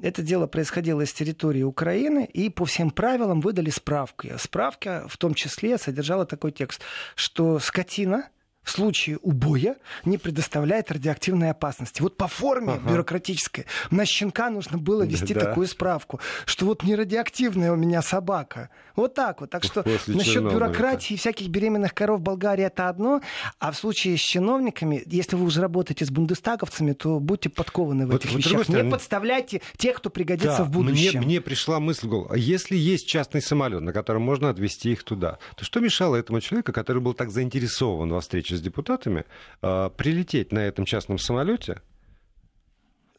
Это 0.00 0.22
дело 0.22 0.46
происходило 0.46 1.04
с 1.04 1.12
территории 1.12 1.62
Украины, 1.62 2.24
и 2.24 2.48
по 2.48 2.64
всем 2.64 2.90
правилам 2.90 3.40
выдали 3.40 3.70
справку. 3.70 4.28
Справка 4.38 5.06
в 5.08 5.16
том 5.18 5.34
числе 5.34 5.76
содержала 5.76 6.24
такой 6.24 6.52
текст, 6.52 6.80
что 7.14 7.58
скотина, 7.58 8.28
в 8.62 8.70
случае 8.70 9.18
убоя 9.18 9.76
не 10.04 10.18
предоставляет 10.18 10.90
радиоактивной 10.90 11.50
опасности. 11.50 12.02
Вот 12.02 12.16
по 12.16 12.28
форме 12.28 12.74
ага. 12.74 12.90
бюрократической 12.90 13.66
на 13.90 14.04
щенка 14.04 14.50
нужно 14.50 14.78
было 14.78 15.02
вести 15.02 15.34
да. 15.34 15.40
такую 15.40 15.66
справку, 15.66 16.20
что 16.46 16.66
вот 16.66 16.82
не 16.82 16.94
радиоактивная 16.94 17.72
у 17.72 17.76
меня 17.76 18.02
собака. 18.02 18.70
Вот 18.96 19.14
так 19.14 19.40
вот. 19.40 19.50
Так 19.50 19.64
что 19.64 19.82
После 19.82 20.14
насчет 20.14 20.44
бюрократии 20.44 21.14
всяких 21.14 21.48
беременных 21.48 21.94
коров 21.94 22.20
в 22.20 22.22
Болгарии 22.22 22.64
это 22.64 22.88
одно, 22.88 23.22
а 23.58 23.72
в 23.72 23.76
случае 23.76 24.18
с 24.18 24.20
чиновниками, 24.20 25.02
если 25.06 25.36
вы 25.36 25.46
уже 25.46 25.60
работаете 25.60 26.04
с 26.04 26.10
бундестаговцами, 26.10 26.92
то 26.92 27.18
будьте 27.18 27.48
подкованы 27.48 28.06
в 28.06 28.10
вот, 28.10 28.24
этих 28.24 28.32
вот 28.32 28.44
вещах. 28.44 28.64
Стороны... 28.64 28.84
Не 28.84 28.90
подставляйте 28.90 29.62
тех, 29.76 29.96
кто 29.96 30.10
пригодится 30.10 30.58
да, 30.58 30.64
в 30.64 30.70
будущем. 30.70 31.20
Мне, 31.20 31.26
мне 31.26 31.40
пришла 31.40 31.80
мысль 31.80 32.06
в 32.06 32.10
голову, 32.10 32.28
а 32.30 32.36
если 32.36 32.76
есть 32.76 33.06
частный 33.06 33.40
самолет, 33.40 33.80
на 33.80 33.92
котором 33.92 34.22
можно 34.22 34.50
отвезти 34.50 34.92
их 34.92 35.02
туда, 35.02 35.38
то 35.56 35.64
что 35.64 35.80
мешало 35.80 36.16
этому 36.16 36.40
человеку, 36.40 36.72
который 36.72 37.00
был 37.00 37.14
так 37.14 37.30
заинтересован 37.30 38.10
во 38.10 38.20
встрече 38.20 38.49
с 38.56 38.60
депутатами, 38.60 39.24
а, 39.62 39.90
прилететь 39.90 40.52
на 40.52 40.60
этом 40.60 40.84
частном 40.84 41.18
самолете 41.18 41.80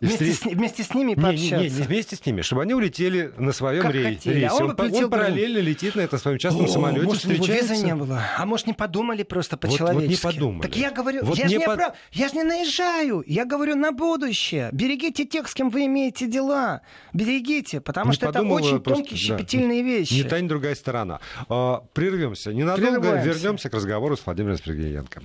Вместе, 0.02 0.32
встреч... 0.32 0.54
с, 0.54 0.56
вместе 0.58 0.84
с 0.84 0.94
ними 0.96 1.14
пообщаться. 1.14 1.58
Не, 1.58 1.70
не, 1.70 1.76
не 1.76 1.82
вместе 1.84 2.16
с 2.16 2.26
ними, 2.26 2.42
чтобы 2.42 2.64
они 2.64 2.74
улетели 2.74 3.32
на 3.38 3.52
своем 3.52 3.84
как 3.84 3.94
рейсе. 3.94 4.34
рейсе. 4.34 4.48
А 4.48 4.56
он, 4.56 4.76
он, 4.78 4.96
он 4.96 5.10
параллельно 5.12 5.60
летит 5.60 5.96
на 5.96 6.02
этом 6.02 6.18
своем 6.18 6.40
частном 6.40 6.66
О, 6.66 6.68
самолете. 6.68 7.06
Может, 7.06 7.22
встречается... 7.22 7.74
виза 7.74 7.86
не 7.86 7.96
было. 7.96 8.22
А 8.36 8.46
может, 8.48 8.66
не 8.66 8.74
подумали 8.74 9.22
просто 9.22 9.58
по-человечески. 9.58 9.94
Вот, 9.94 10.34
вот 10.34 10.34
не 10.34 10.40
подумали. 10.40 10.62
Так 10.64 10.76
я 10.76 10.92
говорю, 10.92 11.24
вот 11.24 11.38
я, 11.38 11.46
не 11.46 11.52
же 11.52 11.58
не 11.60 11.66
под... 11.66 11.76
прав... 11.78 11.94
я 12.12 12.28
же 12.30 12.36
не 12.36 12.44
наезжаю. 12.44 13.24
Я 13.28 13.46
говорю 13.46 13.76
на 13.76 13.92
будущее. 13.92 14.70
Берегите 14.72 15.26
тех, 15.26 15.48
с 15.48 15.54
кем 15.54 15.70
вы 15.70 15.86
имеете 15.86 16.26
дела. 16.26 16.82
Берегите, 17.14 17.80
потому 17.80 18.10
не 18.10 18.16
что 18.16 18.30
это 18.30 18.42
очень 18.42 18.80
просто, 18.80 19.04
тонкие, 19.04 19.30
да. 19.30 19.38
щепетильные 19.38 19.84
вещи. 19.84 20.14
Не 20.16 20.24
та, 20.24 20.40
ни 20.40 20.48
другая 20.48 20.74
сторона. 20.74 21.20
А, 21.48 21.84
прервемся. 21.94 22.52
Ненадолго 22.52 23.22
вернемся 23.22 23.70
к 23.70 23.74
разговору 23.76 24.18
с 24.18 24.26
Владимиром 24.26 24.58
Сергеенко. 24.58 25.22